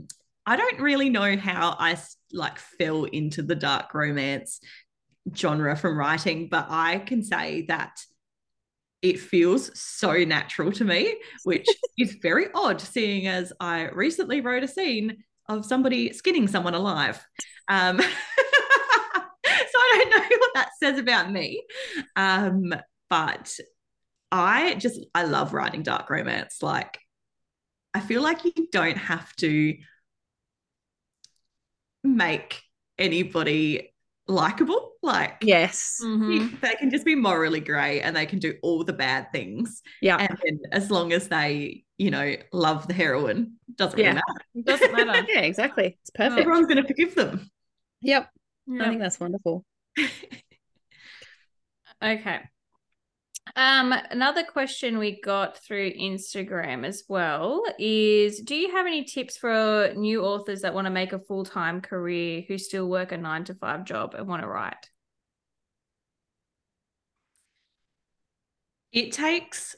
I 0.45 0.55
don't 0.55 0.79
really 0.79 1.09
know 1.09 1.38
how 1.38 1.75
I 1.77 1.97
like 2.33 2.57
fell 2.57 3.03
into 3.03 3.43
the 3.43 3.55
dark 3.55 3.93
romance 3.93 4.62
genre 5.35 5.75
from 5.75 5.97
writing, 5.97 6.47
but 6.49 6.67
I 6.69 6.99
can 6.99 7.23
say 7.23 7.65
that 7.67 7.99
it 9.01 9.19
feels 9.19 9.77
so 9.79 10.13
natural 10.25 10.71
to 10.73 10.83
me, 10.83 11.15
which 11.43 11.67
is 11.97 12.17
very 12.21 12.47
odd, 12.53 12.81
seeing 12.81 13.27
as 13.27 13.53
I 13.59 13.89
recently 13.89 14.41
wrote 14.41 14.63
a 14.63 14.67
scene 14.67 15.23
of 15.47 15.65
somebody 15.65 16.13
skinning 16.13 16.47
someone 16.47 16.73
alive. 16.75 17.23
Um, 17.69 17.99
so 17.99 18.05
I 19.45 20.05
don't 20.09 20.09
know 20.09 20.38
what 20.39 20.51
that 20.55 20.69
says 20.79 20.99
about 20.99 21.31
me. 21.31 21.63
Um, 22.15 22.73
but 23.09 23.57
I 24.31 24.75
just, 24.75 24.99
I 25.15 25.23
love 25.23 25.53
writing 25.53 25.83
dark 25.83 26.09
romance. 26.09 26.62
Like, 26.62 26.99
I 27.93 27.99
feel 27.99 28.21
like 28.21 28.45
you 28.45 28.54
don't 28.71 28.97
have 28.97 29.36
to 29.38 29.75
make 32.04 32.62
anybody 32.97 33.93
likable. 34.28 34.91
Like, 35.02 35.38
yes, 35.41 35.99
mm-hmm. 36.04 36.56
they 36.62 36.75
can 36.75 36.89
just 36.91 37.06
be 37.06 37.15
morally 37.15 37.62
grey 37.62 38.02
and 38.02 38.15
they 38.15 38.25
can 38.25 38.39
do 38.39 38.56
all 38.62 38.84
the 38.84 38.93
bad 38.93 39.32
things. 39.32 39.82
Yeah. 40.02 40.17
And 40.17 40.60
as 40.71 40.91
long 40.91 41.13
as 41.13 41.28
they, 41.30 41.86
you 41.97 42.12
know, 42.12 42.36
love 42.54 42.88
the 42.88 42.93
heroine, 42.93 43.56
doesn't 43.75 43.97
yeah. 43.97 44.06
really 44.06 44.15
matter. 44.15 44.45
It 44.56 44.65
doesn't 44.65 44.91
matter. 44.91 45.25
yeah, 45.34 45.41
exactly. 45.41 45.97
It's 46.02 46.12
perfect. 46.12 46.41
Everyone's 46.41 46.67
going 46.67 46.82
to 46.82 46.88
forgive 46.88 47.15
them. 47.15 47.49
Yep. 48.02 48.30
yep. 48.67 48.82
I 48.82 48.89
think 48.89 49.02
that's 49.02 49.19
wonderful. 49.19 49.65
okay. 52.04 52.41
Um, 53.55 53.93
another 54.12 54.43
question 54.43 54.97
we 54.97 55.19
got 55.21 55.57
through 55.57 55.93
Instagram 55.93 56.85
as 56.85 57.03
well 57.07 57.63
is 57.77 58.39
do 58.41 58.55
you 58.55 58.71
have 58.71 58.85
any 58.85 59.03
tips 59.03 59.38
for 59.38 59.93
new 59.95 60.23
authors 60.23 60.62
that 60.62 60.73
want 60.73 60.85
to 60.85 60.91
make 60.91 61.13
a 61.13 61.19
full-time 61.19 61.81
career 61.81 62.43
who 62.47 62.57
still 62.57 62.88
work 62.88 63.12
a 63.12 63.17
nine 63.17 63.43
to 63.45 63.55
five 63.55 63.85
job 63.85 64.13
and 64.15 64.27
want 64.27 64.41
to 64.41 64.47
write? 64.47 64.89
It 68.91 69.12
takes 69.12 69.75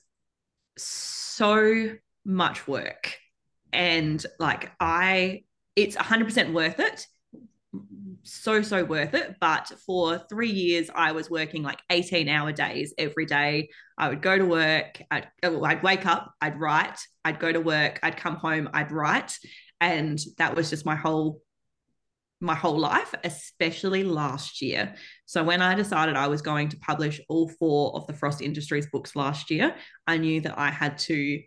so 0.77 1.95
much 2.25 2.67
work. 2.67 3.17
And 3.73 4.23
like 4.39 4.71
I 4.79 5.43
it's 5.75 5.95
100% 5.95 6.53
worth 6.53 6.79
it 6.79 7.07
so 8.23 8.61
so 8.61 8.83
worth 8.83 9.13
it 9.13 9.35
but 9.39 9.71
for 9.85 10.17
three 10.29 10.51
years 10.51 10.89
i 10.93 11.11
was 11.11 11.29
working 11.29 11.63
like 11.63 11.79
18 11.89 12.29
hour 12.29 12.51
days 12.51 12.93
every 12.97 13.25
day 13.25 13.69
i 13.97 14.09
would 14.09 14.21
go 14.21 14.37
to 14.37 14.45
work 14.45 15.01
I'd, 15.09 15.27
oh, 15.43 15.63
I'd 15.63 15.83
wake 15.83 16.05
up 16.05 16.33
i'd 16.41 16.59
write 16.59 16.99
i'd 17.25 17.39
go 17.39 17.51
to 17.51 17.59
work 17.59 17.99
i'd 18.03 18.17
come 18.17 18.35
home 18.35 18.69
i'd 18.73 18.91
write 18.91 19.37
and 19.79 20.19
that 20.37 20.55
was 20.55 20.69
just 20.69 20.85
my 20.85 20.95
whole 20.95 21.41
my 22.41 22.55
whole 22.55 22.79
life, 22.79 23.13
especially 23.23 24.03
last 24.03 24.61
year. 24.61 24.95
So 25.27 25.43
when 25.43 25.61
I 25.61 25.75
decided 25.75 26.15
I 26.15 26.27
was 26.27 26.41
going 26.41 26.69
to 26.69 26.77
publish 26.79 27.21
all 27.29 27.47
four 27.47 27.95
of 27.95 28.07
the 28.07 28.13
Frost 28.13 28.41
Industries 28.41 28.87
books 28.87 29.15
last 29.15 29.51
year, 29.51 29.75
I 30.07 30.17
knew 30.17 30.41
that 30.41 30.57
I 30.57 30.71
had 30.71 30.97
to 30.99 31.39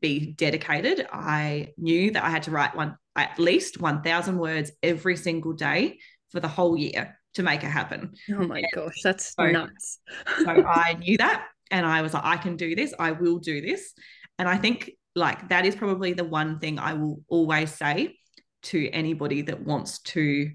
be 0.00 0.32
dedicated. 0.32 1.06
I 1.10 1.72
knew 1.78 2.10
that 2.10 2.22
I 2.22 2.28
had 2.28 2.42
to 2.44 2.50
write 2.50 2.76
one 2.76 2.96
at 3.16 3.38
least 3.38 3.80
1000 3.80 4.38
words 4.38 4.72
every 4.82 5.16
single 5.16 5.52
day 5.52 5.98
for 6.30 6.40
the 6.40 6.48
whole 6.48 6.76
year 6.76 7.18
to 7.34 7.42
make 7.42 7.62
it 7.62 7.68
happen. 7.68 8.12
Oh 8.32 8.46
my 8.46 8.58
and 8.58 8.66
gosh, 8.74 9.00
that's 9.02 9.34
so, 9.34 9.46
nuts. 9.50 9.98
so 10.44 10.50
I 10.50 10.94
knew 10.94 11.16
that 11.18 11.46
and 11.70 11.84
I 11.86 12.02
was 12.02 12.14
like 12.14 12.24
I 12.24 12.36
can 12.36 12.56
do 12.56 12.74
this. 12.74 12.94
I 12.98 13.12
will 13.12 13.38
do 13.38 13.60
this. 13.60 13.92
And 14.38 14.48
I 14.48 14.56
think 14.56 14.90
like 15.14 15.48
that 15.48 15.64
is 15.64 15.76
probably 15.76 16.12
the 16.12 16.24
one 16.24 16.58
thing 16.58 16.78
I 16.78 16.94
will 16.94 17.20
always 17.28 17.72
say 17.72 18.16
to 18.64 18.88
anybody 18.88 19.42
that 19.42 19.60
wants 19.60 20.00
to 20.00 20.50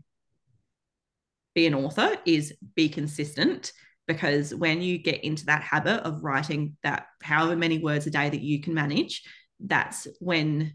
be 1.56 1.66
an 1.66 1.74
author 1.74 2.18
is 2.26 2.54
be 2.76 2.90
consistent 2.90 3.72
because 4.08 4.54
when 4.56 4.82
you 4.82 4.98
get 4.98 5.24
into 5.24 5.46
that 5.46 5.62
habit 5.62 6.02
of 6.02 6.24
writing 6.24 6.76
that 6.84 7.06
however 7.22 7.56
many 7.56 7.78
words 7.78 8.08
a 8.08 8.10
day 8.10 8.30
that 8.30 8.42
you 8.42 8.62
can 8.62 8.74
manage 8.74 9.24
that's 9.60 10.08
when 10.20 10.74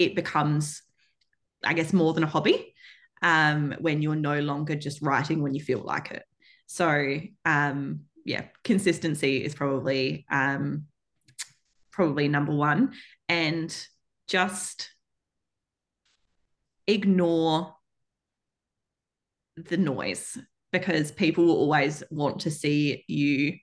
it 0.00 0.16
becomes 0.16 0.82
i 1.64 1.72
guess 1.72 1.92
more 1.92 2.12
than 2.12 2.24
a 2.24 2.26
hobby 2.26 2.74
um, 3.22 3.74
when 3.80 4.02
you're 4.02 4.16
no 4.16 4.40
longer 4.40 4.74
just 4.74 5.02
writing 5.02 5.42
when 5.42 5.54
you 5.54 5.62
feel 5.62 5.80
like 5.80 6.10
it. 6.10 6.24
So 6.66 7.18
um, 7.44 8.00
yeah 8.24 8.44
consistency 8.64 9.44
is 9.44 9.54
probably 9.54 10.24
um, 10.30 10.86
probably 11.90 12.28
number 12.28 12.54
one. 12.54 12.92
And 13.28 13.76
just 14.26 14.90
ignore 16.86 17.74
the 19.56 19.76
noise 19.76 20.38
because 20.72 21.12
people 21.12 21.44
will 21.44 21.56
always 21.56 22.02
want 22.10 22.40
to 22.40 22.50
see 22.50 23.04
you 23.06 23.58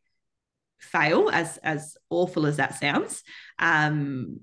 fail 0.80 1.30
as 1.32 1.58
as 1.63 1.97
awful 2.10 2.45
as 2.45 2.58
that 2.58 2.76
sounds. 2.76 3.23
Um 3.60 4.41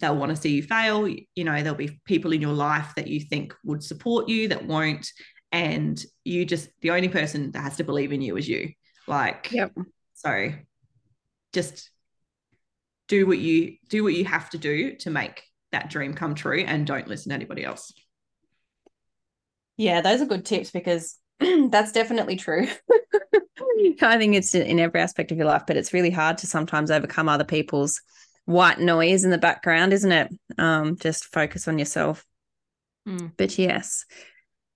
they'll 0.00 0.16
want 0.16 0.30
to 0.30 0.36
see 0.36 0.50
you 0.50 0.62
fail 0.62 1.08
you 1.08 1.44
know 1.44 1.62
there'll 1.62 1.74
be 1.74 2.00
people 2.04 2.32
in 2.32 2.40
your 2.40 2.52
life 2.52 2.92
that 2.96 3.06
you 3.06 3.20
think 3.20 3.54
would 3.64 3.82
support 3.82 4.28
you 4.28 4.48
that 4.48 4.64
won't 4.64 5.10
and 5.52 6.04
you 6.24 6.44
just 6.44 6.68
the 6.82 6.90
only 6.90 7.08
person 7.08 7.50
that 7.52 7.62
has 7.62 7.76
to 7.76 7.84
believe 7.84 8.12
in 8.12 8.20
you 8.20 8.36
is 8.36 8.48
you 8.48 8.70
like 9.06 9.50
yep 9.52 9.72
so 10.14 10.50
just 11.52 11.90
do 13.08 13.26
what 13.26 13.38
you 13.38 13.76
do 13.88 14.02
what 14.02 14.14
you 14.14 14.24
have 14.24 14.50
to 14.50 14.58
do 14.58 14.94
to 14.96 15.10
make 15.10 15.42
that 15.72 15.90
dream 15.90 16.14
come 16.14 16.34
true 16.34 16.64
and 16.66 16.86
don't 16.86 17.08
listen 17.08 17.30
to 17.30 17.34
anybody 17.34 17.64
else. 17.64 17.92
Yeah, 19.76 20.00
those 20.00 20.20
are 20.20 20.26
good 20.26 20.46
tips 20.46 20.70
because 20.70 21.18
that's 21.40 21.92
definitely 21.92 22.36
true. 22.36 22.66
I 24.00 24.18
think 24.18 24.34
it's 24.34 24.54
in 24.54 24.78
every 24.78 25.00
aspect 25.00 25.32
of 25.32 25.38
your 25.38 25.46
life, 25.46 25.64
but 25.66 25.76
it's 25.76 25.92
really 25.92 26.10
hard 26.10 26.38
to 26.38 26.46
sometimes 26.46 26.90
overcome 26.90 27.28
other 27.28 27.44
people's 27.44 28.00
white 28.46 28.80
noise 28.80 29.24
in 29.24 29.30
the 29.30 29.38
background, 29.38 29.92
isn't 29.92 30.12
it? 30.12 30.32
Um, 30.56 30.96
just 30.96 31.26
focus 31.26 31.68
on 31.68 31.78
yourself. 31.78 32.24
Mm. 33.06 33.32
But 33.36 33.58
yes. 33.58 34.04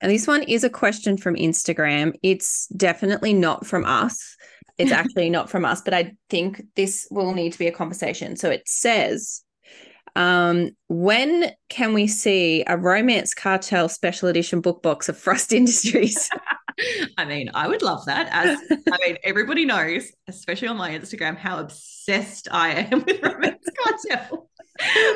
And 0.01 0.11
this 0.11 0.27
one 0.27 0.43
is 0.43 0.65
a 0.65 0.71
question 0.71 1.17
from 1.17 1.37
Instagram. 1.37 2.15
It's 2.23 2.67
definitely 2.69 3.33
not 3.33 3.67
from 3.67 3.85
us. 3.85 4.37
It's 4.79 4.93
actually 5.01 5.31
not 5.31 5.51
from 5.51 5.65
us, 5.65 5.81
but 5.81 5.95
I 5.95 6.13
think 6.29 6.63
this 6.77 7.07
will 7.11 7.35
need 7.35 7.53
to 7.53 7.59
be 7.59 7.67
a 7.67 7.73
conversation. 7.73 8.37
So 8.37 8.51
it 8.51 8.63
says, 8.67 9.43
um, 10.17 10.71
when 10.89 11.53
can 11.69 11.93
we 11.93 12.07
see 12.07 12.65
a 12.67 12.77
romance 12.77 13.35
cartel 13.35 13.89
special 13.89 14.29
edition 14.29 14.61
book 14.61 14.83
box 14.83 15.09
of 15.09 15.17
Frost 15.17 15.53
Industries? 15.53 16.29
I 17.17 17.25
mean, 17.25 17.51
I 17.55 17.69
would 17.69 17.83
love 17.83 18.05
that. 18.07 18.29
As 18.33 18.59
I 18.71 18.99
mean, 19.07 19.17
everybody 19.25 19.65
knows, 19.65 20.11
especially 20.29 20.69
on 20.69 20.77
my 20.77 20.91
Instagram, 20.91 21.37
how 21.37 21.59
obsessed 21.59 22.49
I 22.51 22.71
am 22.71 23.05
with 23.07 23.23
romance 23.23 23.67
cartel. 23.79 24.49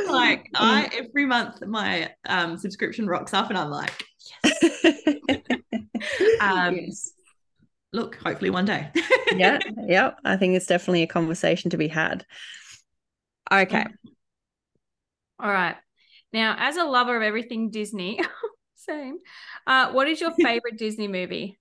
like 0.09 0.47
I 0.55 0.91
every 0.93 1.27
month 1.27 1.65
my 1.67 2.11
um, 2.27 2.59
subscription 2.59 3.07
rocks 3.07 3.33
up 3.33 3.49
and 3.49 3.59
I'm 3.59 3.71
like, 3.71 4.05
yes. 4.45 4.75
um, 6.41 6.77
yes. 6.77 7.13
Look, 7.93 8.17
hopefully 8.17 8.51
one 8.51 8.65
day. 8.65 8.91
yeah, 9.37 9.59
yeah. 9.87 10.11
I 10.25 10.37
think 10.37 10.57
it's 10.57 10.67
definitely 10.67 11.03
a 11.03 11.07
conversation 11.07 11.71
to 11.71 11.77
be 11.77 11.89
had. 11.89 12.27
Okay. 13.53 13.87
All 15.39 15.51
right. 15.51 15.77
Now, 16.33 16.57
as 16.59 16.77
a 16.77 16.85
lover 16.85 17.17
of 17.17 17.23
everything 17.23 17.71
Disney, 17.71 18.21
same. 18.85 19.19
Uh, 19.67 19.93
what 19.93 20.09
is 20.09 20.21
your 20.21 20.31
favorite 20.41 20.79
Disney 20.79 21.09
movie? 21.09 21.59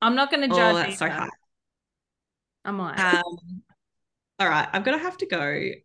I'm 0.00 0.14
not 0.14 0.30
going 0.30 0.48
to 0.48 0.54
judge. 0.54 0.74
Oh, 0.74 0.76
that's 0.76 1.02
either. 1.02 1.12
so 1.12 1.18
hard. 1.18 1.30
I'm 2.64 2.78
like, 2.78 3.00
um, 3.00 3.62
all 4.38 4.48
right. 4.48 4.68
I'm 4.72 4.82
gonna 4.82 4.98
have 4.98 5.16
to 5.18 5.26
go. 5.26 5.40
I 5.40 5.82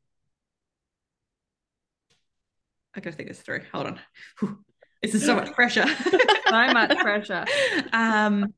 gotta 3.00 3.16
think 3.16 3.30
this 3.30 3.40
through. 3.40 3.62
Hold 3.72 3.88
on. 3.88 4.00
Whew. 4.40 4.60
This 5.02 5.16
is 5.16 5.26
so 5.26 5.36
much 5.36 5.52
pressure. 5.54 5.88
so 5.88 6.18
much 6.52 6.98
pressure. 6.98 7.46
Um. 7.94 8.54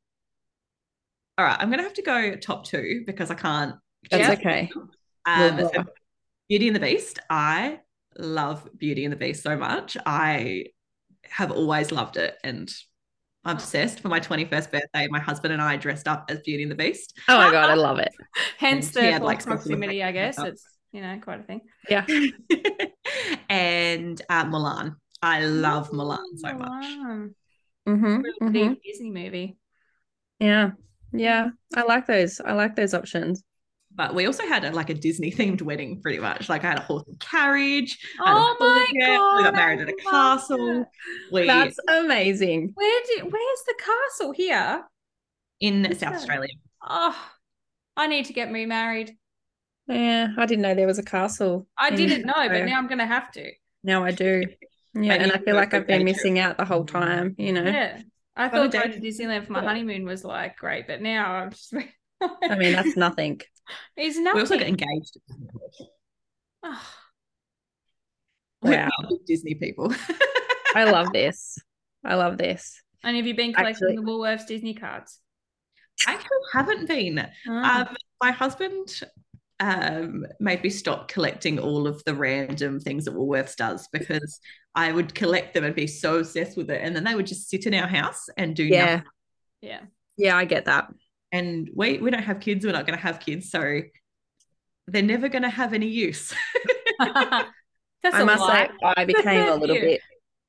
All 1.37 1.45
right. 1.45 1.57
I'm 1.59 1.69
gonna 1.69 1.83
have 1.83 1.93
to 1.93 2.01
go 2.01 2.35
top 2.35 2.65
two 2.65 3.03
because 3.05 3.31
I 3.31 3.35
can't. 3.35 3.75
That's 4.09 4.39
okay. 4.39 4.71
Um, 5.25 5.69
so 5.73 5.83
Beauty 6.49 6.67
and 6.67 6.75
the 6.75 6.79
Beast. 6.79 7.19
I 7.29 7.79
love 8.17 8.67
Beauty 8.77 9.05
and 9.05 9.13
the 9.13 9.17
Beast 9.17 9.43
so 9.43 9.55
much. 9.55 9.97
I 10.05 10.65
have 11.29 11.51
always 11.51 11.91
loved 11.91 12.17
it 12.17 12.37
and 12.43 12.71
I'm 13.45 13.57
obsessed. 13.57 13.99
For 13.99 14.09
my 14.09 14.19
21st 14.19 14.71
birthday, 14.71 15.07
my 15.09 15.19
husband 15.19 15.53
and 15.53 15.61
I 15.61 15.77
dressed 15.77 16.07
up 16.07 16.25
as 16.29 16.39
Beauty 16.41 16.63
and 16.63 16.71
the 16.71 16.75
Beast. 16.75 17.13
Oh 17.29 17.37
my 17.37 17.51
god, 17.51 17.69
I 17.69 17.73
love 17.75 17.99
it. 17.99 18.11
Hence 18.57 18.95
and 18.95 19.05
the 19.05 19.11
had, 19.11 19.21
like, 19.21 19.43
proximity, 19.43 20.03
I 20.03 20.11
guess. 20.11 20.39
It's 20.39 20.65
you 20.91 21.01
know 21.01 21.19
quite 21.21 21.41
a 21.41 21.43
thing. 21.43 21.61
Yeah. 21.87 22.05
and 23.49 24.19
uh, 24.29 24.45
Mulan. 24.45 24.95
I 25.21 25.45
love 25.45 25.89
oh, 25.91 25.95
Mulan 25.95 26.37
so 26.37 26.53
much. 26.53 26.85
Mm-hmm, 27.87 28.21
mm-hmm. 28.41 28.73
Disney 28.83 29.11
movie. 29.11 29.57
Yeah. 30.39 30.71
Yeah. 31.13 31.49
I 31.75 31.83
like 31.83 32.07
those. 32.07 32.41
I 32.43 32.53
like 32.53 32.75
those 32.75 32.93
options. 32.93 33.43
But 33.95 34.13
we 34.13 34.25
also 34.25 34.45
had 34.45 34.65
a, 34.65 34.71
like 34.71 34.89
a 34.89 34.93
Disney 34.93 35.31
themed 35.31 35.61
wedding, 35.61 36.01
pretty 36.01 36.19
much. 36.19 36.49
Like 36.49 36.63
I 36.63 36.69
had 36.69 36.79
a 36.79 36.81
horse 36.81 37.03
and 37.07 37.19
carriage. 37.19 37.97
Oh 38.19 38.55
my 38.59 38.87
god! 38.99 39.37
We 39.37 39.43
got 39.43 39.53
married 39.53 39.81
at 39.81 39.89
a 39.89 39.95
castle. 39.95 40.85
We, 41.31 41.47
That's 41.47 41.79
amazing. 41.87 42.71
Where 42.73 43.01
did? 43.07 43.23
Where's 43.23 43.63
the 43.65 43.75
castle 43.79 44.33
here? 44.33 44.83
In 45.61 45.95
South 45.95 46.15
Australia. 46.15 46.49
Oh, 46.85 47.15
I 47.95 48.07
need 48.07 48.25
to 48.25 48.33
get 48.33 48.51
remarried. 48.51 49.17
Yeah, 49.87 50.27
I 50.37 50.45
didn't 50.45 50.63
know 50.63 50.75
there 50.75 50.87
was 50.87 50.99
a 50.99 51.03
castle. 51.03 51.67
I 51.77 51.91
didn't 51.91 52.25
know, 52.25 52.33
but 52.33 52.65
now 52.65 52.77
I'm 52.77 52.87
gonna 52.87 53.05
have 53.05 53.31
to. 53.33 53.51
Now 53.83 54.03
I 54.03 54.11
do. 54.11 54.43
Yeah, 54.93 55.13
and 55.13 55.31
I 55.31 55.37
feel 55.37 55.55
like 55.55 55.73
I've 55.73 55.87
been 55.87 56.03
missing 56.03 56.39
out 56.39 56.57
the 56.57 56.65
whole 56.65 56.85
time. 56.85 57.35
You 57.37 57.53
know. 57.53 57.63
Yeah, 57.63 58.01
I 58.35 58.49
thought 58.49 58.71
going 58.71 58.91
to 58.91 58.99
Disneyland 58.99 59.45
for 59.45 59.53
my 59.53 59.61
honeymoon 59.63 60.05
was 60.05 60.25
like 60.25 60.57
great, 60.57 60.87
but 60.87 61.01
now 61.01 61.33
I'm 61.33 61.51
just. 61.51 61.73
I 62.43 62.55
mean, 62.55 62.73
that's 62.73 62.95
nothing. 62.95 63.41
It's 63.97 64.15
nothing. 64.15 64.35
We 64.35 64.41
also 64.41 64.59
got 64.59 64.67
engaged. 64.67 65.17
Oh. 66.61 66.81
Wow. 68.61 68.89
Disney 69.25 69.55
people. 69.55 69.91
I 70.75 70.83
love 70.83 71.07
this. 71.13 71.57
I 72.03 72.13
love 72.13 72.37
this. 72.37 72.79
And 73.03 73.15
have 73.17 73.25
you 73.25 73.35
been 73.35 73.53
collecting 73.53 73.87
Actually, 73.87 73.95
the 73.95 74.03
Woolworths 74.03 74.45
Disney 74.45 74.75
cards? 74.75 75.19
I 76.07 76.13
actually 76.13 76.37
haven't 76.53 76.87
been. 76.87 77.27
Oh. 77.47 77.51
Um, 77.51 77.95
my 78.21 78.31
husband 78.31 79.01
um, 79.59 80.25
made 80.39 80.61
me 80.63 80.69
stop 80.69 81.07
collecting 81.07 81.59
all 81.59 81.87
of 81.87 82.03
the 82.05 82.13
random 82.13 82.79
things 82.79 83.05
that 83.05 83.15
Woolworths 83.15 83.55
does 83.55 83.87
because 83.91 84.39
I 84.75 84.91
would 84.91 85.15
collect 85.15 85.53
them 85.53 85.63
and 85.63 85.73
be 85.73 85.87
so 85.87 86.19
obsessed 86.19 86.57
with 86.57 86.69
it. 86.69 86.81
And 86.83 86.95
then 86.95 87.03
they 87.03 87.15
would 87.15 87.27
just 87.27 87.49
sit 87.49 87.65
in 87.65 87.73
our 87.73 87.87
house 87.87 88.27
and 88.37 88.55
do 88.55 88.63
yeah. 88.63 88.85
nothing. 88.85 89.03
Yeah. 89.61 89.81
Yeah, 90.17 90.37
I 90.37 90.45
get 90.45 90.65
that 90.65 90.87
and 91.35 91.69
we 91.73 91.97
we 91.97 92.09
don't 92.09 92.23
have 92.23 92.39
kids 92.39 92.65
we're 92.65 92.71
not 92.71 92.85
going 92.87 92.97
to 92.97 93.03
have 93.03 93.19
kids 93.19 93.49
so 93.49 93.81
they're 94.87 95.01
never 95.01 95.29
going 95.29 95.41
to 95.41 95.49
have 95.49 95.73
any 95.73 95.87
use. 95.87 96.33
I 96.99 98.23
must 98.23 98.45
say 98.45 98.69
i 98.83 99.03
became 99.03 99.51
a 99.51 99.55
little 99.55 99.75
bit 99.75 99.99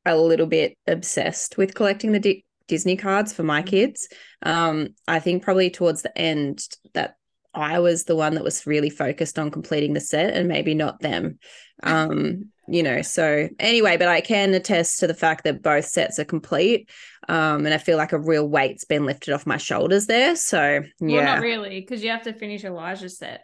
a 0.05 0.16
little 0.16 0.46
bit 0.46 0.77
obsessed 0.87 1.57
with 1.57 1.75
collecting 1.75 2.12
the 2.12 2.20
D- 2.20 2.44
disney 2.68 2.96
cards 2.96 3.33
for 3.33 3.42
my 3.42 3.62
kids. 3.62 4.09
Um 4.42 4.88
i 5.09 5.18
think 5.18 5.42
probably 5.42 5.70
towards 5.70 6.03
the 6.03 6.16
end 6.16 6.61
that 6.94 7.16
i 7.57 7.79
was 7.79 8.05
the 8.05 8.16
one 8.16 8.35
that 8.35 8.45
was 8.45 8.66
really 8.66 8.90
focused 8.90 9.38
on 9.38 9.51
completing 9.51 9.92
the 9.92 10.01
set 10.01 10.35
and 10.35 10.49
maybe 10.49 10.75
not 10.75 11.01
them 11.01 11.38
um 11.83 12.47
you 12.69 12.83
know 12.83 13.03
so 13.03 13.49
anyway 13.59 13.97
but 13.97 14.09
i 14.09 14.21
can 14.21 14.55
attest 14.55 14.99
to 14.99 15.07
the 15.07 15.14
fact 15.14 15.45
that 15.45 15.62
both 15.62 15.85
sets 15.85 16.19
are 16.19 16.25
complete 16.25 16.88
um 17.29 17.64
and 17.64 17.75
i 17.75 17.79
feel 17.79 17.97
like 17.97 18.12
a 18.12 18.19
real 18.19 18.49
weight's 18.49 18.85
been 18.85 19.07
lifted 19.07 19.33
off 19.33 19.47
my 19.47 19.57
shoulders 19.57 20.07
there 20.07 20.37
so 20.37 20.83
yeah 21.01 21.16
well, 21.16 21.25
not 21.25 21.40
really 21.40 21.81
because 21.81 22.03
you 22.03 22.11
have 22.11 22.23
to 22.23 22.33
finish 22.33 22.64
elijah's 22.64 23.19
set 23.19 23.42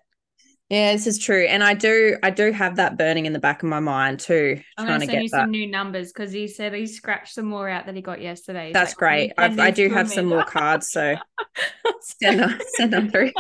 Yeah, 0.71 0.93
this 0.93 1.07
is 1.07 1.19
true, 1.19 1.45
and 1.45 1.63
I 1.63 1.75
do, 1.75 2.17
I 2.23 2.31
do 2.31 2.51
have 2.51 2.77
that 2.77 2.97
burning 2.97 3.27
in 3.27 3.35
the 3.35 3.39
back 3.39 3.63
of 3.63 3.69
my 3.69 3.81
mind 3.81 4.21
too. 4.21 4.59
I'm 4.79 4.87
trying 4.87 5.01
gonna 5.01 5.11
send 5.11 5.23
you 5.25 5.29
that. 5.29 5.43
some 5.43 5.51
new 5.51 5.67
numbers 5.67 6.15
because 6.15 6.33
he 6.33 6.49
said 6.49 6.73
he 6.73 6.87
scratched 6.87 7.35
some 7.35 7.45
more 7.45 7.69
out 7.69 7.85
that 7.85 7.95
he 7.95 8.01
got 8.01 8.23
yesterday. 8.23 8.69
He's 8.69 8.73
That's 8.73 8.93
like, 8.93 8.97
great. 8.97 9.33
I, 9.37 9.55
I 9.67 9.71
do 9.71 9.91
to 9.91 9.95
have 9.95 10.09
some 10.09 10.27
more 10.27 10.45
cards, 10.45 10.89
so 10.89 11.17
send 12.01 12.41
them, 12.41 12.59
send 12.79 12.91
them 12.91 13.11
through. 13.11 13.33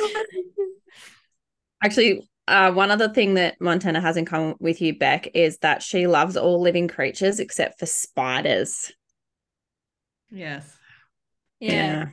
Actually, 1.82 2.28
uh, 2.46 2.72
one 2.72 2.90
other 2.90 3.08
thing 3.08 3.34
that 3.34 3.60
Montana 3.60 4.00
has 4.00 4.16
in 4.16 4.24
common 4.24 4.54
with 4.58 4.80
you, 4.80 4.98
Beck, 4.98 5.28
is 5.34 5.58
that 5.58 5.82
she 5.82 6.06
loves 6.06 6.36
all 6.36 6.60
living 6.60 6.88
creatures 6.88 7.40
except 7.40 7.78
for 7.78 7.86
spiders. 7.86 8.92
Yes. 10.30 10.76
yeah. 11.60 12.06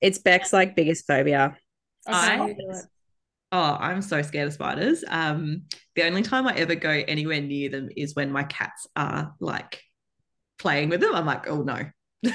It's 0.00 0.18
Beck's 0.18 0.52
like 0.52 0.76
biggest 0.76 1.06
phobia. 1.06 1.56
I- 2.06 2.48
you 2.48 2.54
do 2.54 2.70
it. 2.70 2.84
Oh, 3.54 3.76
I'm 3.78 4.00
so 4.00 4.22
scared 4.22 4.48
of 4.48 4.54
spiders. 4.54 5.04
Um, 5.06 5.64
the 5.94 6.04
only 6.04 6.22
time 6.22 6.46
I 6.46 6.54
ever 6.54 6.74
go 6.74 6.88
anywhere 6.88 7.42
near 7.42 7.68
them 7.68 7.90
is 7.94 8.16
when 8.16 8.32
my 8.32 8.44
cats 8.44 8.86
are 8.96 9.34
like 9.40 9.82
playing 10.58 10.88
with 10.88 11.02
them. 11.02 11.14
I'm 11.14 11.26
like, 11.26 11.46
oh 11.48 11.62
no. 11.62 11.84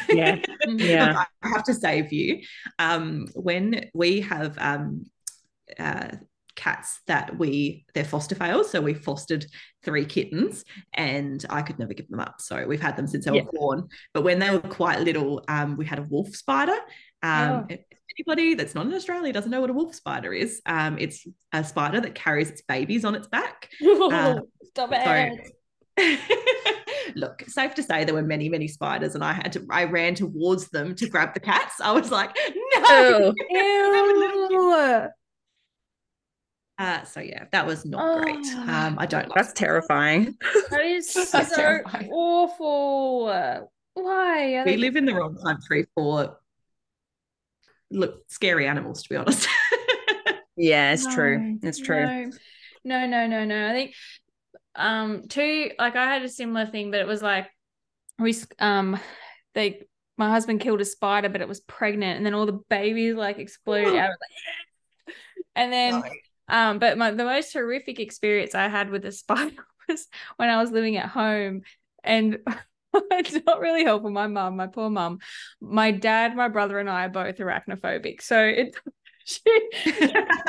Yeah. 0.09 0.37
Yeah. 0.67 1.23
I 1.41 1.47
have 1.49 1.63
to 1.65 1.73
save 1.73 2.11
you. 2.11 2.41
Um, 2.79 3.27
when 3.33 3.89
we 3.93 4.21
have 4.21 4.57
um, 4.59 5.05
uh, 5.79 6.09
cats 6.55 6.99
that 7.07 7.37
we 7.37 7.85
they're 7.93 8.03
foster 8.03 8.35
fails, 8.35 8.69
so 8.71 8.81
we 8.81 8.93
fostered 8.93 9.45
three 9.83 10.05
kittens, 10.05 10.65
and 10.93 11.45
I 11.49 11.61
could 11.61 11.79
never 11.79 11.93
give 11.93 12.09
them 12.09 12.19
up. 12.19 12.41
So 12.41 12.65
we've 12.67 12.81
had 12.81 12.97
them 12.97 13.07
since 13.07 13.25
they 13.25 13.33
Yeah. 13.35 13.43
were 13.43 13.51
born. 13.53 13.87
But 14.13 14.23
when 14.23 14.39
they 14.39 14.49
were 14.49 14.59
quite 14.59 14.99
little, 15.01 15.43
um, 15.47 15.77
we 15.77 15.85
had 15.85 15.99
a 15.99 16.03
wolf 16.03 16.35
spider. 16.35 16.77
Um, 17.23 17.67
Oh. 17.69 17.75
Anybody 18.19 18.55
that's 18.55 18.73
not 18.73 18.87
in 18.87 18.93
Australia 18.95 19.31
doesn't 19.31 19.51
know 19.51 19.61
what 19.61 19.69
a 19.69 19.73
wolf 19.73 19.93
spider 19.93 20.33
is. 20.33 20.59
Um, 20.65 20.97
it's 20.97 21.27
a 21.53 21.63
spider 21.63 22.01
that 22.01 22.15
carries 22.15 22.49
its 22.49 22.63
babies 22.63 23.05
on 23.05 23.13
its 23.13 23.27
back. 23.27 23.69
Uh, 23.81 24.39
Stop 24.63 24.89
so- 24.89 24.95
it. 25.13 25.51
Look, 27.15 27.43
safe 27.47 27.73
to 27.75 27.83
say 27.83 28.03
there 28.03 28.13
were 28.13 28.21
many, 28.21 28.49
many 28.49 28.67
spiders, 28.67 29.15
and 29.15 29.23
I 29.23 29.33
had 29.33 29.53
to. 29.53 29.65
I 29.71 29.85
ran 29.85 30.13
towards 30.15 30.69
them 30.69 30.93
to 30.95 31.09
grab 31.09 31.33
the 31.33 31.39
cats. 31.39 31.75
I 31.81 31.91
was 31.91 32.11
like, 32.11 32.35
no. 32.75 33.33
Ew. 33.49 34.49
Ew. 34.51 35.07
Uh, 36.79 37.03
so 37.05 37.19
yeah, 37.21 37.45
that 37.51 37.65
was 37.65 37.85
not 37.85 38.21
great. 38.21 38.37
Oh. 38.49 38.65
Um, 38.67 38.95
I 38.99 39.05
don't. 39.07 39.27
Like 39.29 39.35
That's 39.35 39.53
terrifying. 39.53 40.37
That 40.69 40.81
is 40.85 41.11
That's 41.31 41.49
so 41.49 41.55
terrifying. 41.55 42.09
awful. 42.11 43.25
Why? 43.95 44.53
Are 44.55 44.65
We 44.65 44.71
they- 44.71 44.77
live 44.77 44.95
in 44.95 45.05
the 45.05 45.15
wrong 45.15 45.37
country 45.43 45.87
for 45.95 46.37
look 47.89 48.21
scary 48.29 48.67
animals. 48.67 49.01
To 49.03 49.09
be 49.09 49.15
honest. 49.15 49.47
Yeah, 50.59 50.91
it's 50.93 51.05
true. 51.13 51.59
It's 51.63 51.79
true. 51.79 52.31
No, 52.83 53.05
no, 53.05 53.05
no, 53.05 53.27
no, 53.27 53.45
no. 53.45 53.69
I 53.69 53.73
think 53.73 53.93
um 54.77 55.27
two 55.27 55.71
like 55.79 55.95
I 55.95 56.05
had 56.05 56.23
a 56.23 56.29
similar 56.29 56.65
thing, 56.65 56.91
but 56.91 56.99
it 56.99 57.07
was 57.07 57.21
like 57.21 57.47
we 58.19 58.35
um 58.59 58.99
they 59.53 59.83
my 60.17 60.29
husband 60.29 60.61
killed 60.61 60.81
a 60.81 60.85
spider, 60.85 61.29
but 61.29 61.41
it 61.41 61.47
was 61.47 61.59
pregnant, 61.61 62.17
and 62.17 62.25
then 62.25 62.33
all 62.33 62.45
the 62.45 62.59
babies 62.69 63.15
like 63.15 63.37
exploded 63.37 63.95
out. 63.95 64.09
Like, 64.09 65.15
and 65.55 65.73
then 65.73 66.03
um, 66.47 66.79
but 66.79 66.97
my 66.97 67.11
the 67.11 67.25
most 67.25 67.53
horrific 67.53 67.99
experience 67.99 68.55
I 68.55 68.67
had 68.67 68.89
with 68.89 69.05
a 69.05 69.11
spider 69.11 69.65
was 69.87 70.07
when 70.37 70.49
I 70.49 70.61
was 70.61 70.71
living 70.71 70.97
at 70.97 71.09
home, 71.09 71.61
and 72.03 72.39
it's 72.93 73.45
not 73.45 73.59
really 73.59 73.83
helpful. 73.83 74.11
My 74.11 74.27
mum, 74.27 74.55
my 74.55 74.67
poor 74.67 74.89
mum, 74.89 75.19
my 75.61 75.91
dad, 75.91 76.35
my 76.35 76.47
brother, 76.47 76.79
and 76.79 76.89
I 76.89 77.05
are 77.05 77.09
both 77.09 77.37
arachnophobic, 77.37 78.21
so 78.21 78.43
it. 78.43 78.75
She, 79.29 79.41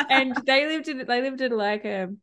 and 0.09 0.37
they 0.47 0.69
lived 0.69 0.87
in 0.87 0.99
they 0.99 1.21
lived 1.21 1.41
in 1.41 1.51
like 1.51 1.85
a 1.85 2.15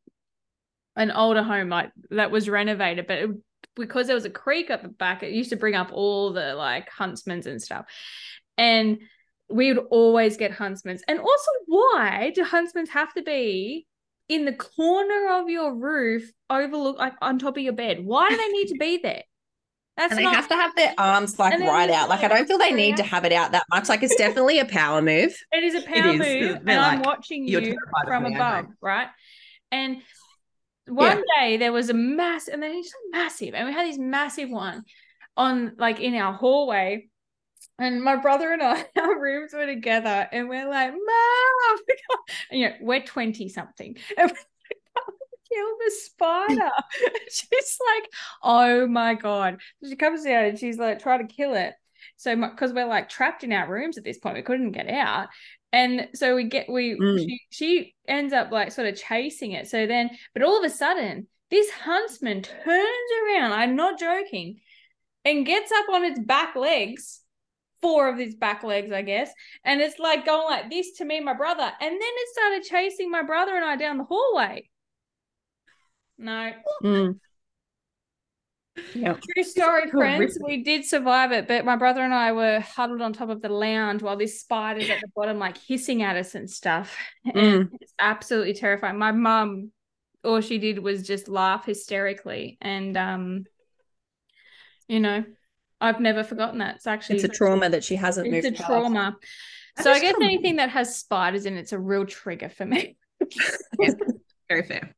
an 0.95 1.11
older 1.11 1.43
home 1.43 1.69
like 1.69 1.91
that 2.11 2.31
was 2.31 2.49
renovated, 2.49 3.07
but 3.07 3.17
it, 3.17 3.29
because 3.75 4.07
there 4.07 4.15
was 4.15 4.25
a 4.25 4.29
creek 4.29 4.69
at 4.69 4.81
the 4.81 4.89
back, 4.89 5.23
it 5.23 5.31
used 5.31 5.49
to 5.49 5.55
bring 5.57 5.75
up 5.75 5.91
all 5.91 6.31
the 6.31 6.55
like 6.55 6.89
huntsmans 6.89 7.45
and 7.45 7.61
stuff, 7.61 7.85
and 8.57 8.99
we 9.49 9.71
would 9.71 9.85
always 9.91 10.37
get 10.37 10.51
huntsmans. 10.51 11.01
And 11.07 11.19
also, 11.19 11.51
why 11.67 12.31
do 12.33 12.43
huntsmans 12.43 12.89
have 12.89 13.13
to 13.13 13.21
be 13.21 13.85
in 14.27 14.45
the 14.45 14.53
corner 14.53 15.39
of 15.39 15.49
your 15.49 15.75
roof, 15.75 16.31
overlook 16.49 16.97
like 16.97 17.13
on 17.21 17.39
top 17.39 17.57
of 17.57 17.63
your 17.63 17.73
bed? 17.73 18.03
Why 18.03 18.29
do 18.29 18.37
they 18.37 18.47
need 18.49 18.67
to 18.69 18.77
be 18.79 18.97
there? 18.97 19.23
That's 19.97 20.11
And 20.11 20.19
they 20.19 20.23
not 20.23 20.35
have 20.35 20.47
to 20.49 20.55
have 20.55 20.75
their 20.75 20.93
arms 20.97 21.39
like 21.39 21.57
right 21.59 21.89
out. 21.89 22.09
Like 22.09 22.23
I 22.23 22.27
don't 22.27 22.45
feel 22.47 22.57
they 22.57 22.73
need 22.73 22.97
to 22.97 23.03
have 23.03 23.23
it 23.23 23.31
out 23.31 23.53
that 23.53 23.63
much. 23.71 23.87
Like 23.87 24.03
it's 24.03 24.15
definitely 24.17 24.59
a 24.59 24.65
power 24.65 25.01
move. 25.01 25.33
It 25.51 25.63
is 25.63 25.75
a 25.75 25.87
power 25.87 26.11
is. 26.11 26.19
move, 26.19 26.65
They're 26.65 26.75
and 26.75 26.79
I'm 26.79 27.01
watching 27.01 27.47
"You're 27.47 27.61
you 27.61 27.77
from 28.05 28.23
me, 28.23 28.35
above, 28.35 28.65
right? 28.81 29.07
And 29.71 30.01
one 30.87 31.23
day 31.39 31.57
there 31.57 31.71
was 31.71 31.89
a 31.89 31.93
mass, 31.93 32.47
and 32.47 32.61
then 32.61 32.71
it's 32.75 32.93
massive, 33.11 33.53
and 33.53 33.67
we 33.67 33.73
had 33.73 33.87
this 33.87 33.97
massive 33.97 34.49
one 34.49 34.83
on 35.37 35.73
like 35.77 35.99
in 35.99 36.15
our 36.15 36.33
hallway. 36.33 37.07
And 37.77 38.01
my 38.01 38.15
brother 38.15 38.53
and 38.53 38.61
I, 38.61 38.85
our 38.99 39.19
rooms 39.19 39.51
were 39.53 39.65
together, 39.65 40.27
and 40.31 40.47
we're 40.47 40.69
like, 40.69 40.91
"Mom," 40.91 41.77
and, 42.51 42.59
you 42.59 42.69
know, 42.69 42.75
we're 42.81 43.03
twenty 43.03 43.49
something, 43.49 43.97
and 44.17 44.31
kill 44.31 45.67
the 45.85 45.91
spider. 45.91 46.69
she's 47.29 47.77
like, 47.95 48.09
"Oh 48.43 48.87
my 48.87 49.15
god!" 49.15 49.59
She 49.87 49.95
comes 49.95 50.23
down 50.23 50.45
and 50.45 50.59
she's 50.59 50.77
like, 50.77 50.99
"Try 50.99 51.17
to 51.17 51.27
kill 51.27 51.55
it. 51.55 51.73
So 52.17 52.35
because 52.35 52.71
we're 52.71 52.85
like 52.85 53.09
trapped 53.09 53.43
in 53.43 53.51
our 53.51 53.69
rooms 53.69 53.97
at 53.97 54.03
this 54.03 54.19
point, 54.19 54.35
we 54.35 54.41
couldn't 54.41 54.71
get 54.71 54.89
out. 54.89 55.27
And 55.75 56.07
so 56.13 56.35
we 56.37 56.45
get 56.45 56.69
we 56.69 56.95
Mm. 56.95 57.19
she, 57.19 57.41
she 57.49 57.95
ends 58.07 58.31
up 58.31 58.49
like 58.49 58.71
sort 58.71 58.87
of 58.87 58.95
chasing 58.95 59.51
it. 59.51 59.67
So 59.67 59.85
then, 59.85 60.09
but 60.33 60.41
all 60.41 60.57
of 60.57 60.63
a 60.63 60.69
sudden, 60.73 61.27
this 61.51 61.69
huntsman 61.69 62.43
turns 62.43 63.09
around. 63.25 63.51
I'm 63.51 63.75
not 63.75 63.99
joking, 63.99 64.61
and 65.25 65.45
gets 65.45 65.73
up 65.73 65.89
on 65.91 66.05
its 66.05 66.19
back 66.19 66.55
legs, 66.55 67.19
four 67.81 68.07
of 68.07 68.21
its 68.21 68.35
back 68.35 68.63
legs, 68.63 68.93
I 68.93 69.01
guess, 69.01 69.29
and 69.65 69.81
it's 69.81 69.99
like 69.99 70.25
going 70.25 70.45
like 70.49 70.69
this 70.69 70.93
to 70.99 71.05
me, 71.05 71.17
and 71.17 71.25
my 71.25 71.33
brother, 71.33 71.69
and 71.81 71.91
then 71.91 71.99
it 72.01 72.29
started 72.29 72.63
chasing 72.63 73.11
my 73.11 73.23
brother 73.23 73.53
and 73.53 73.65
I 73.65 73.75
down 73.75 73.97
the 73.97 74.05
hallway. 74.05 74.69
No, 76.17 76.53
Mm. 76.83 77.19
Yep. 78.93 79.21
True 79.33 79.43
story, 79.43 79.89
friends. 79.89 80.37
We 80.43 80.63
did 80.63 80.85
survive 80.85 81.31
it, 81.31 81.47
but 81.47 81.63
my 81.65 81.75
brother 81.75 82.01
and 82.01 82.13
I 82.13 82.31
were 82.33 82.59
huddled 82.59 83.01
on 83.01 83.13
top 83.13 83.29
of 83.29 83.41
the 83.41 83.49
lounge 83.49 84.01
while 84.01 84.17
this 84.17 84.41
spider's 84.41 84.89
at 84.89 84.99
the 84.99 85.07
bottom, 85.15 85.39
like 85.39 85.57
hissing 85.57 86.01
at 86.03 86.15
us 86.17 86.35
and 86.35 86.49
stuff. 86.49 86.95
And 87.33 87.69
it's 87.81 87.93
absolutely 87.99 88.53
terrifying. 88.53 88.97
My 88.97 89.11
mum, 89.11 89.71
all 90.23 90.41
she 90.41 90.57
did 90.57 90.79
was 90.79 91.07
just 91.07 91.27
laugh 91.27 91.65
hysterically. 91.65 92.57
And 92.61 92.97
um, 92.97 93.45
you 94.87 94.99
know, 94.99 95.23
I've 95.81 95.99
never 95.99 96.23
forgotten 96.23 96.59
that. 96.59 96.75
It's 96.75 96.87
actually 96.87 97.15
It's 97.15 97.25
a 97.25 97.29
trauma 97.29 97.69
that 97.69 97.83
she 97.83 97.95
hasn't 97.95 98.27
it's 98.27 98.33
moved 98.33 98.45
It's 98.47 98.59
a 98.59 98.63
past. 98.63 98.69
trauma. 98.69 99.15
So 99.81 99.91
I 99.91 99.99
guess 99.99 100.11
trauma. 100.13 100.25
anything 100.25 100.57
that 100.57 100.69
has 100.69 100.95
spiders 100.95 101.45
in 101.45 101.57
it's 101.57 101.73
a 101.73 101.79
real 101.79 102.05
trigger 102.05 102.49
for 102.49 102.65
me. 102.65 102.97
Very 104.49 104.63
fair. 104.63 104.95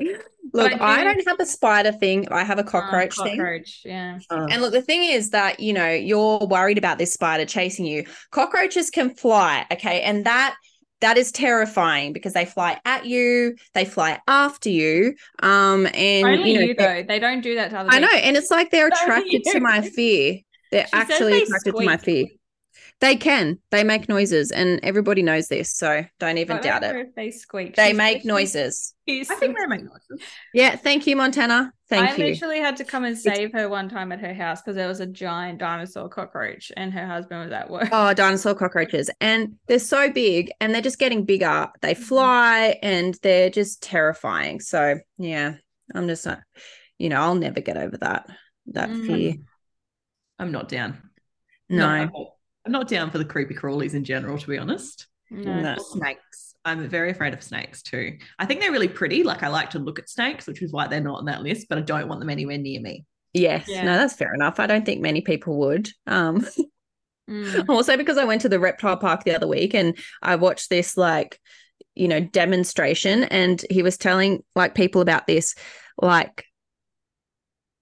Look, 0.54 0.70
But 0.72 0.80
I 0.82 0.94
I 0.94 0.98
do- 0.98 1.04
don't 1.04 1.28
have 1.28 1.40
a 1.40 1.46
spider 1.46 1.92
thing. 1.92 2.28
I 2.30 2.44
have 2.44 2.58
a 2.58 2.64
cockroach 2.64 3.16
thing. 3.16 3.36
cockroach, 3.38 3.80
yeah. 3.84 4.18
And 4.30 4.60
look, 4.60 4.72
the 4.72 4.82
thing 4.82 5.04
is 5.04 5.30
that, 5.30 5.60
you 5.60 5.72
know, 5.72 5.90
you're 5.90 6.46
worried 6.46 6.76
about 6.78 6.98
this 6.98 7.12
spider 7.12 7.44
chasing 7.46 7.86
you. 7.86 8.04
Cockroaches 8.30 8.90
can 8.90 9.10
fly, 9.14 9.64
okay? 9.72 10.02
And 10.02 10.26
that 10.26 10.54
that 11.00 11.18
is 11.18 11.32
terrifying 11.32 12.12
because 12.12 12.32
they 12.32 12.44
fly 12.44 12.78
at 12.84 13.06
you, 13.06 13.56
they 13.74 13.84
fly 13.84 14.20
after 14.28 14.68
you. 14.70 15.14
Um 15.42 15.86
and 15.94 16.26
Only 16.26 16.52
you 16.52 16.60
you, 16.60 16.66
know, 16.68 16.74
they- 16.76 17.02
though. 17.02 17.06
They 17.08 17.18
don't 17.18 17.40
do 17.40 17.54
that 17.56 17.70
to 17.70 17.78
other 17.78 17.90
I 17.90 17.98
know, 17.98 18.08
and 18.12 18.36
it's 18.36 18.50
like 18.50 18.70
they're 18.70 18.86
attracted 18.94 19.42
to 19.52 19.60
my 19.60 19.80
fear. 19.80 20.38
They're 20.70 20.86
She 20.86 20.92
actually 20.92 21.32
they 21.32 21.42
attracted 21.42 21.74
to 21.76 21.84
my 21.84 21.96
fear. 21.96 22.26
They 23.02 23.16
can. 23.16 23.58
They 23.72 23.82
make 23.82 24.08
noises, 24.08 24.52
and 24.52 24.78
everybody 24.84 25.22
knows 25.22 25.48
this, 25.48 25.74
so 25.74 26.04
don't 26.20 26.38
even 26.38 26.58
I 26.58 26.60
don't 26.60 26.62
doubt 26.62 26.82
know 26.82 27.00
it. 27.00 27.08
if 27.08 27.14
they 27.16 27.32
squeak. 27.32 27.74
They 27.74 27.88
She's 27.88 27.96
make 27.96 28.24
noises. 28.24 28.94
she's- 29.08 29.28
I 29.28 29.34
think 29.34 29.58
they 29.58 29.66
make 29.66 29.82
noises. 29.82 30.20
Yeah, 30.54 30.76
thank 30.76 31.08
you, 31.08 31.16
Montana. 31.16 31.72
Thank 31.88 32.10
I 32.10 32.14
you. 32.14 32.24
I 32.24 32.28
literally 32.28 32.60
had 32.60 32.76
to 32.76 32.84
come 32.84 33.04
and 33.04 33.18
save 33.18 33.52
her 33.54 33.68
one 33.68 33.88
time 33.88 34.12
at 34.12 34.20
her 34.20 34.32
house 34.32 34.62
because 34.62 34.76
there 34.76 34.86
was 34.86 35.00
a 35.00 35.06
giant 35.06 35.58
dinosaur 35.58 36.08
cockroach 36.08 36.70
and 36.76 36.92
her 36.92 37.04
husband 37.06 37.42
was 37.42 37.50
at 37.52 37.68
work. 37.68 37.88
Oh, 37.90 38.14
dinosaur 38.14 38.54
cockroaches. 38.54 39.10
And 39.20 39.56
they're 39.66 39.80
so 39.80 40.08
big 40.10 40.52
and 40.60 40.72
they're 40.72 40.80
just 40.80 41.00
getting 41.00 41.24
bigger. 41.24 41.68
They 41.80 41.94
Mm-hmm. 41.94 42.02
fly 42.04 42.78
and 42.84 43.14
they're 43.22 43.50
just 43.50 43.82
terrifying. 43.82 44.60
So, 44.60 45.00
yeah, 45.18 45.54
I'm 45.92 46.06
just 46.06 46.24
not, 46.24 46.38
you 46.98 47.08
know, 47.08 47.20
I'll 47.20 47.34
never 47.34 47.60
get 47.60 47.76
over 47.76 47.96
that, 47.98 48.26
that 48.68 48.88
Mm. 48.88 49.06
fear. 49.08 49.34
I'm 50.38 50.52
not 50.52 50.68
down. 50.68 51.10
No. 51.68 51.88
I'm 51.88 52.10
not, 52.12 52.26
I'm 52.64 52.72
not 52.72 52.88
down 52.88 53.10
for 53.10 53.18
the 53.18 53.24
creepy 53.24 53.54
crawlies 53.54 53.94
in 53.94 54.04
general, 54.04 54.38
to 54.38 54.46
be 54.46 54.58
honest. 54.58 55.06
No. 55.30 55.60
No. 55.60 55.76
Snakes. 55.78 56.54
I'm 56.64 56.88
very 56.88 57.10
afraid 57.10 57.34
of 57.34 57.42
snakes 57.42 57.82
too. 57.82 58.18
I 58.38 58.46
think 58.46 58.60
they're 58.60 58.70
really 58.70 58.88
pretty. 58.88 59.24
Like 59.24 59.42
I 59.42 59.48
like 59.48 59.70
to 59.70 59.78
look 59.80 59.98
at 59.98 60.08
snakes, 60.08 60.46
which 60.46 60.62
is 60.62 60.72
why 60.72 60.86
they're 60.86 61.00
not 61.00 61.18
on 61.18 61.24
that 61.24 61.42
list, 61.42 61.68
but 61.68 61.78
I 61.78 61.80
don't 61.80 62.08
want 62.08 62.20
them 62.20 62.30
anywhere 62.30 62.58
near 62.58 62.80
me. 62.80 63.04
Yes. 63.32 63.64
Yeah. 63.66 63.82
No, 63.84 63.96
that's 63.96 64.14
fair 64.14 64.32
enough. 64.34 64.60
I 64.60 64.66
don't 64.66 64.86
think 64.86 65.00
many 65.00 65.20
people 65.22 65.58
would. 65.60 65.90
Um, 66.06 66.46
Mm. 67.30 67.68
also 67.68 67.96
because 67.96 68.18
I 68.18 68.24
went 68.24 68.40
to 68.42 68.48
the 68.48 68.58
reptile 68.58 68.96
park 68.96 69.22
the 69.22 69.34
other 69.34 69.46
week 69.46 69.74
and 69.74 69.96
I 70.22 70.34
watched 70.34 70.68
this 70.68 70.96
like 70.96 71.38
you 71.94 72.08
know, 72.08 72.20
demonstration. 72.20 73.24
And 73.24 73.64
he 73.70 73.82
was 73.82 73.96
telling 73.96 74.42
like 74.54 74.74
people 74.74 75.02
about 75.02 75.26
this, 75.26 75.54
like 76.00 76.44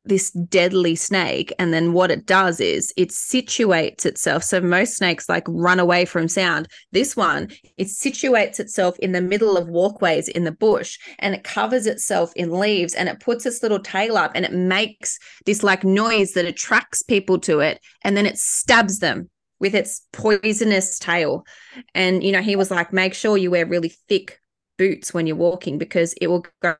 this 0.05 0.31
deadly 0.31 0.95
snake 0.95 1.53
and 1.59 1.75
then 1.75 1.93
what 1.93 2.11
it 2.11 2.27
does 2.27 2.61
is 2.61 2.93
it 2.97 3.11
situates 3.11 4.07
itself. 4.07 4.43
So 4.43 4.61
most 4.61 4.97
snakes 4.97 5.29
like 5.29 5.45
run 5.47 5.79
away 5.79 6.07
from 6.07 6.27
sound. 6.27 6.69
This 6.93 7.17
one 7.17 7.51
it 7.77 7.89
situates 7.89 8.59
itself 8.59 8.99
in 9.01 9.13
the 9.13 9.21
middle 9.21 9.57
of 9.57 9.69
walkways 9.69 10.29
in 10.29 10.45
the 10.45 10.53
bush 10.53 10.99
and 11.19 11.35
it 11.35 11.45
covers 11.45 11.87
itself 11.87 12.33
in 12.35 12.59
leaves 12.59 12.95
and 12.95 13.09
it 13.09 13.21
puts 13.21 13.45
its 13.45 13.63
little 13.63 13.81
tail 13.81 14.17
up 14.17 14.33
and 14.35 14.45
it 14.45 14.53
makes 14.53 15.19
this 15.45 15.63
like 15.63 15.85
noise 15.85 16.33
that 16.33 16.47
attracts 16.47 17.03
people 17.03 17.39
to 17.39 17.61
it 17.61 17.79
and 18.03 18.17
then 18.17 18.27
it 18.27 18.39
stabs 18.39 19.01
them 19.01 19.29
with 19.59 19.75
its 19.75 20.07
poisonous 20.13 20.99
tail. 20.99 21.45
And 21.95 22.25
you 22.25 22.33
know 22.33 22.43
he 22.43 22.57
was 22.57 22.71
like 22.71 22.93
make 22.93 23.13
sure 23.13 23.37
you 23.37 23.51
wear 23.51 23.67
really 23.67 23.93
thick 24.09 24.39
boots 24.79 25.13
when 25.13 25.27
you're 25.27 25.37
walking 25.37 25.77
because 25.77 26.15
it 26.15 26.29
will 26.29 26.47
go 26.63 26.75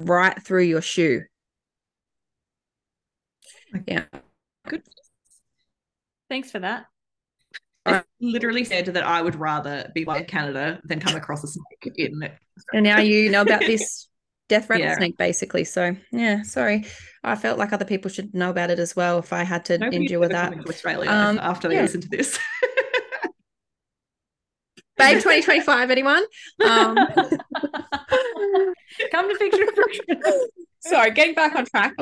right 0.00 0.42
through 0.42 0.64
your 0.64 0.82
shoe 0.82 1.22
yeah. 3.86 4.04
Good. 4.68 4.82
Thanks 6.28 6.50
for 6.50 6.60
that. 6.60 6.86
I 7.86 8.02
literally 8.20 8.64
said 8.64 8.86
that 8.86 9.04
I 9.04 9.22
would 9.22 9.34
rather 9.34 9.90
be 9.94 10.02
in 10.02 10.24
Canada 10.24 10.80
than 10.84 11.00
come 11.00 11.16
across 11.16 11.42
a 11.42 11.48
snake 11.48 11.94
in 11.96 12.22
it. 12.22 12.34
And 12.72 12.84
now 12.84 12.98
you 12.98 13.30
know 13.30 13.42
about 13.42 13.60
this 13.60 14.08
death 14.48 14.68
rattlesnake, 14.68 15.14
yeah. 15.18 15.26
basically. 15.26 15.64
So 15.64 15.96
yeah, 16.12 16.42
sorry. 16.42 16.84
I 17.24 17.36
felt 17.36 17.58
like 17.58 17.72
other 17.72 17.84
people 17.84 18.10
should 18.10 18.34
know 18.34 18.50
about 18.50 18.70
it 18.70 18.78
as 18.78 18.94
well 18.94 19.18
if 19.18 19.32
I 19.32 19.44
had 19.44 19.64
to 19.66 19.78
Nobody 19.78 19.96
endure 19.96 20.28
that. 20.28 20.52
Australia 20.68 21.10
um, 21.10 21.38
after 21.40 21.68
they 21.68 21.76
yeah. 21.76 21.82
listen 21.82 22.00
to 22.02 22.08
this. 22.08 22.38
Babe 25.00 25.16
2025, 25.16 25.90
anyone? 25.90 26.22
Um, 26.64 26.94
Come 29.10 29.28
to 29.28 29.36
Fiction 29.38 29.66
Sorry, 30.82 31.10
getting 31.10 31.34
back 31.34 31.54
on 31.54 31.66
track, 31.66 31.94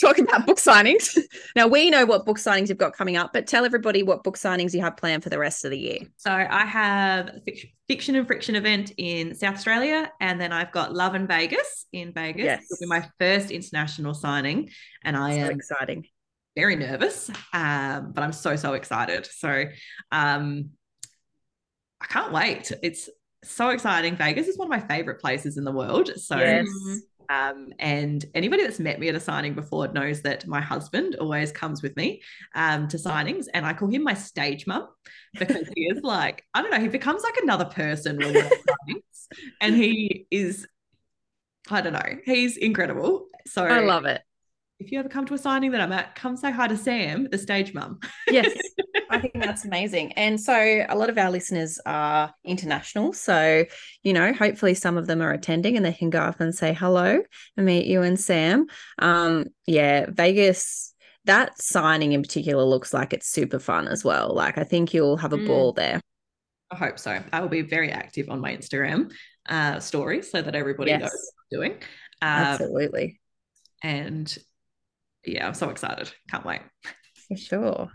talking 0.00 0.24
about 0.28 0.46
book 0.46 0.58
signings. 0.58 1.18
Now, 1.56 1.66
we 1.66 1.90
know 1.90 2.06
what 2.06 2.24
book 2.24 2.38
signings 2.38 2.68
you've 2.68 2.78
got 2.78 2.92
coming 2.94 3.16
up, 3.16 3.32
but 3.32 3.48
tell 3.48 3.64
everybody 3.64 4.04
what 4.04 4.22
book 4.22 4.36
signings 4.36 4.74
you 4.74 4.80
have 4.80 4.96
planned 4.96 5.24
for 5.24 5.28
the 5.28 5.38
rest 5.38 5.64
of 5.64 5.72
the 5.72 5.78
year. 5.78 5.98
So, 6.18 6.30
I 6.30 6.64
have 6.64 7.40
Fiction 7.88 8.14
and 8.14 8.26
Friction 8.26 8.54
event 8.54 8.92
in 8.96 9.34
South 9.34 9.54
Australia, 9.54 10.10
and 10.20 10.40
then 10.40 10.52
I've 10.52 10.70
got 10.70 10.94
Love 10.94 11.16
in 11.16 11.26
Vegas 11.26 11.86
in 11.92 12.12
Vegas. 12.12 12.44
Yes. 12.44 12.64
It'll 12.70 12.80
be 12.80 12.86
my 12.86 13.08
first 13.18 13.50
international 13.50 14.14
signing, 14.14 14.70
and 15.04 15.16
I 15.16 15.34
so 15.34 15.40
am 15.40 15.50
exciting. 15.50 16.06
Very 16.54 16.76
nervous, 16.76 17.28
um, 17.52 18.12
but 18.12 18.22
I'm 18.22 18.32
so, 18.32 18.54
so 18.56 18.74
excited. 18.74 19.26
So, 19.26 19.64
um, 20.12 20.70
I 22.02 22.06
can't 22.06 22.32
wait. 22.32 22.72
It's 22.82 23.08
so 23.44 23.70
exciting. 23.70 24.16
Vegas 24.16 24.48
is 24.48 24.58
one 24.58 24.66
of 24.66 24.70
my 24.70 24.86
favorite 24.86 25.20
places 25.20 25.56
in 25.56 25.64
the 25.64 25.72
world. 25.72 26.10
So, 26.16 26.36
yes. 26.36 26.68
Um, 27.28 27.72
and 27.78 28.24
anybody 28.34 28.62
that's 28.64 28.80
met 28.80 28.98
me 29.00 29.08
at 29.08 29.14
a 29.14 29.20
signing 29.20 29.54
before 29.54 29.88
knows 29.88 30.20
that 30.22 30.46
my 30.46 30.60
husband 30.60 31.14
always 31.14 31.50
comes 31.50 31.82
with 31.82 31.96
me 31.96 32.20
um, 32.54 32.88
to 32.88 32.98
signings, 32.98 33.46
and 33.54 33.64
I 33.64 33.72
call 33.72 33.88
him 33.88 34.02
my 34.02 34.12
stage 34.14 34.66
mum 34.66 34.88
because 35.38 35.68
he 35.74 35.84
is 35.84 36.02
like, 36.02 36.44
I 36.52 36.60
don't 36.60 36.70
know, 36.70 36.80
he 36.80 36.88
becomes 36.88 37.22
like 37.22 37.38
another 37.42 37.64
person 37.64 38.18
when 38.18 38.34
we're 38.34 38.42
signings, 38.88 39.28
and 39.62 39.74
he 39.74 40.26
is, 40.30 40.66
I 41.70 41.80
don't 41.80 41.94
know, 41.94 42.18
he's 42.24 42.58
incredible. 42.58 43.28
So 43.46 43.64
I 43.64 43.80
love 43.80 44.04
it 44.04 44.20
if 44.82 44.90
you 44.90 44.98
ever 44.98 45.08
come 45.08 45.24
to 45.26 45.34
a 45.34 45.38
signing 45.38 45.70
that 45.70 45.80
I'm 45.80 45.92
at, 45.92 46.14
come 46.16 46.36
say 46.36 46.50
hi 46.50 46.66
to 46.66 46.76
Sam, 46.76 47.28
the 47.30 47.38
stage 47.38 47.72
mum. 47.72 48.00
yes, 48.28 48.52
I 49.10 49.20
think 49.20 49.34
that's 49.34 49.64
amazing. 49.64 50.12
And 50.14 50.40
so 50.40 50.54
a 50.88 50.96
lot 50.96 51.08
of 51.08 51.16
our 51.18 51.30
listeners 51.30 51.78
are 51.86 52.34
international. 52.44 53.12
So, 53.12 53.64
you 54.02 54.12
know, 54.12 54.32
hopefully 54.32 54.74
some 54.74 54.96
of 54.96 55.06
them 55.06 55.22
are 55.22 55.32
attending 55.32 55.76
and 55.76 55.86
they 55.86 55.92
can 55.92 56.10
go 56.10 56.20
up 56.20 56.40
and 56.40 56.54
say 56.54 56.74
hello 56.74 57.22
and 57.56 57.66
meet 57.66 57.86
you 57.86 58.02
and 58.02 58.18
Sam. 58.18 58.66
Um, 58.98 59.46
yeah, 59.66 60.06
Vegas, 60.08 60.94
that 61.26 61.62
signing 61.62 62.12
in 62.12 62.22
particular 62.22 62.64
looks 62.64 62.92
like 62.92 63.12
it's 63.12 63.28
super 63.28 63.60
fun 63.60 63.86
as 63.86 64.04
well. 64.04 64.34
Like, 64.34 64.58
I 64.58 64.64
think 64.64 64.92
you'll 64.92 65.18
have 65.18 65.32
a 65.32 65.38
mm. 65.38 65.46
ball 65.46 65.72
there. 65.72 66.00
I 66.72 66.76
hope 66.76 66.98
so. 66.98 67.22
I 67.32 67.40
will 67.40 67.48
be 67.48 67.62
very 67.62 67.92
active 67.92 68.28
on 68.30 68.40
my 68.40 68.56
Instagram 68.56 69.12
uh, 69.48 69.78
stories 69.78 70.30
so 70.30 70.42
that 70.42 70.56
everybody 70.56 70.90
yes. 70.90 71.02
knows 71.02 71.10
what 71.10 71.44
I'm 71.44 71.60
doing. 71.60 71.72
Um, 72.22 72.28
Absolutely. 72.28 73.20
And 73.84 74.38
yeah, 75.24 75.46
I'm 75.46 75.54
so 75.54 75.70
excited. 75.70 76.12
Can't 76.30 76.44
wait. 76.44 76.60
For 77.28 77.36
sure. 77.36 77.88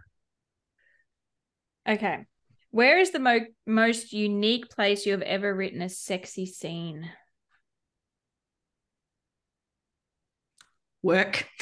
Okay. 1.87 2.25
Where 2.71 2.97
is 2.99 3.11
the 3.11 3.19
mo- 3.19 3.45
most 3.65 4.13
unique 4.13 4.69
place 4.69 5.05
you 5.05 5.13
have 5.13 5.21
ever 5.21 5.53
written 5.53 5.81
a 5.81 5.89
sexy 5.89 6.45
scene? 6.45 7.09
Work. 11.01 11.47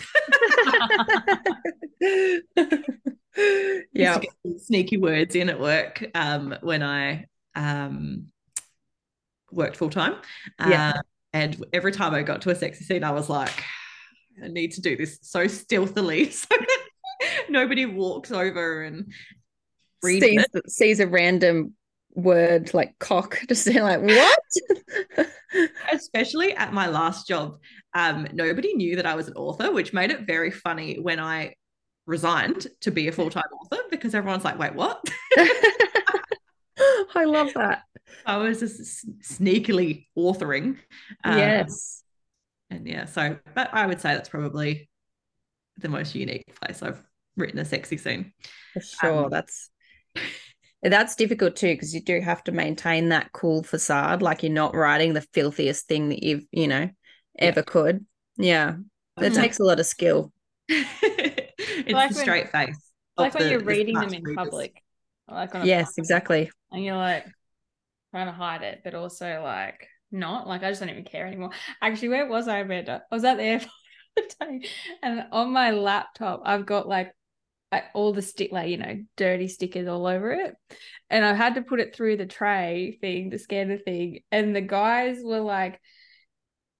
yeah. 3.94 4.20
Sneaky 4.58 4.98
words 4.98 5.36
in 5.36 5.50
at 5.50 5.60
work 5.60 6.04
um, 6.16 6.56
when 6.62 6.82
I 6.82 7.26
um, 7.54 8.28
worked 9.52 9.78
full 9.78 9.90
time. 9.90 10.16
Yeah. 10.60 10.94
Uh, 10.96 11.02
and 11.34 11.66
every 11.74 11.92
time 11.92 12.14
I 12.14 12.24
got 12.24 12.42
to 12.44 12.50
a 12.50 12.56
sexy 12.56 12.86
scene, 12.86 13.04
I 13.04 13.12
was 13.12 13.30
like, 13.30 13.64
I 14.44 14.48
need 14.48 14.72
to 14.74 14.82
do 14.82 14.96
this 14.96 15.20
so 15.22 15.48
stealthily. 15.48 16.32
So 16.42 16.48
that 16.50 17.50
nobody 17.50 17.86
walks 17.86 18.32
over 18.32 18.84
and 18.84 19.12
sees, 20.04 20.46
sees 20.68 21.00
a 21.00 21.08
random 21.08 21.74
word 22.16 22.74
like 22.74 22.98
cock 23.00 23.40
just 23.48 23.68
like 23.68 24.02
what? 24.02 24.40
Especially 25.92 26.54
at 26.54 26.74
my 26.74 26.88
last 26.88 27.28
job 27.28 27.58
um 27.94 28.28
nobody 28.34 28.74
knew 28.74 28.96
that 28.96 29.06
i 29.06 29.16
was 29.16 29.28
an 29.28 29.34
author 29.36 29.72
which 29.72 29.94
made 29.94 30.12
it 30.12 30.22
very 30.22 30.52
funny 30.52 31.00
when 31.00 31.20
i 31.20 31.54
resigned 32.06 32.68
to 32.82 32.92
be 32.92 33.08
a 33.08 33.12
full-time 33.12 33.44
author 33.62 33.82
because 33.90 34.14
everyone's 34.14 34.44
like 34.44 34.60
wait 34.60 34.76
what? 34.76 35.04
I 37.16 37.24
love 37.24 37.54
that. 37.56 37.84
I 38.26 38.38
was 38.38 38.60
just 38.60 39.08
sneakily 39.22 40.08
authoring 40.18 40.78
um, 41.24 41.38
yes 41.40 42.04
and 42.76 42.88
yeah, 42.88 43.06
so 43.06 43.38
but 43.54 43.74
I 43.74 43.86
would 43.86 44.02
say 44.02 44.14
that's 44.14 44.30
probably 44.30 44.90
the 45.78 45.90
most 45.90 46.16
unique 46.16 46.56
place 46.62 46.84
I've 46.84 47.02
written 47.38 47.60
a 47.60 47.66
sexy 47.66 47.98
scene. 47.98 48.34
For 48.74 48.82
sure, 48.82 49.26
um, 49.26 49.30
that's 49.30 49.70
that's 50.84 51.16
difficult 51.16 51.56
too 51.56 51.74
because 51.74 51.94
you 51.94 52.02
do 52.02 52.20
have 52.22 52.44
to 52.46 52.52
maintain 52.52 53.10
that 53.10 53.32
cool 53.32 53.64
facade, 53.64 54.22
like 54.22 54.44
you're 54.44 54.52
not 54.52 54.76
writing 54.76 55.14
the 55.14 55.26
filthiest 55.34 55.88
thing 55.88 56.10
that 56.10 56.24
you've 56.24 56.46
you 56.52 56.68
know 56.68 56.90
ever 57.40 57.62
yeah. 57.62 57.66
could. 57.66 58.06
Yeah, 58.38 58.76
it 59.18 59.22
mm-hmm. 59.22 59.34
takes 59.34 59.60
a 59.60 59.64
lot 59.64 59.80
of 59.80 59.86
skill. 59.86 60.32
it's 60.68 61.92
like 61.92 62.10
the 62.10 62.16
straight 62.16 62.52
when, 62.54 62.68
face. 62.68 62.92
Like 63.18 63.34
when 63.34 63.44
the, 63.44 63.50
you're 63.52 63.64
reading 63.64 63.96
them 63.96 64.14
in 64.14 64.24
readers. 64.24 64.36
public. 64.36 64.82
Like 65.30 65.52
yes, 65.64 65.98
exactly. 65.98 66.52
And 66.72 66.84
you're 66.84 66.98
like 66.98 67.26
trying 68.12 68.28
to 68.28 68.34
hide 68.34 68.62
it, 68.62 68.82
but 68.84 68.94
also 68.94 69.42
like 69.44 69.88
not. 70.12 70.48
Like 70.48 70.64
I 70.64 70.70
just 70.70 70.82
don't 70.82 70.90
even 70.90 71.04
care 71.04 71.26
anymore. 71.26 71.52
Actually, 71.82 72.10
where 72.10 72.28
was 72.28 72.48
I, 72.48 72.60
Amanda? 72.60 73.04
I 73.12 73.16
was 73.16 73.24
at 73.24 73.38
the 73.38 73.44
airport 73.44 73.72
and 75.04 75.26
on 75.32 75.52
my 75.52 75.72
laptop, 75.72 76.42
I've 76.46 76.66
got 76.66 76.88
like 76.88 77.14
all 77.94 78.14
the 78.14 78.22
stick, 78.22 78.52
like 78.52 78.70
you 78.70 78.78
know, 78.78 79.04
dirty 79.18 79.48
stickers 79.48 79.88
all 79.88 80.06
over 80.08 80.32
it, 80.32 80.56
and 81.10 81.26
I 81.26 81.34
had 81.34 81.56
to 81.56 81.62
put 81.62 81.80
it 81.80 81.96
through 81.96 82.18
the 82.18 82.26
tray 82.26 82.98
thing, 83.02 83.30
the 83.30 83.40
scanner 83.40 83.78
thing, 83.78 84.20
and 84.32 84.56
the 84.56 84.62
guys 84.62 85.18
were 85.24 85.42
like 85.42 85.80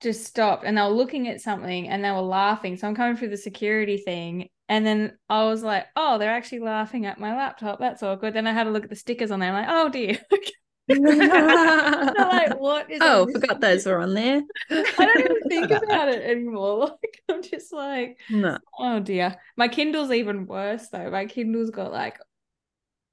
just 0.02 0.26
stopped 0.26 0.66
and 0.66 0.78
they 0.78 0.82
were 0.82 0.90
looking 0.90 1.28
at 1.28 1.42
something 1.42 1.88
and 1.88 2.04
they 2.04 2.12
were 2.12 2.22
laughing. 2.22 2.78
So 2.78 2.88
I'm 2.88 2.96
coming 2.96 3.18
through 3.18 3.30
the 3.30 3.38
security 3.38 3.98
thing. 3.98 4.50
And 4.68 4.86
then 4.86 5.18
I 5.30 5.46
was 5.46 5.64
like, 5.64 5.86
oh, 5.96 6.18
they're 6.18 6.32
actually 6.32 6.60
laughing 6.60 7.06
at 7.06 7.20
my 7.20 7.36
laptop. 7.36 7.80
That's 7.80 8.04
awkward. 8.04 8.34
Then 8.34 8.48
I 8.48 8.52
had 8.52 8.68
a 8.68 8.72
look 8.72 8.84
at 8.84 8.90
the 8.90 8.96
stickers 8.96 9.32
on 9.32 9.40
there. 9.40 9.52
I'm 9.54 9.66
like, 9.66 9.70
oh 9.70 9.90
dear. 9.90 10.20
like, 10.88 12.60
what 12.60 12.92
is 12.92 13.00
oh, 13.02 13.28
forgot 13.32 13.60
those 13.60 13.86
were 13.86 14.00
on 14.00 14.14
there. 14.14 14.42
I 14.70 14.84
don't 14.98 15.20
even 15.20 15.42
think 15.50 15.72
about 15.72 16.10
it 16.10 16.24
anymore. 16.24 16.98
Like, 17.06 17.22
I'm 17.30 17.42
just 17.42 17.74
like, 17.74 18.20
no. 18.30 18.58
oh 18.78 19.00
dear. 19.00 19.36
My 19.58 19.68
Kindle's 19.68 20.12
even 20.12 20.46
worse 20.46 20.90
though. 20.90 21.10
My 21.10 21.26
Kindle's 21.26 21.72
got 21.72 21.92
like 21.92 22.20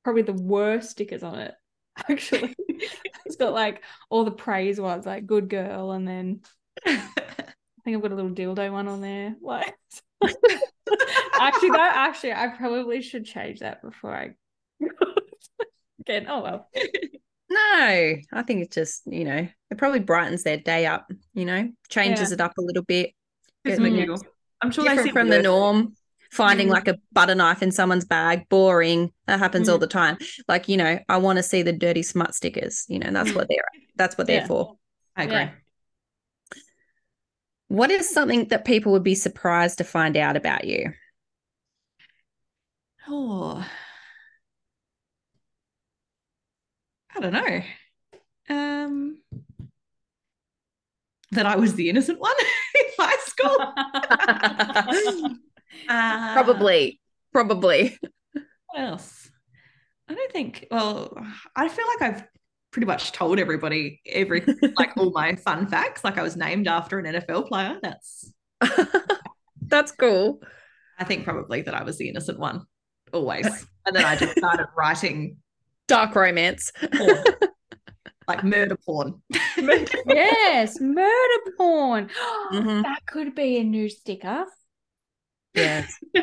probably 0.05 0.23
the 0.23 0.35
worst 0.35 0.91
stickers 0.91 1.23
on 1.23 1.39
it. 1.39 1.55
Actually, 2.09 2.55
it's 3.25 3.37
got 3.37 3.53
like 3.53 3.83
all 4.11 4.25
the 4.25 4.31
praise 4.31 4.81
ones, 4.81 5.07
like 5.07 5.27
good 5.27 5.49
girl, 5.49 5.93
and 5.93 6.07
then 6.07 6.41
I 6.87 7.01
think 7.85 7.97
I've 7.97 8.03
got 8.03 8.13
a 8.13 8.17
little 8.17 8.31
dildo 8.31 8.71
one 8.71 8.89
on 8.89 9.01
there. 9.01 9.35
Like, 9.41 9.75
actually, 10.23 11.71
that 11.71 11.93
actually, 11.97 12.33
I 12.33 12.49
probably 12.49 13.03
should 13.03 13.25
change 13.25 13.61
that 13.61 13.83
before 13.83 14.15
I. 14.15 14.35
Again, 16.01 16.27
oh 16.29 16.43
well. 16.43 16.69
No, 17.53 18.15
I 18.33 18.43
think 18.47 18.63
it's 18.63 18.75
just, 18.75 19.03
you 19.07 19.25
know, 19.25 19.47
it 19.71 19.79
probably 19.79 20.01
brightens 20.01 20.43
their 20.43 20.57
day 20.57 20.87
up, 20.87 21.11
you 21.35 21.45
know, 21.45 21.71
changes 21.89 22.31
yeah. 22.31 22.35
it 22.35 22.41
up 22.41 22.53
a 22.59 22.63
little 22.63 22.83
bit. 22.83 23.11
I'm 23.67 24.71
sure 24.71 24.85
different 24.85 25.13
from 25.13 25.29
the 25.29 25.43
norm. 25.43 25.95
finding 26.31 26.69
Mm. 26.69 26.71
like 26.71 26.89
a 26.89 26.99
butter 27.13 27.35
knife 27.35 27.63
in 27.63 27.71
someone's 27.71 28.07
bag, 28.07 28.49
boring. 28.49 29.13
That 29.27 29.39
happens 29.39 29.69
all 29.69 29.77
Mm. 29.77 29.81
the 29.83 29.87
time. 29.87 30.17
Like, 30.49 30.67
you 30.67 30.79
know, 30.79 30.99
I 31.07 31.19
want 31.19 31.37
to 31.37 31.43
see 31.43 31.61
the 31.61 31.75
dirty 31.75 32.03
smut 32.03 32.35
stickers. 32.35 32.87
You 32.89 33.01
know, 33.01 33.11
that's 33.11 33.33
Mm. 33.33 33.37
what 33.37 33.49
they're 33.51 33.69
that's 33.97 34.17
what 34.17 34.27
they're 34.27 34.41
Yeah. 34.41 34.47
for. 34.47 34.79
I 35.15 35.25
agree. 35.25 35.35
Yeah. 35.37 35.51
What 37.69 37.91
is 37.91 38.09
something 38.09 38.49
that 38.49 38.65
people 38.65 38.93
would 38.93 39.03
be 39.03 39.15
surprised 39.15 39.77
to 39.79 39.85
find 39.85 40.17
out 40.17 40.37
about 40.39 40.65
you? 40.65 40.93
Oh, 43.09 43.67
I 47.15 47.21
don't 47.21 47.33
know. 47.33 47.63
Um, 48.49 49.19
that 51.33 51.47
I 51.47 51.57
was 51.57 51.75
the 51.75 51.89
innocent 51.89 52.21
one 52.21 52.35
in 52.79 52.85
high 52.99 53.17
school. 55.27 55.37
Uh, 55.89 56.35
probably. 56.35 57.01
Probably. 57.33 57.99
What 58.33 58.45
else? 58.77 59.31
I 60.09 60.15
don't 60.15 60.33
think. 60.33 60.67
Well, 60.71 61.17
I 61.57 61.69
feel 61.69 61.87
like 61.87 62.03
I've 62.03 62.25
pretty 62.73 62.87
much 62.87 63.13
told 63.13 63.39
everybody 63.39 64.01
every 64.07 64.45
like 64.77 64.97
all 64.97 65.13
my 65.13 65.37
fun 65.37 65.67
facts. 65.67 66.05
Like 66.05 66.19
I 66.19 66.23
was 66.23 66.37
named 66.37 66.69
after 66.69 66.99
an 66.99 67.15
NFL 67.15 67.49
player. 67.49 67.79
That's 67.83 68.33
that's 69.63 69.93
cool. 69.93 70.43
I 70.99 71.05
think 71.05 71.25
probably 71.25 71.63
that 71.63 71.75
I 71.75 71.85
was 71.85 71.99
the 71.99 72.09
innocent 72.09 72.39
one 72.39 72.67
always. 73.13 73.47
And 73.87 73.97
then 73.97 74.05
I 74.05 74.17
just 74.17 74.37
started 74.37 74.67
writing 74.77 75.39
Dark 75.93 76.15
romance. 76.15 76.73
porn, 76.97 77.25
like 78.29 78.45
murder 78.45 78.77
porn. 78.77 79.23
yes, 80.07 80.81
murder 80.81 81.53
porn. 81.57 82.11
Mhm. 82.53 82.83
That 82.83 83.01
could 83.07 83.35
be 83.35 83.59
a 83.59 83.65
new 83.65 83.89
sticker. 83.89 84.45
Yes. 85.55 85.93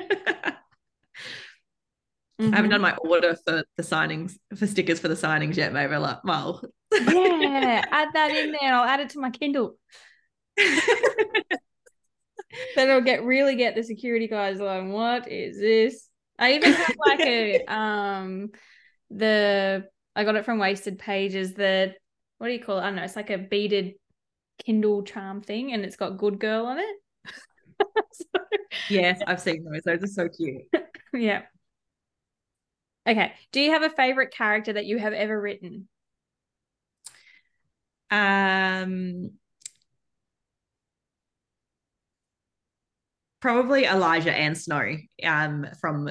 I 2.41 2.55
haven't 2.55 2.69
done 2.69 2.81
my 2.81 2.95
order 2.97 3.35
for 3.45 3.63
the 3.75 3.83
signings 3.83 4.37
for 4.55 4.65
stickers 4.65 4.99
for 4.99 5.07
the 5.09 5.15
signings 5.15 5.57
yet. 5.57 5.73
Maybe 5.73 5.95
like, 5.97 6.23
well, 6.23 6.63
Yeah, 6.93 7.83
add 7.91 8.09
that 8.13 8.31
in 8.31 8.53
there. 8.53 8.73
I'll 8.73 8.85
add 8.85 9.01
it 9.01 9.09
to 9.11 9.19
my 9.19 9.29
Kindle. 9.29 9.75
Then 12.75 12.89
I'll 12.89 13.01
get 13.01 13.23
really 13.23 13.55
get 13.55 13.75
the 13.75 13.83
security 13.83 14.27
guys 14.27 14.59
like, 14.59 14.87
what 14.87 15.29
is 15.31 15.59
this? 15.59 16.07
I 16.37 16.53
even 16.53 16.71
have 16.73 16.95
like 17.05 17.19
a 17.19 17.65
um 17.65 18.51
the 19.09 19.89
I 20.15 20.23
got 20.23 20.35
it 20.35 20.45
from 20.45 20.59
Wasted 20.59 20.99
Pages. 20.99 21.53
The 21.53 21.93
what 22.37 22.47
do 22.47 22.53
you 22.53 22.59
call 22.59 22.77
it? 22.77 22.81
I 22.81 22.85
don't 22.85 22.95
know. 22.95 23.03
It's 23.03 23.15
like 23.15 23.29
a 23.29 23.37
beaded 23.37 23.95
Kindle 24.65 25.03
charm 25.03 25.41
thing, 25.41 25.73
and 25.73 25.83
it's 25.83 25.95
got 25.95 26.17
"Good 26.17 26.39
Girl" 26.39 26.65
on 26.65 26.79
it. 26.79 26.95
So, 28.11 28.41
yes, 28.89 29.21
I've 29.25 29.39
seen 29.39 29.63
those. 29.63 29.81
Those 29.85 30.03
are 30.03 30.07
so 30.07 30.27
cute. 30.27 30.63
yeah. 31.13 31.43
Okay. 33.07 33.33
Do 33.51 33.61
you 33.61 33.71
have 33.71 33.83
a 33.83 33.89
favorite 33.89 34.31
character 34.31 34.73
that 34.73 34.85
you 34.85 34.97
have 34.97 35.13
ever 35.13 35.39
written? 35.39 35.87
Um, 38.11 39.31
probably 43.39 43.85
Elijah 43.85 44.33
and 44.33 44.57
Snow 44.57 44.95
um, 45.23 45.67
from 45.79 46.09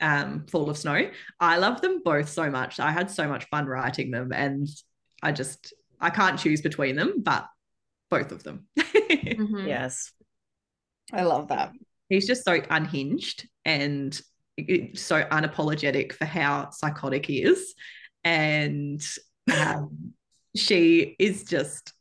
um, 0.00 0.46
Fall 0.46 0.70
of 0.70 0.78
Snow. 0.78 1.10
I 1.38 1.58
love 1.58 1.80
them 1.80 2.02
both 2.04 2.28
so 2.28 2.50
much. 2.50 2.80
I 2.80 2.90
had 2.90 3.10
so 3.10 3.28
much 3.28 3.44
fun 3.50 3.66
writing 3.66 4.10
them, 4.10 4.32
and 4.32 4.68
I 5.22 5.32
just 5.32 5.72
I 6.00 6.10
can't 6.10 6.38
choose 6.38 6.62
between 6.62 6.96
them, 6.96 7.22
but 7.22 7.46
both 8.10 8.32
of 8.32 8.42
them. 8.42 8.66
Mhm. 9.10 9.66
Yes. 9.66 10.12
I 11.12 11.22
love 11.24 11.48
that. 11.48 11.72
He's 12.08 12.26
just 12.26 12.44
so 12.44 12.60
unhinged 12.70 13.48
and 13.64 14.18
so 14.94 15.22
unapologetic 15.24 16.12
for 16.12 16.24
how 16.26 16.70
psychotic 16.70 17.26
he 17.26 17.42
is, 17.42 17.74
and 18.24 19.02
um, 19.52 20.12
she 20.54 21.16
is 21.18 21.44
just 21.44 21.92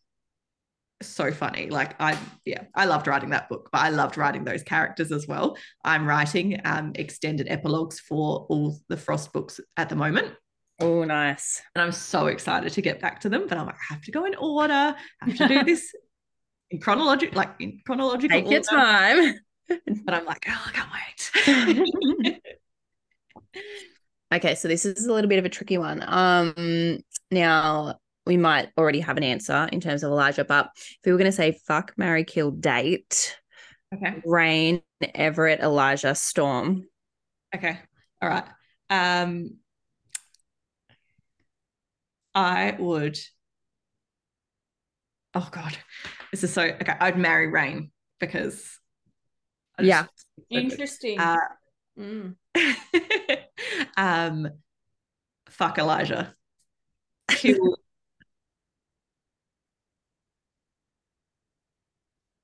so 1.01 1.31
funny. 1.31 1.69
Like 1.69 1.95
I, 1.99 2.17
yeah, 2.45 2.63
I 2.75 2.85
loved 2.85 3.07
writing 3.07 3.29
that 3.29 3.49
book, 3.49 3.69
but 3.71 3.81
I 3.81 3.89
loved 3.89 4.17
writing 4.17 4.43
those 4.43 4.63
characters 4.63 5.11
as 5.11 5.27
well. 5.27 5.57
I'm 5.83 6.05
writing 6.07 6.59
um, 6.65 6.91
extended 6.95 7.47
epilogues 7.49 7.99
for 7.99 8.45
all 8.49 8.77
the 8.89 8.97
Frost 8.97 9.33
books 9.33 9.59
at 9.77 9.89
the 9.89 9.95
moment. 9.95 10.33
Oh, 10.81 11.03
nice. 11.03 11.61
And 11.75 11.81
I'm 11.81 11.91
so 11.91 12.27
excited 12.27 12.71
to 12.71 12.81
get 12.81 13.01
back 13.01 13.19
to 13.21 13.29
them, 13.29 13.47
but 13.47 13.57
I'm 13.57 13.65
like, 13.65 13.75
I 13.75 13.93
have 13.93 14.01
to 14.03 14.11
go 14.11 14.25
in 14.25 14.35
order. 14.35 14.73
I 14.73 14.95
have 15.21 15.37
to 15.37 15.47
do 15.47 15.63
this 15.63 15.93
in 16.71 16.79
chronological, 16.79 17.37
like 17.37 17.51
in 17.59 17.79
chronological 17.85 18.41
Take 18.41 18.49
your 18.49 18.61
time. 18.61 19.35
But 20.03 20.15
I'm 20.15 20.25
like, 20.25 20.47
oh, 20.49 20.65
I 20.65 20.71
can't 20.71 22.25
wait. 22.25 22.41
Okay, 24.31 24.53
so 24.53 24.67
this 24.67 24.85
is 24.85 25.07
a 25.07 25.13
little 25.13 25.27
bit 25.27 25.39
of 25.39 25.45
a 25.45 25.49
tricky 25.49 25.79
one. 25.79 26.03
Um, 26.05 26.99
now 27.31 27.97
we 28.25 28.37
might 28.37 28.69
already 28.77 28.99
have 28.99 29.17
an 29.17 29.23
answer 29.23 29.67
in 29.71 29.79
terms 29.81 30.03
of 30.03 30.11
Elijah, 30.11 30.43
but 30.45 30.69
if 30.75 30.99
we 31.05 31.11
were 31.11 31.17
going 31.17 31.29
to 31.31 31.35
say 31.35 31.59
fuck, 31.67 31.93
marry, 31.97 32.23
kill, 32.23 32.51
date, 32.51 33.37
okay. 33.93 34.21
Rayne, 34.25 34.81
Everett, 35.15 35.61
Elijah, 35.61 36.13
Storm. 36.15 36.85
Okay. 37.55 37.79
All 38.21 38.29
right. 38.29 38.45
Um, 38.89 39.55
I 42.35 42.75
would. 42.77 43.17
Oh 45.33 45.47
God, 45.51 45.77
this 46.31 46.43
is 46.43 46.53
so 46.53 46.63
okay. 46.63 46.95
I'd 46.99 47.17
marry 47.17 47.47
Rayne 47.47 47.91
because. 48.19 48.79
I 49.77 49.83
just- 49.83 49.87
Yeah. 49.87 50.03
so. 50.03 50.43
Interesting. 50.49 51.19
Uh, 51.19 51.37
Mm. 51.97 52.35
um, 53.97 54.47
fuck 55.49 55.77
Elijah. 55.77 56.33
Kill 57.27 57.75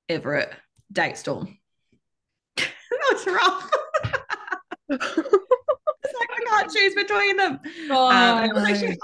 Everett. 0.08 0.52
Date 0.92 1.16
Storm. 1.16 1.58
That's 2.56 3.26
was 3.26 3.26
rough. 3.26 3.70
it's 4.88 6.14
like 6.20 6.30
I 6.30 6.44
can't 6.48 6.72
choose 6.72 6.94
between 6.94 7.36
them. 7.36 7.60
Oh, 7.90 8.08
Um, 8.08 8.44
it 8.44 8.56
actually. 8.56 8.96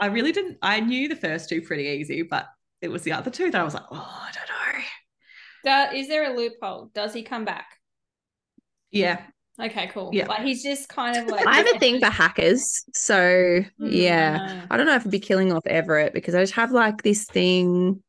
I 0.00 0.06
really 0.06 0.32
didn't. 0.32 0.58
I 0.62 0.80
knew 0.80 1.08
the 1.08 1.16
first 1.16 1.48
two 1.48 1.62
pretty 1.62 1.84
easy, 1.84 2.22
but 2.22 2.46
it 2.80 2.88
was 2.88 3.02
the 3.02 3.12
other 3.12 3.30
two 3.30 3.50
that 3.50 3.60
I 3.60 3.64
was 3.64 3.74
like, 3.74 3.84
oh, 3.90 4.22
I 4.22 4.30
don't 4.32 4.48
know. 4.48 4.84
Da- 5.64 5.96
is 5.98 6.08
there 6.08 6.32
a 6.32 6.36
loophole? 6.36 6.90
Does 6.94 7.14
he 7.14 7.22
come 7.22 7.44
back? 7.44 7.66
Yeah, 8.90 9.20
Okay, 9.60 9.86
cool. 9.88 10.10
Yeah. 10.12 10.26
Like 10.26 10.42
he's 10.42 10.62
just 10.64 10.88
kind 10.88 11.16
of 11.16 11.28
like 11.28 11.46
I 11.46 11.56
have 11.56 11.76
a 11.76 11.78
thing 11.78 12.00
for 12.00 12.06
hackers. 12.06 12.84
So, 12.92 13.60
yeah. 13.78 14.38
Mm. 14.38 14.66
I 14.70 14.76
don't 14.76 14.86
know 14.86 14.96
if 14.96 15.04
I'd 15.06 15.12
be 15.12 15.20
killing 15.20 15.52
off 15.52 15.66
Everett 15.66 16.12
because 16.12 16.34
I 16.34 16.40
just 16.42 16.54
have 16.54 16.72
like 16.72 17.02
this 17.02 17.24
thing, 17.24 18.02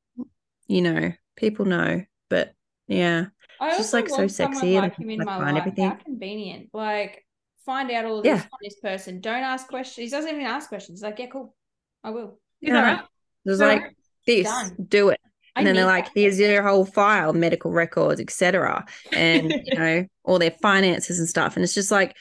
you 0.67 0.81
know, 0.81 1.11
people 1.35 1.65
know, 1.65 2.03
but 2.29 2.53
yeah. 2.87 3.25
I 3.59 3.77
Just, 3.77 3.93
like, 3.93 4.09
so 4.09 4.27
sexy 4.27 4.75
and 4.75 4.83
like 4.91 4.99
in 4.99 5.17
like, 5.19 5.27
find 5.27 5.55
life. 5.55 5.61
everything. 5.61 5.89
How 5.89 5.95
convenient. 5.95 6.69
Like 6.73 7.25
find 7.65 7.89
out 7.91 8.05
all 8.05 8.21
this 8.21 8.29
Yeah. 8.39 8.43
on 8.51 8.59
this 8.61 8.75
person. 8.81 9.21
Don't 9.21 9.43
ask 9.43 9.67
questions. 9.67 10.11
He 10.11 10.15
doesn't 10.15 10.29
even 10.29 10.45
ask 10.45 10.69
questions. 10.69 10.99
He's 10.99 11.03
like, 11.03 11.19
yeah, 11.19 11.27
cool. 11.27 11.55
I 12.03 12.09
will. 12.11 12.39
Yeah. 12.61 12.81
right. 12.81 13.05
There's 13.45 13.59
So, 13.59 13.67
like 13.67 13.95
this, 14.27 14.45
done. 14.47 14.75
do 14.87 15.09
it. 15.09 15.19
I 15.55 15.61
And 15.61 15.67
then 15.67 15.75
they're 15.75 15.85
like, 15.85 16.05
that. 16.05 16.11
here's 16.15 16.37
your 16.39 16.63
whole 16.63 16.85
file, 16.85 17.31
medical 17.31 17.71
records, 17.71 18.19
etc. 18.19 18.85
And 19.13 19.51
you 19.65 19.77
know, 19.79 20.05
all 20.23 20.37
their 20.39 20.51
finances 20.51 21.19
and 21.19 21.27
stuff. 21.29 21.55
And 21.55 21.63
it's 21.63 21.73
just 21.73 21.91
like 21.91 22.15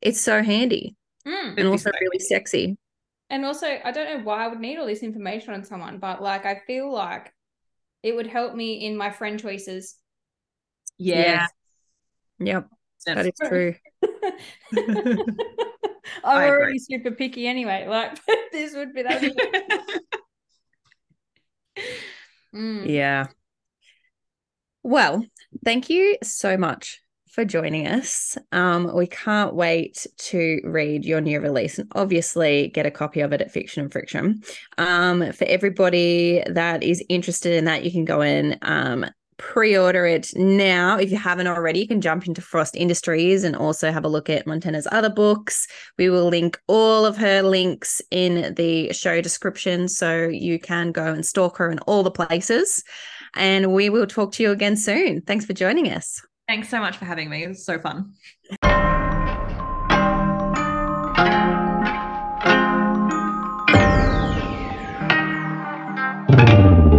it's 0.00 0.20
so 0.20 0.42
handy 0.42 0.96
Mm. 1.26 1.58
and 1.58 1.68
also 1.68 1.90
really 2.00 2.18
sexy. 2.18 2.76
And 3.30 3.46
also, 3.46 3.66
I 3.66 3.90
don't 3.92 4.18
know 4.18 4.24
why 4.24 4.44
I 4.44 4.48
would 4.48 4.60
need 4.60 4.78
all 4.78 4.84
this 4.86 5.02
information 5.02 5.54
on 5.54 5.64
someone, 5.64 5.98
but 5.98 6.22
like 6.22 6.44
I 6.44 6.60
feel 6.66 6.92
like 6.92 7.32
it 8.04 8.14
would 8.14 8.28
help 8.28 8.54
me 8.54 8.84
in 8.86 8.96
my 8.96 9.10
friend 9.10 9.40
choices. 9.40 9.96
Yeah. 10.98 11.46
Yep, 12.38 12.68
Yes. 13.06 13.16
that 13.16 13.26
is 13.26 13.32
true. 13.48 13.74
I'm 14.72 15.24
I 16.24 16.46
agree. 16.46 16.50
already 16.50 16.78
super 16.78 17.10
picky 17.12 17.46
anyway. 17.46 17.86
Like 17.88 18.18
this 18.52 18.74
would 18.74 18.92
be 18.94 19.02
that. 19.02 19.22
Mm. 22.54 22.86
Yeah. 22.88 23.28
Well, 24.82 25.26
thank 25.64 25.88
you 25.90 26.18
so 26.22 26.56
much 26.56 27.00
for 27.34 27.44
joining 27.44 27.88
us. 27.88 28.38
Um, 28.52 28.94
we 28.94 29.08
can't 29.08 29.54
wait 29.54 30.06
to 30.18 30.60
read 30.62 31.04
your 31.04 31.20
new 31.20 31.40
release 31.40 31.80
and 31.80 31.90
obviously 31.96 32.68
get 32.68 32.86
a 32.86 32.92
copy 32.92 33.20
of 33.20 33.32
it 33.32 33.40
at 33.40 33.50
Fiction 33.50 33.82
and 33.82 33.92
Friction. 33.92 34.42
Um, 34.78 35.32
for 35.32 35.44
everybody 35.46 36.44
that 36.46 36.84
is 36.84 37.04
interested 37.08 37.54
in 37.54 37.64
that, 37.64 37.84
you 37.84 37.90
can 37.90 38.04
go 38.04 38.20
in 38.20 38.56
um, 38.62 39.06
pre-order 39.36 40.06
it 40.06 40.30
now. 40.36 40.96
If 40.96 41.10
you 41.10 41.16
haven't 41.16 41.48
already 41.48 41.80
you 41.80 41.88
can 41.88 42.00
jump 42.00 42.24
into 42.28 42.40
frost 42.40 42.76
industries 42.76 43.42
and 43.42 43.56
also 43.56 43.90
have 43.90 44.04
a 44.04 44.08
look 44.08 44.30
at 44.30 44.46
montana's 44.46 44.86
other 44.92 45.10
books. 45.10 45.66
We 45.98 46.10
will 46.10 46.28
link 46.28 46.60
all 46.68 47.04
of 47.04 47.16
her 47.16 47.42
links 47.42 48.00
in 48.12 48.54
the 48.54 48.92
show 48.92 49.20
description 49.20 49.88
so 49.88 50.28
you 50.28 50.60
can 50.60 50.92
go 50.92 51.12
and 51.12 51.26
stalk 51.26 51.56
her 51.56 51.68
in 51.68 51.80
all 51.80 52.04
the 52.04 52.12
places. 52.12 52.84
And 53.34 53.72
we 53.72 53.90
will 53.90 54.06
talk 54.06 54.30
to 54.34 54.42
you 54.44 54.52
again 54.52 54.76
soon. 54.76 55.22
Thanks 55.22 55.44
for 55.44 55.52
joining 55.52 55.90
us 55.90 56.22
Thanks 56.46 56.68
so 56.68 56.78
much 56.78 56.96
for 56.98 57.06
having 57.06 57.30
me. 57.30 57.44
It 57.44 57.48
was 57.48 57.64
so 57.64 57.78
fun. 57.78 58.14